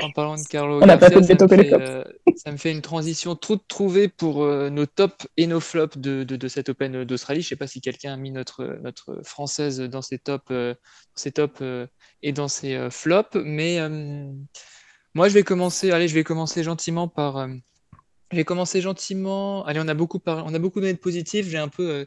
En 0.02 0.10
parlant 0.10 0.36
de 0.36 0.42
Carlo 0.48 0.80
On 0.82 0.86
pas 0.86 1.08
ça 1.08 1.20
me 1.20 1.22
fait, 1.24 1.36
flops. 1.36 1.72
euh, 1.80 2.04
ça 2.36 2.50
me 2.52 2.56
fait 2.56 2.72
une 2.72 2.82
transition 2.82 3.36
toute 3.36 3.66
trouvée 3.68 4.08
pour 4.08 4.42
euh, 4.42 4.70
nos 4.70 4.86
tops 4.86 5.28
et 5.36 5.46
nos 5.46 5.60
flops 5.60 5.96
de, 5.98 6.24
de, 6.24 6.36
de 6.36 6.48
cet 6.48 6.68
Open 6.68 7.04
d'Australie. 7.04 7.40
Je 7.42 7.46
ne 7.46 7.48
sais 7.50 7.56
pas 7.56 7.66
si 7.66 7.80
quelqu'un 7.80 8.12
a 8.12 8.16
mis 8.16 8.32
notre, 8.32 8.64
notre 8.82 9.20
française 9.22 9.80
dans 9.80 10.02
ses 10.02 10.18
tops, 10.18 10.44
euh, 10.50 10.74
ses 11.14 11.32
tops 11.32 11.60
euh, 11.62 11.86
et 12.22 12.32
dans 12.32 12.48
ses 12.48 12.74
euh, 12.74 12.90
flops, 12.90 13.36
mais 13.36 13.78
moi 15.14 15.28
je 15.28 15.34
vais 15.34 15.44
commencer. 15.44 15.90
Allez, 15.92 16.08
je 16.08 16.14
vais 16.14 16.24
commencer 16.24 16.62
gentiment 16.62 17.08
par. 17.08 17.48
je 18.32 18.36
vais 18.36 18.44
commencer 18.44 18.80
gentiment. 18.80 19.64
Allez, 19.64 19.80
on 19.82 19.88
a 19.88 19.94
beaucoup 19.94 20.18
par- 20.18 20.44
on 20.44 20.54
a 20.54 20.58
beaucoup 20.58 20.80
donné 20.80 20.92
de 20.92 20.98
positifs. 20.98 21.48
J'ai 21.48 21.58
un 21.58 21.68
peu 21.68 22.06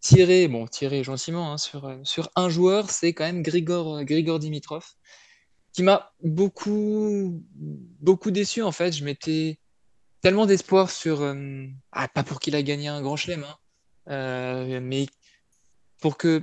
tiré, 0.00 0.48
bon, 0.48 0.66
tiré 0.66 1.04
gentiment 1.04 1.52
hein, 1.52 1.58
sur, 1.58 1.96
sur 2.02 2.28
un 2.34 2.48
joueur, 2.50 2.90
c'est 2.90 3.12
quand 3.12 3.24
même 3.24 3.42
Grigor, 3.42 4.02
Grigor 4.04 4.40
Dimitrov 4.40 4.84
qui 5.72 5.82
m'a 5.82 6.12
beaucoup, 6.22 7.42
beaucoup 8.00 8.30
déçu 8.30 8.62
en 8.62 8.72
fait. 8.72 8.92
Je 8.92 9.04
m'étais 9.04 9.58
tellement 10.20 10.46
d'espoir 10.46 10.90
sur, 10.90 11.22
euh, 11.22 11.66
ah, 11.92 12.08
pas 12.08 12.22
pour 12.22 12.40
qu'il 12.40 12.54
a 12.54 12.62
gagné 12.62 12.88
un 12.88 13.02
grand 13.02 13.16
chelem, 13.16 13.44
hein, 13.44 13.56
euh, 14.08 14.80
mais 14.82 15.06
pour 16.00 16.16
que 16.16 16.42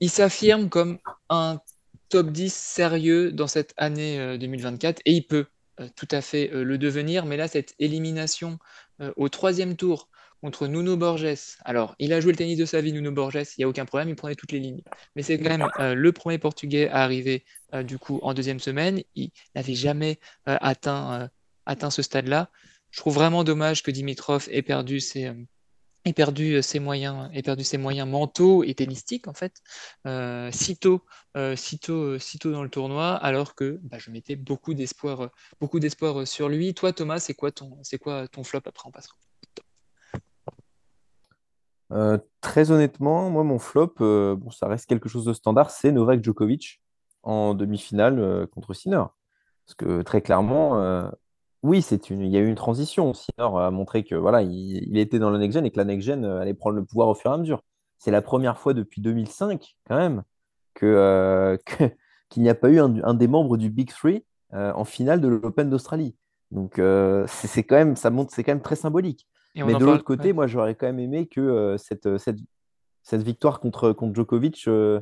il 0.00 0.10
s'affirme 0.10 0.68
comme 0.68 0.98
un 1.28 1.60
top 2.08 2.30
10 2.30 2.52
sérieux 2.52 3.32
dans 3.32 3.46
cette 3.46 3.74
année 3.76 4.18
euh, 4.18 4.38
2024 4.38 5.00
et 5.04 5.12
il 5.12 5.26
peut 5.26 5.46
euh, 5.80 5.88
tout 5.96 6.08
à 6.10 6.20
fait 6.20 6.48
le 6.52 6.78
devenir. 6.78 7.26
Mais 7.26 7.36
là, 7.36 7.48
cette 7.48 7.74
élimination 7.78 8.58
au 9.16 9.30
troisième 9.30 9.76
tour 9.76 10.10
contre 10.40 10.66
Nuno 10.66 10.96
Borges. 10.96 11.56
Alors, 11.64 11.94
il 11.98 12.12
a 12.12 12.20
joué 12.20 12.32
le 12.32 12.38
tennis 12.38 12.58
de 12.58 12.64
sa 12.64 12.80
vie, 12.80 12.92
Nuno 12.92 13.12
Borges, 13.12 13.34
il 13.56 13.60
n'y 13.60 13.64
a 13.64 13.68
aucun 13.68 13.84
problème, 13.84 14.08
il 14.08 14.16
prenait 14.16 14.34
toutes 14.34 14.52
les 14.52 14.60
lignes. 14.60 14.82
Mais 15.16 15.22
c'est 15.22 15.38
quand 15.38 15.50
même 15.50 15.68
euh, 15.78 15.94
le 15.94 16.12
premier 16.12 16.38
Portugais 16.38 16.88
à 16.88 17.02
arriver 17.02 17.44
euh, 17.74 17.82
du 17.82 17.98
coup 17.98 18.20
en 18.22 18.34
deuxième 18.34 18.60
semaine. 18.60 19.02
Il 19.14 19.30
n'avait 19.54 19.74
jamais 19.74 20.18
euh, 20.48 20.56
atteint, 20.60 21.28
atteint 21.66 21.90
ce 21.90 22.02
stade-là. 22.02 22.50
Je 22.90 23.00
trouve 23.00 23.14
vraiment 23.14 23.44
dommage 23.44 23.82
que 23.82 23.90
Dimitrov 23.90 24.48
ait 24.50 24.62
perdu 24.62 25.00
ses, 25.00 25.32
ait 26.04 26.12
perdu 26.12 26.62
ses 26.62 26.78
moyens, 26.78 27.30
ait 27.34 27.42
perdu 27.42 27.64
ses 27.64 27.78
moyens 27.78 28.08
mentaux 28.08 28.64
et 28.64 28.74
tennistiques 28.74 29.28
en 29.28 29.34
fait, 29.34 29.62
euh, 30.06 30.50
si 30.52 30.76
tôt, 30.76 31.04
euh, 31.36 31.56
si 31.56 31.78
tôt, 31.78 32.14
euh, 32.14 32.18
si 32.18 32.38
tôt 32.38 32.52
dans 32.52 32.62
le 32.62 32.70
tournoi, 32.70 33.14
alors 33.16 33.54
que 33.54 33.78
bah, 33.82 33.98
je 33.98 34.10
mettais 34.10 34.36
beaucoup 34.36 34.74
d'espoir, 34.74 35.30
beaucoup 35.60 35.80
d'espoir 35.80 36.26
sur 36.26 36.48
lui. 36.48 36.74
Toi, 36.74 36.92
Thomas, 36.92 37.18
c'est 37.18 37.34
quoi 37.34 37.52
ton, 37.52 37.78
c'est 37.82 37.98
quoi 37.98 38.28
ton 38.28 38.44
flop 38.44 38.60
après 38.64 38.88
on 38.88 38.90
passera. 38.90 39.16
Euh, 41.92 42.18
très 42.40 42.70
honnêtement, 42.70 43.30
moi, 43.30 43.44
mon 43.44 43.58
flop, 43.58 43.94
euh, 44.00 44.36
bon, 44.36 44.50
ça 44.50 44.68
reste 44.68 44.86
quelque 44.86 45.08
chose 45.08 45.24
de 45.24 45.32
standard, 45.32 45.70
c'est 45.70 45.92
Novak 45.92 46.22
Djokovic 46.22 46.80
en 47.22 47.54
demi-finale 47.54 48.18
euh, 48.20 48.46
contre 48.46 48.74
Sinner. 48.74 49.04
Parce 49.66 49.74
que 49.76 50.02
très 50.02 50.20
clairement, 50.22 51.10
oui, 51.62 51.82
c'est 51.82 52.10
une, 52.10 52.22
il 52.22 52.30
y 52.30 52.36
a 52.36 52.40
eu 52.40 52.48
une 52.48 52.54
transition. 52.56 53.14
Sinner 53.14 53.48
a 53.58 53.70
montré 53.70 54.02
que 54.04 54.14
voilà, 54.14 54.42
il, 54.42 54.98
était 54.98 55.18
dans 55.18 55.30
la 55.30 55.38
next-gen 55.38 55.64
et 55.66 55.70
que 55.70 55.76
la 55.76 55.84
next-gen 55.84 56.24
allait 56.24 56.54
prendre 56.54 56.76
le 56.76 56.84
pouvoir 56.84 57.08
au 57.08 57.14
fur 57.14 57.30
et 57.30 57.34
à 57.34 57.38
mesure. 57.38 57.62
C'est 57.98 58.10
la 58.10 58.22
première 58.22 58.58
fois 58.58 58.74
depuis 58.74 59.00
2005, 59.00 59.76
quand 59.86 59.96
même, 59.96 60.24
que, 60.74 61.58
qu'il 62.30 62.42
n'y 62.42 62.48
a 62.48 62.54
pas 62.54 62.70
eu 62.70 62.80
un, 62.80 63.14
des 63.14 63.28
membres 63.28 63.56
du 63.56 63.70
Big 63.70 63.90
Three 63.90 64.24
en 64.52 64.84
finale 64.84 65.20
de 65.20 65.28
l'Open 65.28 65.70
d'Australie. 65.70 66.16
Donc, 66.50 66.80
c'est 67.28 67.62
quand 67.62 67.76
même, 67.76 67.94
ça 67.94 68.10
montre, 68.10 68.32
c'est 68.34 68.42
quand 68.42 68.52
même 68.52 68.62
très 68.62 68.76
symbolique. 68.76 69.28
Et 69.54 69.62
Mais 69.62 69.74
de 69.74 69.84
l'autre 69.84 70.04
côté, 70.04 70.28
ouais. 70.28 70.32
moi, 70.32 70.46
j'aurais 70.46 70.74
quand 70.74 70.86
même 70.86 71.00
aimé 71.00 71.26
que 71.26 71.40
euh, 71.40 71.76
cette, 71.78 72.06
euh, 72.06 72.18
cette, 72.18 72.38
cette 73.02 73.22
victoire 73.22 73.60
contre, 73.60 73.92
contre 73.92 74.14
Djokovic 74.14 74.64
euh, 74.68 75.00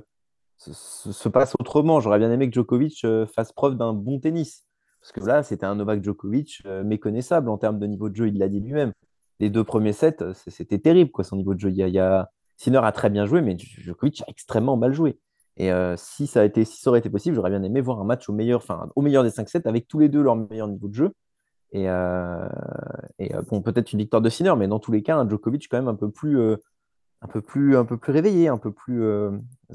se, 0.56 0.72
se- 0.72 1.12
se 1.12 1.28
passe 1.28 1.54
autrement. 1.60 2.00
J'aurais 2.00 2.18
bien 2.18 2.30
aimé 2.32 2.48
que 2.48 2.54
Djokovic 2.54 3.04
euh, 3.04 3.26
fasse 3.26 3.52
preuve 3.52 3.76
d'un 3.76 3.92
bon 3.92 4.18
tennis. 4.20 4.66
Parce 5.00 5.12
que 5.12 5.20
là, 5.20 5.42
c'était 5.42 5.66
un 5.66 5.76
Novak 5.76 6.02
Djokovic 6.02 6.62
méconnaissable 6.84 7.48
en 7.50 7.56
termes 7.58 7.78
de 7.78 7.86
niveau 7.86 8.08
de 8.08 8.16
jeu, 8.16 8.28
il 8.28 8.38
l'a 8.38 8.48
dit 8.48 8.60
lui-même. 8.60 8.92
Les 9.38 9.48
deux 9.48 9.62
premiers 9.64 9.92
sets, 9.92 10.16
c'était 10.48 10.78
terrible, 10.80 11.12
quoi, 11.12 11.22
son 11.24 11.36
niveau 11.36 11.54
de 11.54 11.60
jeu. 11.60 11.70
Il 11.70 11.76
y 11.76 11.82
a, 11.84 11.88
il 11.88 11.94
y 11.94 12.00
a- 12.00 12.30
Sinner 12.56 12.80
a 12.82 12.90
très 12.90 13.08
bien 13.08 13.24
joué, 13.24 13.40
mais 13.40 13.56
Djokovic 13.56 14.22
a 14.22 14.24
extrêmement 14.28 14.76
mal 14.76 14.92
joué. 14.92 15.18
Et 15.56 15.70
si, 15.96 16.26
ça 16.26 16.40
a 16.40 16.44
été, 16.44 16.64
si 16.64 16.80
ça 16.80 16.90
aurait 16.90 16.98
été 16.98 17.10
possible, 17.10 17.36
j'aurais 17.36 17.50
bien 17.50 17.62
aimé 17.62 17.80
voir 17.80 18.00
un 18.00 18.04
match 18.04 18.28
au 18.28 18.32
meilleur, 18.32 18.58
enfin, 18.60 18.88
au 18.96 19.02
meilleur 19.02 19.22
des 19.22 19.30
5 19.30 19.48
sets 19.48 19.66
avec 19.68 19.86
tous 19.88 20.00
les 20.00 20.08
deux 20.08 20.20
leur 20.22 20.34
meilleur 20.36 20.66
niveau 20.68 20.88
de 20.88 20.94
jeu. 20.94 21.12
Et, 21.72 21.88
euh, 21.88 22.48
euh, 23.20 23.42
bon, 23.48 23.60
peut-être 23.62 23.92
une 23.92 23.98
victoire 23.98 24.22
de 24.22 24.30
Sinner, 24.30 24.54
mais 24.56 24.68
dans 24.68 24.78
tous 24.78 24.92
les 24.92 25.02
cas, 25.02 25.16
un 25.16 25.28
Djokovic 25.28 25.68
quand 25.70 25.76
même 25.76 25.88
un 25.88 25.94
peu 25.94 26.10
plus, 26.10 26.38
euh, 26.38 26.56
un 27.20 27.28
peu 27.28 27.42
plus, 27.42 27.76
un 27.76 27.84
peu 27.84 27.96
plus 27.98 28.12
réveillé, 28.12 28.48
un 28.48 28.58
peu 28.58 28.72
plus 28.72 29.04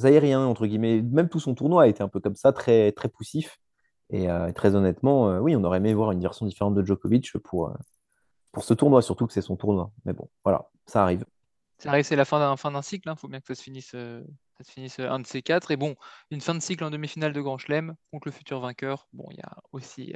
aérien, 0.03 0.45
entre 0.45 0.65
guillemets. 0.65 1.01
Même 1.01 1.29
tout 1.29 1.39
son 1.39 1.55
tournoi 1.55 1.83
a 1.83 1.87
été 1.87 2.01
un 2.01 2.07
peu 2.07 2.19
comme 2.19 2.35
ça, 2.35 2.53
très, 2.53 2.91
très 2.93 3.09
poussif. 3.09 3.59
Et 4.09 4.27
très 4.55 4.75
honnêtement, 4.75 5.39
oui, 5.39 5.55
on 5.55 5.63
aurait 5.63 5.79
aimé 5.79 5.93
voir 5.93 6.11
une 6.11 6.21
version 6.21 6.45
différente 6.45 6.75
de 6.75 6.85
Djokovic 6.85 7.35
pour, 7.39 7.73
pour 8.51 8.63
ce 8.63 8.73
tournoi, 8.73 9.01
surtout 9.01 9.27
que 9.27 9.33
c'est 9.33 9.41
son 9.41 9.57
tournoi. 9.57 9.91
Mais 10.05 10.13
bon, 10.13 10.29
voilà, 10.45 10.69
ça 10.85 11.03
arrive. 11.03 11.25
Ça 11.79 11.89
arrive, 11.89 12.05
c'est 12.05 12.15
la 12.15 12.23
fin 12.23 12.39
d'un 12.39 12.55
fin 12.55 12.71
d'un 12.71 12.81
cycle. 12.81 13.09
Il 13.11 13.19
faut 13.19 13.27
bien 13.27 13.41
que 13.41 13.47
ça 13.47 13.55
se 13.55 13.63
finisse, 13.63 13.91
ça 13.91 14.63
se 14.63 14.71
finisse 14.71 14.99
un 14.99 15.19
de 15.19 15.27
ces 15.27 15.41
quatre. 15.41 15.71
Et 15.71 15.77
bon, 15.77 15.95
une 16.31 16.39
fin 16.39 16.55
de 16.55 16.61
cycle 16.61 16.85
en 16.85 16.91
demi-finale 16.91 17.33
de 17.33 17.41
Grand 17.41 17.57
Chelem 17.57 17.95
contre 18.11 18.29
le 18.29 18.31
futur 18.31 18.61
vainqueur. 18.61 19.07
Bon, 19.11 19.25
il 19.31 19.37
y 19.37 19.41
a 19.41 19.57
aussi, 19.73 20.13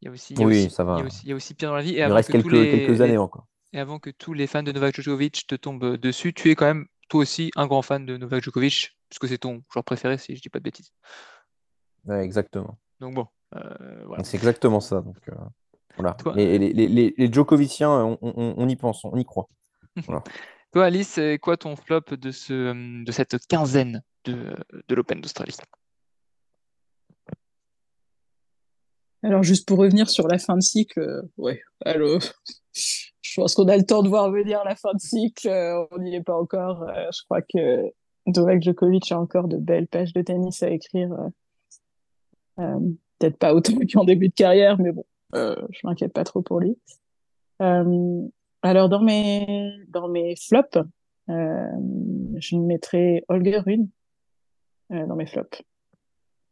il 0.00 0.06
y 0.06 0.08
a 0.08 0.10
aussi, 0.12 0.34
il 0.34 0.40
y 0.40 0.42
a 0.42 0.46
Oui, 0.46 0.64
aussi- 0.66 0.70
ça 0.74 0.84
va. 0.84 0.96
il 0.96 1.00
y 1.00 1.02
a 1.02 1.06
aussi, 1.06 1.20
il 1.24 1.28
y 1.28 1.32
a 1.32 1.36
aussi 1.36 1.54
pire 1.54 1.70
dans 1.70 1.76
la 1.76 1.82
vie. 1.82 1.94
Et 1.94 1.98
Il 1.98 2.04
reste 2.04 2.28
que 2.28 2.32
quelques, 2.32 2.44
tous 2.44 2.50
les, 2.54 2.70
quelques 2.70 3.00
années 3.00 3.12
les- 3.12 3.18
encore. 3.18 3.46
et 3.72 3.78
avant 3.80 3.98
que 3.98 4.10
tous 4.10 4.32
les 4.34 4.46
fans 4.46 4.62
de 4.62 4.72
Novak 4.72 4.94
Djokovic 5.00 5.46
te 5.46 5.54
tombent 5.54 5.96
dessus, 5.96 6.32
tu 6.32 6.50
es 6.50 6.54
quand 6.54 6.66
même 6.66 6.86
toi 7.08 7.20
aussi 7.22 7.50
un 7.56 7.66
grand 7.66 7.82
fan 7.82 8.04
de 8.06 8.16
Novak 8.16 8.42
Djokovic, 8.42 8.96
puisque 9.08 9.28
c'est 9.28 9.38
ton 9.38 9.62
joueur 9.72 9.84
préféré, 9.84 10.18
si 10.18 10.36
je 10.36 10.42
dis 10.42 10.48
pas 10.50 10.58
de 10.58 10.64
bêtises. 10.64 10.92
Ouais, 12.04 12.22
exactement. 12.24 12.78
Donc 13.00 13.14
bon, 13.14 13.26
euh, 13.56 14.04
voilà. 14.06 14.24
C'est 14.24 14.36
exactement 14.36 14.80
ça. 14.80 15.00
Donc, 15.00 15.16
euh, 15.28 15.34
voilà. 15.96 16.14
Toi- 16.14 16.34
Les, 16.36 16.58
les, 16.58 16.72
les, 16.72 16.88
les- 16.88 17.14
les 17.16 17.32
Djokoviciens, 17.32 17.90
on, 17.90 18.18
on- 18.22 18.54
on 18.56 18.68
y 18.68 18.76
pense, 18.76 19.04
on 19.04 19.16
y 19.16 19.24
croit. 19.24 19.48
Toi, 20.72 20.84
Alice, 20.84 21.18
quoi 21.40 21.56
ton 21.56 21.76
flop 21.76 22.02
de, 22.10 22.30
ce, 22.30 23.02
de 23.04 23.10
cette 23.12 23.38
quinzaine 23.46 24.02
de, 24.24 24.54
de 24.86 24.94
l'Open 24.94 25.20
d'Australie? 25.20 25.56
Alors, 29.22 29.42
juste 29.42 29.66
pour 29.66 29.78
revenir 29.78 30.08
sur 30.08 30.28
la 30.28 30.38
fin 30.38 30.56
de 30.56 30.62
cycle, 30.62 31.00
euh, 31.00 31.22
ouais, 31.36 31.60
allô, 31.84 32.18
je 32.72 33.40
pense 33.40 33.54
qu'on 33.54 33.66
a 33.68 33.76
le 33.76 33.84
temps 33.84 34.02
de 34.02 34.08
voir 34.08 34.30
venir 34.30 34.62
la 34.64 34.76
fin 34.76 34.92
de 34.94 35.00
cycle, 35.00 35.48
euh, 35.48 35.84
on 35.90 35.98
n'y 35.98 36.14
est 36.14 36.22
pas 36.22 36.36
encore. 36.38 36.82
euh, 36.84 37.06
je 37.12 37.22
crois 37.24 37.42
que 37.42 37.90
Novak 38.26 38.62
Djokovic 38.62 39.10
a 39.10 39.18
encore 39.18 39.48
de 39.48 39.56
belles 39.56 39.88
pages 39.88 40.12
de 40.12 40.22
tennis 40.22 40.62
à 40.62 40.70
écrire. 40.70 41.12
euh, 41.12 41.28
euh, 42.62 42.78
Peut-être 43.18 43.38
pas 43.38 43.54
autant 43.54 43.72
qu'en 43.92 44.04
début 44.04 44.28
de 44.28 44.34
carrière, 44.34 44.78
mais 44.78 44.92
bon, 44.92 45.04
euh, 45.34 45.56
je 45.70 45.80
m'inquiète 45.84 46.12
pas 46.12 46.22
trop 46.24 46.40
pour 46.42 46.60
lui. 46.60 46.78
Euh, 47.60 48.22
alors, 48.62 48.88
dans 48.88 49.02
mes, 49.02 49.72
dans 49.88 50.08
mes 50.08 50.36
flops, 50.36 50.78
euh, 51.28 51.66
je 52.36 52.56
mettrais 52.56 53.24
Holger 53.28 53.58
Rune 53.58 53.88
euh, 54.92 55.04
dans 55.06 55.16
mes 55.16 55.26
flops. 55.26 55.60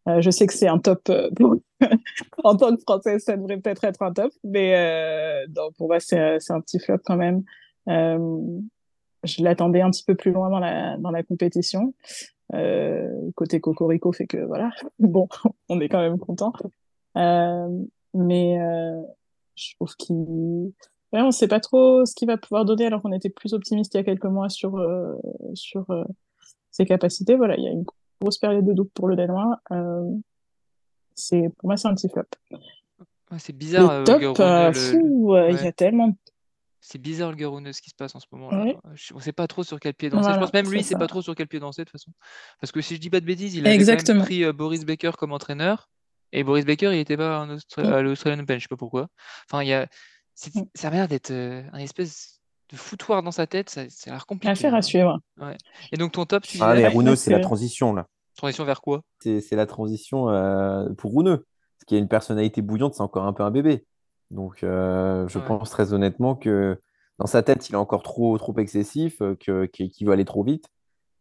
Euh, 0.09 0.21
je 0.21 0.31
sais 0.31 0.47
que 0.49 0.55
c'est 0.55 0.67
un 0.69 0.79
top 0.79 1.09
euh, 1.09 1.31
pour- 1.37 1.55
en 2.45 2.57
tant 2.57 2.75
que 2.75 2.83
Française, 2.83 3.23
ça 3.25 3.37
devrait 3.37 3.59
peut-être 3.59 3.85
être 3.85 4.03
un 4.03 4.13
top, 4.13 4.33
mais 4.45 4.75
euh, 4.77 5.47
pour 5.77 5.89
moi, 5.89 6.01
c'est 6.01 6.41
c'est 6.41 6.53
un 6.53 6.61
petit 6.61 6.79
flop 6.79 6.99
quand 7.05 7.17
même. 7.17 7.43
Euh, 7.89 8.61
je 9.25 9.43
l'attendais 9.43 9.81
un 9.81 9.91
petit 9.91 10.05
peu 10.05 10.15
plus 10.15 10.33
loin 10.33 10.51
dans 10.51 11.11
la, 11.11 11.23
compétition. 11.23 11.95
Euh, 12.55 13.09
côté 13.35 13.61
Cocorico 13.61 14.13
fait 14.13 14.27
que 14.27 14.39
voilà, 14.39 14.71
bon, 14.99 15.29
on 15.69 15.81
est 15.81 15.89
quand 15.89 16.01
même 16.01 16.19
content. 16.19 16.53
Euh, 17.17 17.69
mais 18.15 18.61
euh, 18.61 19.03
je 19.55 19.75
trouve 19.75 19.95
qu'il, 19.97 20.73
on 21.13 21.31
sait 21.31 21.49
pas 21.49 21.61
trop 21.61 22.05
ce 22.05 22.15
qu'il 22.15 22.29
va 22.29 22.37
pouvoir 22.37 22.65
donner 22.65 22.87
alors 22.87 23.03
qu'on 23.03 23.13
était 23.13 23.31
plus 23.31 23.53
optimiste 23.53 23.95
il 23.95 23.99
y 23.99 24.01
a 24.01 24.05
quelques 24.05 24.25
mois 24.25 24.49
sur 24.49 24.77
euh, 24.77 25.15
sur 25.55 25.91
euh, 25.91 26.05
ses 26.71 26.85
capacités. 26.85 27.37
Voilà, 27.37 27.57
il 27.57 27.65
y 27.65 27.69
a 27.69 27.71
une 27.71 27.85
grosse 28.21 28.39
période 28.39 28.65
de 28.65 28.73
doute 28.73 28.91
pour 28.95 29.09
le 29.09 29.17
Danois. 29.17 29.61
Euh, 31.17 31.23
c'est 31.23 31.49
pour 31.59 31.69
moi 31.69 31.77
c'est 31.77 31.89
un 31.89 31.95
petit 31.95 32.09
flop. 32.09 32.25
Ouais, 33.31 33.39
c'est 33.39 33.53
bizarre, 33.57 33.91
euh, 33.91 33.99
le 34.01 34.05
top, 34.05 34.41
euh, 34.41 34.69
le- 34.69 34.73
fou, 34.75 35.35
euh, 35.35 35.51
il 35.51 35.63
y 35.63 35.67
a 35.67 35.73
tellement. 35.73 36.17
C'est 36.81 36.99
bizarre 37.01 37.33
le 37.33 37.49
Rune, 37.49 37.73
ce 37.73 37.83
qui 37.83 37.91
se 37.91 37.97
passe 37.97 38.15
en 38.15 38.21
ce 38.21 38.27
moment-là. 38.31 38.63
Ouais. 38.65 38.77
Je- 38.95 39.13
On 39.15 39.19
sait 39.19 39.33
pas 39.33 39.49
trop 39.49 39.65
sur 39.65 39.81
quel 39.81 39.95
pied 39.95 40.09
danser. 40.09 40.31
Je 40.33 40.39
pense 40.39 40.53
même 40.53 40.67
lui, 40.71 40.79
c'est 40.79 40.81
il 40.81 40.85
sait 40.85 40.93
ça. 40.95 40.99
pas 41.01 41.09
trop 41.09 41.21
sur 41.23 41.35
quel 41.35 41.49
pied 41.49 41.59
danser 41.59 41.83
de 41.83 41.87
toute 41.91 41.99
façon. 42.01 42.13
Parce 42.61 42.71
que 42.71 42.81
si 42.81 42.95
je 42.95 43.01
dis 43.01 43.11
pas 43.11 43.19
de 43.21 43.27
bêtises, 43.27 43.55
il 43.57 43.61
avait 43.67 43.71
quand 43.71 43.71
même 43.71 43.81
Exactement. 43.81 44.23
pris 44.23 44.45
euh, 44.45 44.53
Boris 44.53 44.85
Becker 44.85 45.11
comme 45.19 45.33
entraîneur. 45.33 45.89
Et 46.33 46.45
Boris 46.45 46.65
Becker, 46.65 46.93
il 46.93 46.99
était 47.01 47.17
pas 47.17 47.41
en 47.41 47.49
Austra- 47.57 47.83
Mm. 47.89 47.93
à 47.93 48.03
l'Australian 48.03 48.39
Open, 48.43 48.59
je 48.59 48.63
sais 48.65 48.69
pas 48.69 48.77
pourquoi. 48.77 49.09
Enfin, 49.51 49.63
il 49.65 49.69
y 49.69 49.73
a... 49.73 49.87
Mm. 50.55 50.61
ça 50.75 50.89
a 50.89 50.91
l'air 50.93 51.09
d'être 51.09 51.33
euh, 51.33 51.63
un 51.73 51.79
espèce 51.79 52.41
de 52.71 52.77
foutoir 52.77 53.23
dans 53.25 53.33
sa 53.33 53.49
tête. 53.49 53.69
Ça, 53.71 53.89
ça 53.91 54.11
a 54.11 54.15
l'air 54.15 54.27
compliqué. 54.27 54.53
Affaire 54.53 54.75
à 54.75 54.79
hein. 54.79 54.83
suivre. 54.83 55.19
Et 55.91 55.97
donc 55.97 56.13
ton 56.13 56.25
top, 56.27 56.45
tu 56.45 56.59
Ah, 56.61 56.75
là, 56.77 57.17
c'est 57.17 57.31
la 57.33 57.41
transition, 57.41 57.93
là. 57.95 58.07
Transition 58.37 58.65
vers 58.65 58.81
quoi? 58.81 59.03
C'est 59.21 59.53
la 59.53 59.67
transition 59.67 60.29
euh, 60.31 60.89
pour 60.99 61.15
Runeux. 61.15 61.39
Parce 61.79 61.85
qu'il 61.87 61.97
a 61.97 62.01
une 62.01 62.09
personnalité 62.09 62.63
bouillante, 62.63 62.95
c'est 62.95 63.03
encore 63.03 63.25
un 63.25 63.33
peu 63.33 63.43
un 63.43 63.51
bébé. 63.51 63.85
Donc, 64.31 64.63
euh, 64.65 65.27
je 65.29 65.39
Ouais. 65.39 65.45
pense 65.47 65.71
très 65.71 65.93
honnêtement 65.93 66.35
que 66.35 66.81
dans 67.19 67.27
sa 67.27 67.43
tête, 67.43 67.69
il 67.69 67.73
est 67.73 67.77
encore 67.77 68.03
trop, 68.03 68.37
trop 68.39 68.55
excessif, 68.59 69.21
euh, 69.23 69.35
qu'il 69.37 70.07
veut 70.07 70.13
aller 70.13 70.25
trop 70.25 70.43
vite. 70.43 70.67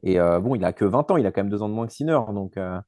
Et 0.03 0.19
euh, 0.19 0.39
bon, 0.39 0.55
il 0.55 0.63
a 0.65 0.73
que 0.73 0.85
20 0.85 1.09
ans, 1.11 1.17
il 1.17 1.25
a 1.25 1.31
quand 1.31 1.41
même 1.41 1.49
deux 1.49 1.61
ans 1.61 1.69
de 1.69 1.73
moins 1.73 1.87
que 1.87 1.93
Sinner. 1.93 2.19
Donc, 2.33 2.57
euh, 2.57 2.79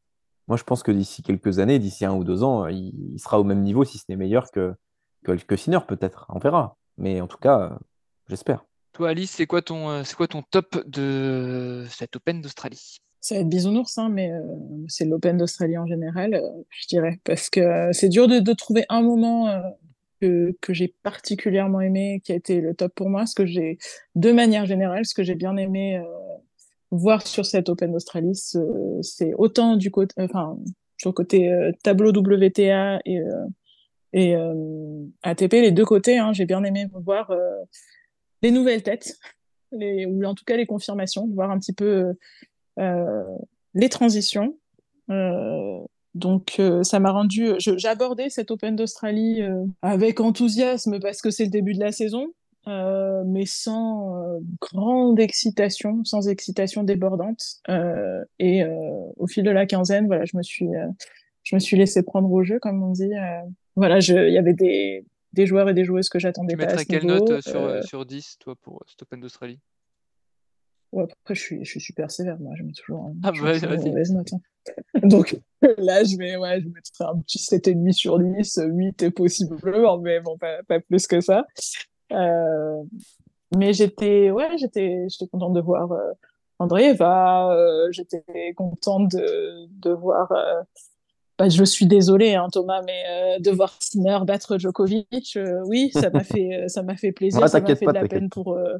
moi, 0.47 0.57
je 0.57 0.63
pense 0.63 0.81
que 0.83 0.91
d'ici 0.91 1.23
quelques 1.23 1.59
années, 1.59 1.79
d'ici 1.79 2.05
un 2.05 2.13
ou 2.13 2.23
deux 2.23 2.43
ans, 2.43 2.67
il, 2.67 2.93
il 3.13 3.19
sera 3.19 3.39
au 3.39 3.43
même 3.43 3.61
niveau, 3.63 3.83
si 3.83 3.97
ce 3.97 4.05
n'est 4.09 4.15
meilleur 4.15 4.49
que, 4.51 4.73
que, 5.23 5.31
que 5.33 5.55
Sinner, 5.55 5.79
peut-être. 5.87 6.25
On 6.29 6.39
verra. 6.39 6.77
Mais 6.97 7.21
en 7.21 7.27
tout 7.27 7.37
cas, 7.37 7.77
j'espère. 8.27 8.63
Toi, 8.93 9.09
Alice, 9.09 9.31
c'est 9.31 9.45
quoi 9.45 9.61
ton, 9.61 10.03
c'est 10.03 10.15
quoi 10.15 10.27
ton 10.27 10.41
top 10.41 10.77
de 10.87 11.85
cet 11.89 12.15
Open 12.15 12.41
d'Australie? 12.41 12.97
Ça 13.21 13.35
va 13.35 13.41
être 13.41 13.49
bisounours, 13.49 13.97
hein, 13.97 14.09
mais 14.09 14.31
euh, 14.31 14.41
c'est 14.87 15.05
l'Open 15.05 15.37
d'Australie 15.37 15.77
en 15.77 15.87
général, 15.87 16.35
euh, 16.35 16.49
je 16.69 16.87
dirais. 16.87 17.19
Parce 17.23 17.49
que 17.49 17.59
euh, 17.59 17.89
c'est 17.91 18.09
dur 18.09 18.27
de, 18.27 18.53
trouver 18.53 18.85
un 18.89 19.01
moment 19.01 19.61
que, 20.21 20.55
que 20.61 20.73
j'ai 20.73 20.93
particulièrement 21.03 21.81
aimé, 21.81 22.21
qui 22.23 22.31
a 22.31 22.35
été 22.35 22.61
le 22.61 22.73
top 22.73 22.93
pour 22.95 23.09
moi. 23.09 23.25
Ce 23.25 23.35
que 23.35 23.45
j'ai, 23.45 23.77
de 24.15 24.31
manière 24.31 24.65
générale, 24.65 25.05
ce 25.05 25.13
que 25.13 25.23
j'ai 25.23 25.35
bien 25.35 25.57
aimé 25.57 26.01
voir 26.91 27.25
sur 27.25 27.45
cette 27.45 27.69
Open 27.69 27.91
d'Australie, 27.91 28.35
c'est 29.01 29.33
autant 29.37 29.75
du 29.75 29.91
côté, 29.91 30.15
enfin, 30.19 30.57
sur 30.97 31.09
le 31.09 31.13
côté 31.13 31.71
tableau 31.83 32.11
WTA 32.11 33.01
et, 33.05 33.19
et 34.13 34.35
ATP, 35.23 35.53
les 35.53 35.71
deux 35.71 35.85
côtés, 35.85 36.17
hein, 36.17 36.33
j'ai 36.33 36.45
bien 36.45 36.63
aimé 36.63 36.87
voir 36.93 37.31
les 38.41 38.51
nouvelles 38.51 38.83
têtes, 38.83 39.19
ou 39.71 40.23
en 40.23 40.33
tout 40.33 40.45
cas 40.45 40.55
les 40.55 40.65
confirmations, 40.65 41.27
voir 41.27 41.51
un 41.51 41.59
petit 41.59 41.73
peu 41.73 42.13
les 43.73 43.89
transitions. 43.89 44.55
Euh, 45.09 45.79
donc 46.15 46.55
euh, 46.59 46.83
ça 46.83 46.99
m'a 46.99 47.11
rendu, 47.11 47.51
j'ai 47.59 47.87
abordé 47.87 48.29
cette 48.29 48.49
Open 48.51 48.75
d'Australie 48.75 49.41
euh, 49.41 49.65
avec 49.81 50.19
enthousiasme 50.19 50.99
parce 50.99 51.21
que 51.21 51.29
c'est 51.29 51.45
le 51.45 51.51
début 51.51 51.73
de 51.75 51.79
la 51.79 51.91
saison, 51.91 52.27
euh, 52.67 53.23
mais 53.25 53.45
sans 53.45 54.15
euh, 54.17 54.39
grande 54.59 55.19
excitation, 55.19 56.03
sans 56.03 56.27
excitation 56.27 56.83
débordante. 56.83 57.43
Euh, 57.69 58.23
et 58.39 58.63
euh, 58.63 58.69
au 59.17 59.27
fil 59.27 59.43
de 59.43 59.51
la 59.51 59.65
quinzaine, 59.65 60.07
voilà, 60.07 60.25
je 60.25 60.35
me 60.35 60.41
suis, 60.43 60.67
euh, 60.75 60.87
je 61.43 61.55
me 61.55 61.59
suis 61.59 61.77
laissé 61.77 62.03
prendre 62.03 62.31
au 62.31 62.43
jeu, 62.43 62.59
comme 62.59 62.81
on 62.83 62.91
dit. 62.91 63.13
Euh, 63.13 63.41
voilà, 63.75 63.99
il 63.99 64.33
y 64.33 64.37
avait 64.39 64.53
des, 64.55 65.05
des 65.33 65.45
joueurs 65.45 65.69
et 65.69 65.73
des 65.75 65.85
joueuses 65.85 66.09
que 66.09 66.17
j'attendais 66.19 66.55
Tu 66.55 66.57
pas 66.57 66.63
à 66.63 66.67
mettrais 66.67 66.85
quelle 66.85 67.03
niveau. 67.03 67.19
note 67.19 67.29
euh, 67.29 67.41
sur, 67.41 67.61
Euh, 67.61 67.77
euh, 67.77 67.81
sur 67.83 68.05
10, 68.05 68.37
toi, 68.39 68.55
pour 68.61 68.77
euh, 68.77 68.85
cet 68.87 69.03
Open 69.03 69.19
d'Australie? 69.21 69.59
Ouais, 70.91 71.03
après, 71.03 71.35
je 71.35 71.41
suis, 71.41 71.65
je 71.65 71.69
suis 71.69 71.81
super 71.81 72.11
sévère, 72.11 72.39
moi, 72.39 72.53
je 72.55 72.63
mets 72.63 72.73
toujours, 72.73 73.11
Ah 73.23 73.31
je 73.33 73.41
bah, 73.41 73.51
mets 73.53 73.75
une 73.75 73.89
mauvaise 73.89 74.11
note. 74.11 74.33
hein. 74.33 74.39
Donc 75.03 75.37
là, 75.77 76.03
je 76.03 76.17
vais, 76.17 76.35
ouais, 76.35 76.61
je 76.61 76.67
mettrai 76.67 77.05
un 77.05 77.19
petit 77.21 77.37
7,5 77.39 77.91
sur 77.93 78.19
10, 78.19 78.59
8 78.65 79.09
possiblement, 79.11 79.97
mais 79.97 80.19
bon, 80.19 80.37
pas, 80.37 80.61
pas 80.67 80.79
plus 80.79 81.07
que 81.07 81.21
ça. 81.21 81.45
Euh, 82.11 82.83
mais 83.55 83.73
j'étais, 83.73 84.31
ouais, 84.31 84.57
j'étais, 84.57 85.07
contente 85.31 85.53
de 85.53 85.61
voir 85.61 85.91
euh, 85.91 86.11
Andreeva, 86.59 87.53
euh, 87.53 87.87
j'étais 87.91 88.23
contente 88.55 89.11
de, 89.11 89.67
de 89.79 89.91
voir, 89.91 90.31
euh, 90.31 90.61
bah, 91.37 91.49
je 91.49 91.63
suis 91.63 91.85
désolée, 91.85 92.35
hein, 92.35 92.47
Thomas, 92.51 92.81
mais 92.85 93.03
euh, 93.09 93.39
de 93.39 93.51
voir 93.51 93.75
Sinner 93.79 94.19
battre 94.25 94.57
Djokovic, 94.57 95.35
euh, 95.37 95.61
oui, 95.65 95.91
ça 95.93 96.09
m'a 96.09 96.23
fait, 96.23 96.65
ça 96.67 96.81
m'a 96.83 96.95
fait 96.95 97.11
plaisir, 97.11 97.41
Ouais, 97.41 97.47
ça 97.47 97.59
m'a 97.59 97.75
fait 97.75 97.85
pas, 97.85 97.93
de 97.93 97.99
la 97.99 98.07
peine 98.07 98.29
pour, 98.29 98.53
euh, 98.53 98.77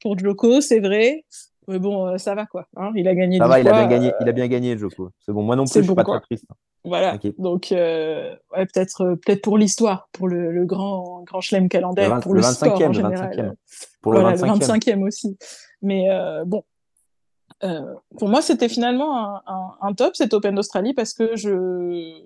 pour 0.00 0.18
Djoko, 0.18 0.60
c'est 0.60 0.80
vrai. 0.80 1.24
Mais 1.68 1.78
bon, 1.78 2.06
euh, 2.06 2.16
ça 2.16 2.34
va 2.34 2.46
quoi. 2.46 2.66
Hein, 2.76 2.92
il 2.96 3.06
a 3.08 3.14
gagné 3.14 3.36
Ça 3.36 3.46
va, 3.46 3.60
il 3.60 3.68
a 3.68 3.72
bien 3.72 3.80
fois. 3.82 3.90
gagné, 3.90 4.08
euh, 4.08 4.16
il 4.22 4.28
a 4.28 4.32
bien 4.32 4.48
gagné, 4.48 4.78
Joko. 4.78 5.10
C'est 5.20 5.32
bon, 5.32 5.42
moi 5.42 5.54
non 5.54 5.64
plus, 5.64 5.74
je 5.74 5.78
suis 5.80 5.88
bon 5.88 5.94
pas 5.94 6.04
très 6.04 6.20
triste. 6.20 6.46
Voilà. 6.82 7.12
T'inquiète. 7.12 7.38
Donc, 7.38 7.72
euh, 7.72 8.34
ouais, 8.56 8.64
peut-être 8.64 9.02
euh, 9.02 9.16
peut-être 9.16 9.42
pour 9.42 9.58
l'histoire, 9.58 10.08
pour 10.12 10.28
le, 10.28 10.50
le 10.50 10.64
grand, 10.64 11.24
grand 11.24 11.42
chelem 11.42 11.64
Le, 11.64 11.68
calendaire, 11.68 12.08
20 12.08 12.20
pour 12.20 12.32
le 12.32 12.40
le 12.40 12.46
sport 12.46 12.78
25e, 12.80 12.84
en 12.84 12.88
le 12.88 12.94
général. 12.94 13.36
25e. 13.36 13.40
euh, 13.40 13.52
Pour 14.00 14.12
le 14.14 14.20
Voilà, 14.20 14.36
le 14.36 14.42
25e. 14.42 14.78
25e 14.80 15.02
aussi. 15.06 15.36
Mais 15.82 16.10
euh, 16.10 16.44
bon, 16.46 16.62
euh, 17.64 17.94
pour 18.18 18.28
moi, 18.28 18.42
c'était 18.42 18.68
finalement 18.68 19.16
un, 19.18 19.42
un, 19.46 19.76
un 19.80 19.94
top, 19.94 20.16
cet 20.16 20.34
Open 20.34 20.54
d'Australie, 20.54 20.94
parce 20.94 21.12
que 21.12 21.36
je 21.36 22.24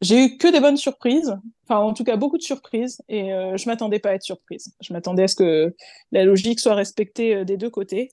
j'ai 0.00 0.24
eu 0.24 0.38
que 0.38 0.50
des 0.52 0.60
bonnes 0.60 0.76
surprises. 0.76 1.36
Enfin, 1.64 1.80
en 1.80 1.92
tout 1.92 2.04
cas, 2.04 2.16
beaucoup 2.16 2.38
de 2.38 2.42
surprises. 2.42 3.02
Et 3.08 3.32
euh, 3.32 3.56
je 3.56 3.68
m'attendais 3.68 3.98
pas 3.98 4.10
à 4.10 4.14
être 4.14 4.22
surprise. 4.22 4.74
Je 4.80 4.92
m'attendais 4.92 5.24
à 5.24 5.28
ce 5.28 5.34
que 5.36 5.74
la 6.12 6.24
logique 6.24 6.60
soit 6.60 6.74
respectée 6.74 7.34
euh, 7.34 7.44
des 7.44 7.56
deux 7.56 7.70
côtés. 7.70 8.12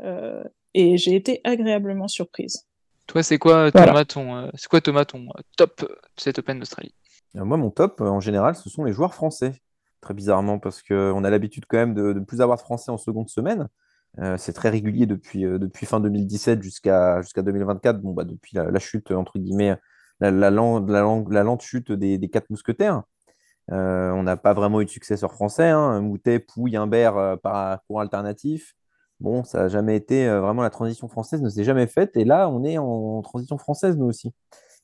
Euh, 0.00 0.44
et 0.74 0.96
j'ai 0.96 1.16
été 1.16 1.40
agréablement 1.44 2.06
surprise. 2.06 2.66
Toi, 3.08 3.22
c'est 3.22 3.38
quoi, 3.38 3.70
Voilà. 3.70 3.86
Thomas, 3.86 4.04
ton, 4.04 4.36
euh, 4.36 4.50
c'est 4.54 4.68
quoi, 4.68 4.80
Thomas, 4.80 5.04
ton 5.04 5.26
top 5.56 5.80
de 5.80 5.88
cet 6.16 6.38
Open 6.38 6.60
d'Australie? 6.60 6.94
Euh, 7.36 7.44
Moi, 7.44 7.56
mon 7.56 7.70
top, 7.70 8.00
en 8.00 8.20
général, 8.20 8.54
ce 8.54 8.70
sont 8.70 8.84
les 8.84 8.92
joueurs 8.92 9.14
français. 9.14 9.54
Très 10.00 10.14
bizarrement, 10.14 10.60
parce 10.60 10.82
qu'on 10.84 11.24
a 11.24 11.30
l'habitude 11.30 11.64
quand 11.66 11.78
même 11.78 11.94
de 11.94 12.12
ne 12.12 12.20
plus 12.20 12.40
avoir 12.40 12.58
de 12.58 12.62
Français 12.62 12.92
en 12.92 12.98
seconde 12.98 13.28
semaine. 13.28 13.66
Euh, 14.20 14.36
c'est 14.36 14.52
très 14.52 14.68
régulier 14.70 15.06
depuis, 15.06 15.44
euh, 15.44 15.58
fin 15.84 16.00
2017 16.00 16.62
jusqu'à 16.62 17.22
jusqu'à 17.22 17.42
2024. 17.42 18.00
Bon, 18.00 18.12
bah, 18.12 18.24
depuis 18.24 18.56
la, 18.56 18.78
chute, 18.78 19.10
entre 19.12 19.38
guillemets, 19.38 19.76
la, 20.20 20.30
lente, 20.50 20.88
la, 20.90 21.42
lente- 21.42 21.62
chute 21.62 21.92
des, 21.92 22.18
quatre 22.28 22.50
mousquetaires. 22.50 23.02
Euh, 23.70 24.10
on 24.12 24.22
n'a 24.22 24.36
pas 24.36 24.54
vraiment 24.54 24.80
eu 24.80 24.86
de 24.86 24.90
successeur 24.90 25.32
français. 25.32 25.68
Hein. 25.68 26.00
Moutet, 26.00 26.38
Pouille, 26.40 26.76
Imbert 26.76 27.38
par 27.42 27.82
courant 27.86 28.00
alternatif. 28.00 28.74
Bon, 29.20 29.44
ça 29.44 29.62
n'a 29.62 29.68
jamais 29.68 29.96
été 29.96 30.28
vraiment 30.28 30.62
la 30.62 30.70
transition 30.70 31.08
française, 31.08 31.42
ne 31.42 31.48
s'est 31.48 31.64
jamais 31.64 31.86
faite. 31.86 32.16
Et 32.16 32.24
là, 32.24 32.48
on 32.48 32.64
est 32.64 32.78
en 32.78 33.20
transition 33.22 33.58
française, 33.58 33.96
nous 33.96 34.06
aussi. 34.06 34.32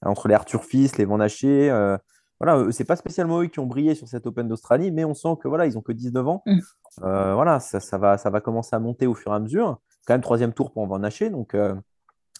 Entre 0.02 0.28
les 0.28 0.34
Arthur 0.34 0.64
Fils, 0.64 0.98
les 0.98 1.04
Van 1.04 1.20
voilà, 2.44 2.62
eux, 2.62 2.72
c'est 2.72 2.84
pas 2.84 2.96
spécialement 2.96 3.40
eux 3.40 3.46
qui 3.46 3.58
ont 3.58 3.66
brillé 3.66 3.94
sur 3.94 4.06
cette 4.08 4.26
Open 4.26 4.46
d'Australie, 4.48 4.90
mais 4.90 5.04
on 5.04 5.14
sent 5.14 5.36
que 5.40 5.48
voilà, 5.48 5.66
ils 5.66 5.78
ont 5.78 5.80
que 5.80 5.92
19 5.92 6.28
ans. 6.28 6.42
Mm. 6.46 6.58
Euh, 7.02 7.34
voilà, 7.34 7.60
ça, 7.60 7.80
ça 7.80 7.98
va, 7.98 8.18
ça 8.18 8.30
va 8.30 8.40
commencer 8.40 8.76
à 8.76 8.78
monter 8.78 9.06
au 9.06 9.14
fur 9.14 9.32
et 9.32 9.34
à 9.36 9.40
mesure. 9.40 9.78
Quand 10.06 10.14
même 10.14 10.20
troisième 10.20 10.52
tour 10.52 10.72
pour 10.72 10.86
Van 10.86 11.02
Haché, 11.02 11.30
donc, 11.30 11.54
euh, 11.54 11.74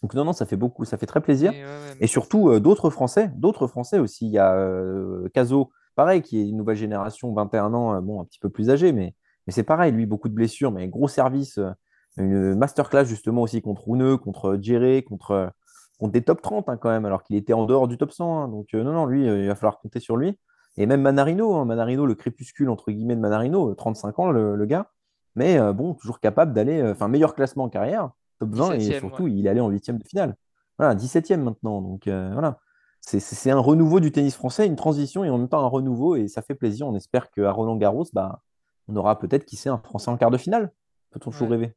donc 0.03 0.13
non, 0.15 0.25
non, 0.27 0.33
ça 0.35 0.45
fait 0.45 0.57
beaucoup, 0.57 0.85
ça 0.85 0.99
fait 0.99 1.07
très 1.07 1.23
plaisir. 1.23 1.53
Et, 1.53 1.65
ouais, 1.65 1.71
ouais, 1.71 1.97
Et 2.01 2.07
surtout, 2.07 2.51
euh, 2.51 2.61
d'autres 2.61 2.91
Français, 2.91 3.31
d'autres 3.37 3.67
Français 3.67 3.99
aussi. 3.99 4.27
Il 4.27 4.33
y 4.33 4.39
a 4.39 4.55
euh, 4.55 5.29
Caso, 5.33 5.71
pareil, 5.97 6.21
qui 6.21 6.41
est 6.41 6.49
une 6.49 6.59
nouvelle 6.59 6.77
génération, 6.77 7.33
21 7.33 7.73
ans, 7.73 7.95
euh, 7.95 8.01
bon, 8.01 8.21
un 8.21 8.25
petit 8.25 8.39
peu 8.39 8.51
plus 8.51 8.69
âgé, 8.69 8.93
mais, 8.93 9.15
mais 9.47 9.53
c'est 9.53 9.63
pareil, 9.63 9.93
lui, 9.93 10.05
beaucoup 10.05 10.29
de 10.29 10.35
blessures, 10.35 10.73
mais 10.73 10.89
gros 10.89 11.09
service. 11.09 11.59
euh, 11.59 11.71
une 12.17 12.55
masterclass 12.55 13.07
justement 13.07 13.43
aussi 13.43 13.61
contre 13.61 13.83
Rouneux, 13.83 14.17
contre 14.17 14.57
Djéré, 14.61 15.03
contre, 15.03 15.51
euh, 15.95 15.99
contre 16.01 16.13
des 16.13 16.23
top 16.23 16.43
30 16.43 16.69
hein, 16.69 16.77
quand 16.77 16.91
même, 16.91 17.05
alors 17.07 17.23
qu'il 17.23 17.37
était 17.37 17.53
en 17.53 17.67
dehors 17.67 17.89
du 17.89 17.97
top 17.99 18.13
100. 18.13 18.43
hein. 18.45 18.49
donc 18.49 18.69
euh, 18.75 18.83
non, 18.83 18.93
non, 18.93 19.07
lui, 19.07 19.29
euh, 19.29 19.43
il 19.43 19.49
va 19.49 19.55
falloir 19.55 19.79
compter 19.79 20.01
sur 20.01 20.17
lui. 20.17 20.39
Et 20.77 20.87
même 20.87 21.03
Manarino, 21.03 21.55
hein, 21.55 21.65
Manarino, 21.65 22.05
le 22.07 22.15
crépuscule 22.15 22.69
entre 22.69 22.91
guillemets 22.91 23.15
de 23.17 23.21
Manarino, 23.21 23.71
euh, 23.71 23.75
35 23.75 24.19
ans 24.19 24.31
le, 24.33 24.57
le 24.57 24.67
gars, 24.67 24.91
mais 25.37 25.59
euh, 25.59 25.73
bon, 25.73 25.95
toujours 25.95 26.21
capable 26.21 26.53
d'aller, 26.53 26.81
euh, 26.81 26.93
enfin 26.93 27.09
meilleur 27.09 27.35
classement 27.35 27.65
en 27.65 27.69
carrière, 27.69 28.11
top 28.41 28.51
20, 28.55 28.73
et 28.73 28.79
17e, 28.79 28.99
surtout 28.99 29.23
ouais. 29.25 29.31
il 29.33 29.47
est 29.47 29.51
allé 29.51 29.61
en 29.61 29.69
huitième 29.69 29.99
de 29.99 30.05
finale. 30.07 30.35
Voilà, 30.79 30.95
17e 30.97 31.37
maintenant, 31.43 31.81
donc 31.81 32.09
euh, 32.09 32.31
voilà. 32.33 32.59
C'est- 33.01 33.51
un 33.51 33.59
renouveau 33.59 34.01
du 34.01 34.11
tennis 34.13 34.35
français, 34.35 34.67
une 34.67 34.77
transition 34.77 35.25
et 35.25 35.31
en 35.31 35.37
même 35.39 35.49
temps 35.49 35.61
un 35.63 35.69
renouveau, 35.69 36.17
et 36.17 36.27
ça 36.27 36.41
fait 36.43 36.55
plaisir. 36.55 36.89
On 36.89 36.95
espère 36.97 37.31
qu'à 37.31 37.53
Roland 37.53 37.77
Garros, 37.77 38.07
bah, 38.15 38.41
on 38.89 38.97
aura 38.97 39.19
peut-être, 39.19 39.45
qui 39.45 39.57
sait, 39.57 39.69
un 39.69 39.77
Français 39.79 40.11
en 40.11 40.17
quart 40.17 40.31
de 40.31 40.39
finale. 40.39 40.73
Peut-on 41.11 41.31
toujours 41.31 41.49
Ouais. 41.49 41.57
rêver? 41.57 41.75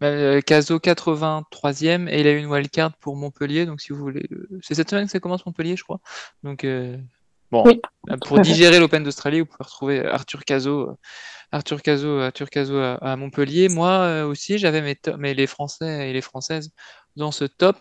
Bah, 0.00 0.08
euh, 0.08 0.40
Caso 0.42 0.78
83e 0.78 2.08
et 2.08 2.20
il 2.20 2.26
a 2.26 2.32
eu 2.32 2.38
une 2.38 2.46
wildcard 2.46 2.92
pour 2.98 3.16
Montpellier. 3.16 3.64
Donc, 3.64 3.80
si 3.80 3.92
vous 3.92 3.98
voulez, 3.98 4.26
euh, 4.32 4.46
c'est 4.62 4.74
cette 4.74 4.90
semaine 4.90 5.06
que 5.06 5.10
ça 5.10 5.20
commence 5.20 5.46
Montpellier, 5.46 5.76
je 5.76 5.84
crois. 5.84 6.00
Donc, 6.42 6.64
euh, 6.64 6.98
bon, 7.50 7.62
Oui. 7.64 7.80
euh, 8.10 8.16
pour 8.26 8.38
digérer 8.40 8.78
l'Open 8.78 9.02
d'Australie, 9.02 9.40
vous 9.40 9.46
pouvez 9.46 9.64
retrouver 9.64 10.06
Arthur 10.06 10.44
Cazot, 10.44 10.90
euh, 10.90 10.94
Arthur 11.52 11.82
Cazot, 11.82 12.20
Arthur 12.20 12.50
Cazot 12.50 12.78
à, 12.78 13.16
Montpellier. 13.16 13.68
Moi 13.68 13.90
euh, 13.90 14.26
aussi, 14.26 14.58
j'avais 14.58 14.82
mes, 14.82 14.96
mais 15.18 15.34
les 15.34 15.46
Français 15.46 16.10
et 16.10 16.12
les 16.12 16.20
Françaises 16.20 16.70
dans 17.16 17.32
ce 17.32 17.44
top. 17.44 17.78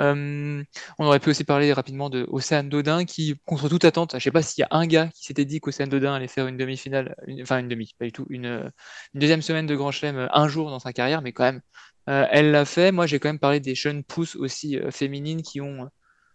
Euh, 0.00 0.62
on 0.98 1.06
aurait 1.06 1.20
pu 1.20 1.30
aussi 1.30 1.44
parler 1.44 1.72
rapidement 1.72 2.10
de 2.10 2.26
Dodin 2.68 3.04
qui, 3.04 3.36
contre 3.46 3.68
toute 3.68 3.84
attente, 3.84 4.14
je 4.14 4.22
sais 4.22 4.30
pas 4.30 4.42
s'il 4.42 4.62
y 4.62 4.64
a 4.64 4.68
un 4.72 4.86
gars 4.86 5.08
qui 5.14 5.24
s'était 5.24 5.44
dit 5.44 5.60
qu'Océane 5.60 5.88
Dodin 5.88 6.14
allait 6.14 6.28
faire 6.28 6.46
une 6.48 6.56
demi-finale, 6.56 7.14
enfin 7.42 7.58
une 7.58 7.68
demi, 7.68 7.92
pas 7.98 8.04
du 8.04 8.12
tout, 8.12 8.26
une, 8.28 8.46
euh, 8.46 8.68
deuxième 9.14 9.42
semaine 9.42 9.66
de 9.66 9.76
Grand 9.76 9.92
Chelem 9.92 10.16
euh, 10.16 10.28
un 10.32 10.48
jour 10.48 10.70
dans 10.70 10.80
sa 10.80 10.92
carrière, 10.92 11.22
mais 11.22 11.32
quand 11.32 11.44
même, 11.44 11.60
euh, 12.08 12.26
elle 12.30 12.50
l'a 12.50 12.64
fait. 12.64 12.92
Moi, 12.92 13.06
j'ai 13.06 13.18
quand 13.18 13.28
même 13.28 13.38
parlé 13.38 13.60
des 13.60 13.74
jeunes 13.74 14.02
pousses 14.04 14.36
aussi 14.36 14.78
euh, 14.78 14.90
féminines 14.90 15.42
qui 15.42 15.60
ont 15.60 15.84
euh, 15.84 15.86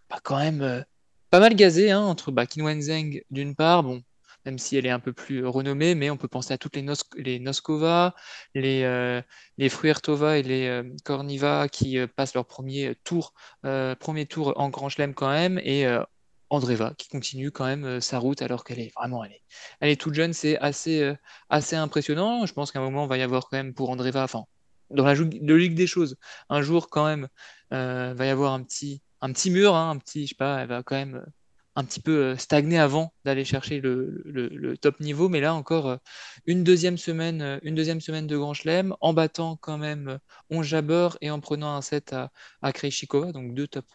bah, 0.09 0.19
quand 0.23 0.37
même 0.37 0.61
euh, 0.61 0.81
pas 1.29 1.39
mal 1.39 1.55
gazé 1.55 1.91
hein, 1.91 2.01
entre 2.01 2.31
bah, 2.31 2.45
Wenzheng 2.57 3.21
d'une 3.31 3.55
part, 3.55 3.83
bon, 3.83 4.01
même 4.47 4.59
si 4.59 4.77
elle 4.77 4.85
est 4.85 4.91
un 4.91 5.01
peu 5.01 5.11
plus 5.11 5.45
renommée, 5.45 5.93
mais 5.93 6.09
on 6.09 6.15
peut 6.15 6.29
penser 6.29 6.53
à 6.53 6.57
toutes 6.57 6.77
les, 6.77 6.81
Nos 6.81 6.93
les 7.17 7.37
Noskova, 7.39 8.15
les, 8.55 8.83
euh, 8.83 9.21
Fruertova 9.69 10.37
et 10.37 10.43
les 10.43 10.67
euh, 10.67 10.83
Korniva 11.03 11.67
qui 11.67 11.97
euh, 11.97 12.07
passent 12.07 12.33
leur 12.33 12.45
premier 12.45 12.95
tour, 13.03 13.33
euh, 13.65 13.93
premier 13.95 14.25
tour 14.25 14.53
en 14.55 14.69
Grand 14.69 14.87
Chelem 14.87 15.13
quand 15.13 15.29
même, 15.29 15.59
et 15.59 15.85
Andreva 16.49 16.93
qui 16.97 17.09
continue 17.09 17.51
quand 17.51 17.65
même 17.65 17.99
sa 17.99 18.19
route 18.19 18.41
alors 18.41 18.63
qu'elle 18.63 18.79
est 18.79 18.93
vraiment 18.95 19.25
elle 19.25 19.33
est, 19.33 19.41
elle 19.81 19.89
est 19.89 19.99
toute 19.99 20.13
jeune, 20.13 20.31
c'est 20.31 20.57
assez, 20.59 21.13
assez 21.49 21.75
impressionnant. 21.75 22.45
Je 22.45 22.53
pense 22.53 22.71
qu'à 22.71 22.79
un 22.79 22.83
moment, 22.83 23.03
il 23.03 23.09
va 23.09 23.17
y 23.17 23.21
avoir 23.21 23.49
quand 23.49 23.57
même 23.57 23.73
pour 23.73 23.89
Andreva, 23.89 24.23
enfin, 24.23 24.45
dans 24.91 25.03
la 25.03 25.13
logique 25.13 25.75
des 25.75 25.87
choses, 25.87 26.15
un 26.49 26.61
jour 26.61 26.89
quand 26.89 27.05
même, 27.05 27.27
va 27.71 28.25
y 28.25 28.29
avoir 28.29 28.53
un 28.53 28.63
petit, 28.63 29.01
mur, 29.49 29.75
hein, 29.75 29.89
un 29.89 29.97
petit, 29.97 30.23
je 30.23 30.29
sais 30.29 30.35
pas, 30.35 30.61
elle 30.61 30.69
va 30.69 30.83
quand 30.83 30.95
même 30.95 31.25
un 31.77 31.85
petit 31.85 31.99
peu 31.99 32.35
stagné 32.37 32.79
avant 32.79 33.13
d'aller 33.23 33.45
chercher 33.45 33.79
le, 33.79 34.75
top 34.81 34.99
niveau. 34.99 35.29
Mais 35.29 35.39
là 35.39 35.53
encore, 35.53 35.99
une 36.47 36.63
deuxième 36.63 36.97
semaine, 36.97 37.59
une 37.61 37.75
deuxième 37.75 38.01
semaine 38.01 38.25
de 38.25 38.35
Grand 38.35 38.55
Chelem, 38.55 38.95
en 38.99 39.13
battant 39.13 39.57
quand 39.57 39.77
même 39.77 40.17
11 40.49 40.65
Jabber 40.65 41.09
et 41.21 41.29
en 41.29 41.39
prenant 41.39 41.75
un 41.75 41.83
set 41.83 42.13
à, 42.13 42.31
à 42.63 42.71
donc 42.71 43.53
deux 43.53 43.67
top, 43.67 43.85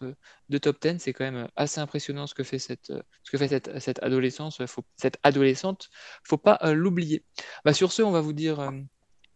deux 0.48 0.60
top 0.60 0.80
10. 0.80 1.00
C'est 1.00 1.12
quand 1.12 1.24
même 1.24 1.48
assez 1.56 1.80
impressionnant 1.80 2.28
ce 2.28 2.34
que 2.34 2.44
fait 2.44 2.60
cette, 2.60 2.92
ce 3.24 3.30
que 3.32 3.36
fait 3.36 3.48
cette, 3.48 3.80
cette 3.80 4.00
adolescence, 4.00 4.64
faut, 4.66 4.84
cette 4.96 5.18
adolescente. 5.24 5.90
faut 6.22 6.38
pas 6.38 6.60
l'oublier. 6.72 7.24
Bah, 7.64 7.74
sur 7.74 7.90
ce, 7.90 8.02
on 8.02 8.12
va 8.12 8.20
vous 8.20 8.32
dire 8.32 8.70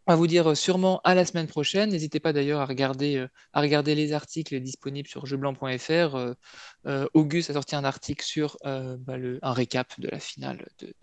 on 0.07 0.13
va 0.13 0.17
vous 0.17 0.27
dire 0.27 0.51
euh, 0.51 0.55
sûrement 0.55 1.01
à 1.05 1.15
la 1.15 1.25
semaine 1.25 1.47
prochaine. 1.47 1.91
N'hésitez 1.91 2.21
pas 2.21 2.33
d'ailleurs 2.33 2.61
à 2.61 2.67
regarder, 2.67 3.17
euh, 3.17 3.29
à 3.53 3.61
regarder 3.61 3.95
les 3.95 4.13
articles 4.13 4.59
disponibles 4.61 5.09
sur 5.09 5.27
jeublanc.fr. 5.27 6.35
Euh, 6.87 7.07
Auguste 7.15 7.51
a 7.51 7.55
sorti 7.55 7.75
un 7.75 7.85
article 7.85 8.25
sur 8.25 8.57
bah, 8.65 9.17
le, 9.17 9.39
un 9.43 9.53
récap 9.53 9.99
de 9.99 10.09
la 10.09 10.21
finale, 10.21 10.67
de, 10.79 10.95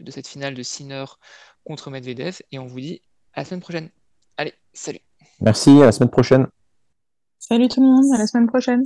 de, 0.00 0.10
cette 0.10 0.26
finale 0.26 0.54
de 0.54 0.62
Sinner 0.62 1.04
contre 1.64 1.90
Medvedev. 1.90 2.40
Et 2.50 2.58
on 2.58 2.66
vous 2.66 2.80
dit 2.80 3.00
à 3.34 3.40
la 3.40 3.44
semaine 3.44 3.60
prochaine. 3.60 3.90
Allez, 4.36 4.54
salut. 4.72 5.00
Merci, 5.40 5.70
à 5.82 5.86
la 5.86 5.92
semaine 5.92 6.10
prochaine. 6.10 6.46
Salut 7.38 7.68
tout 7.68 7.80
le 7.80 7.86
monde, 7.86 8.12
à 8.12 8.18
la 8.18 8.26
semaine 8.26 8.48
prochaine. 8.48 8.84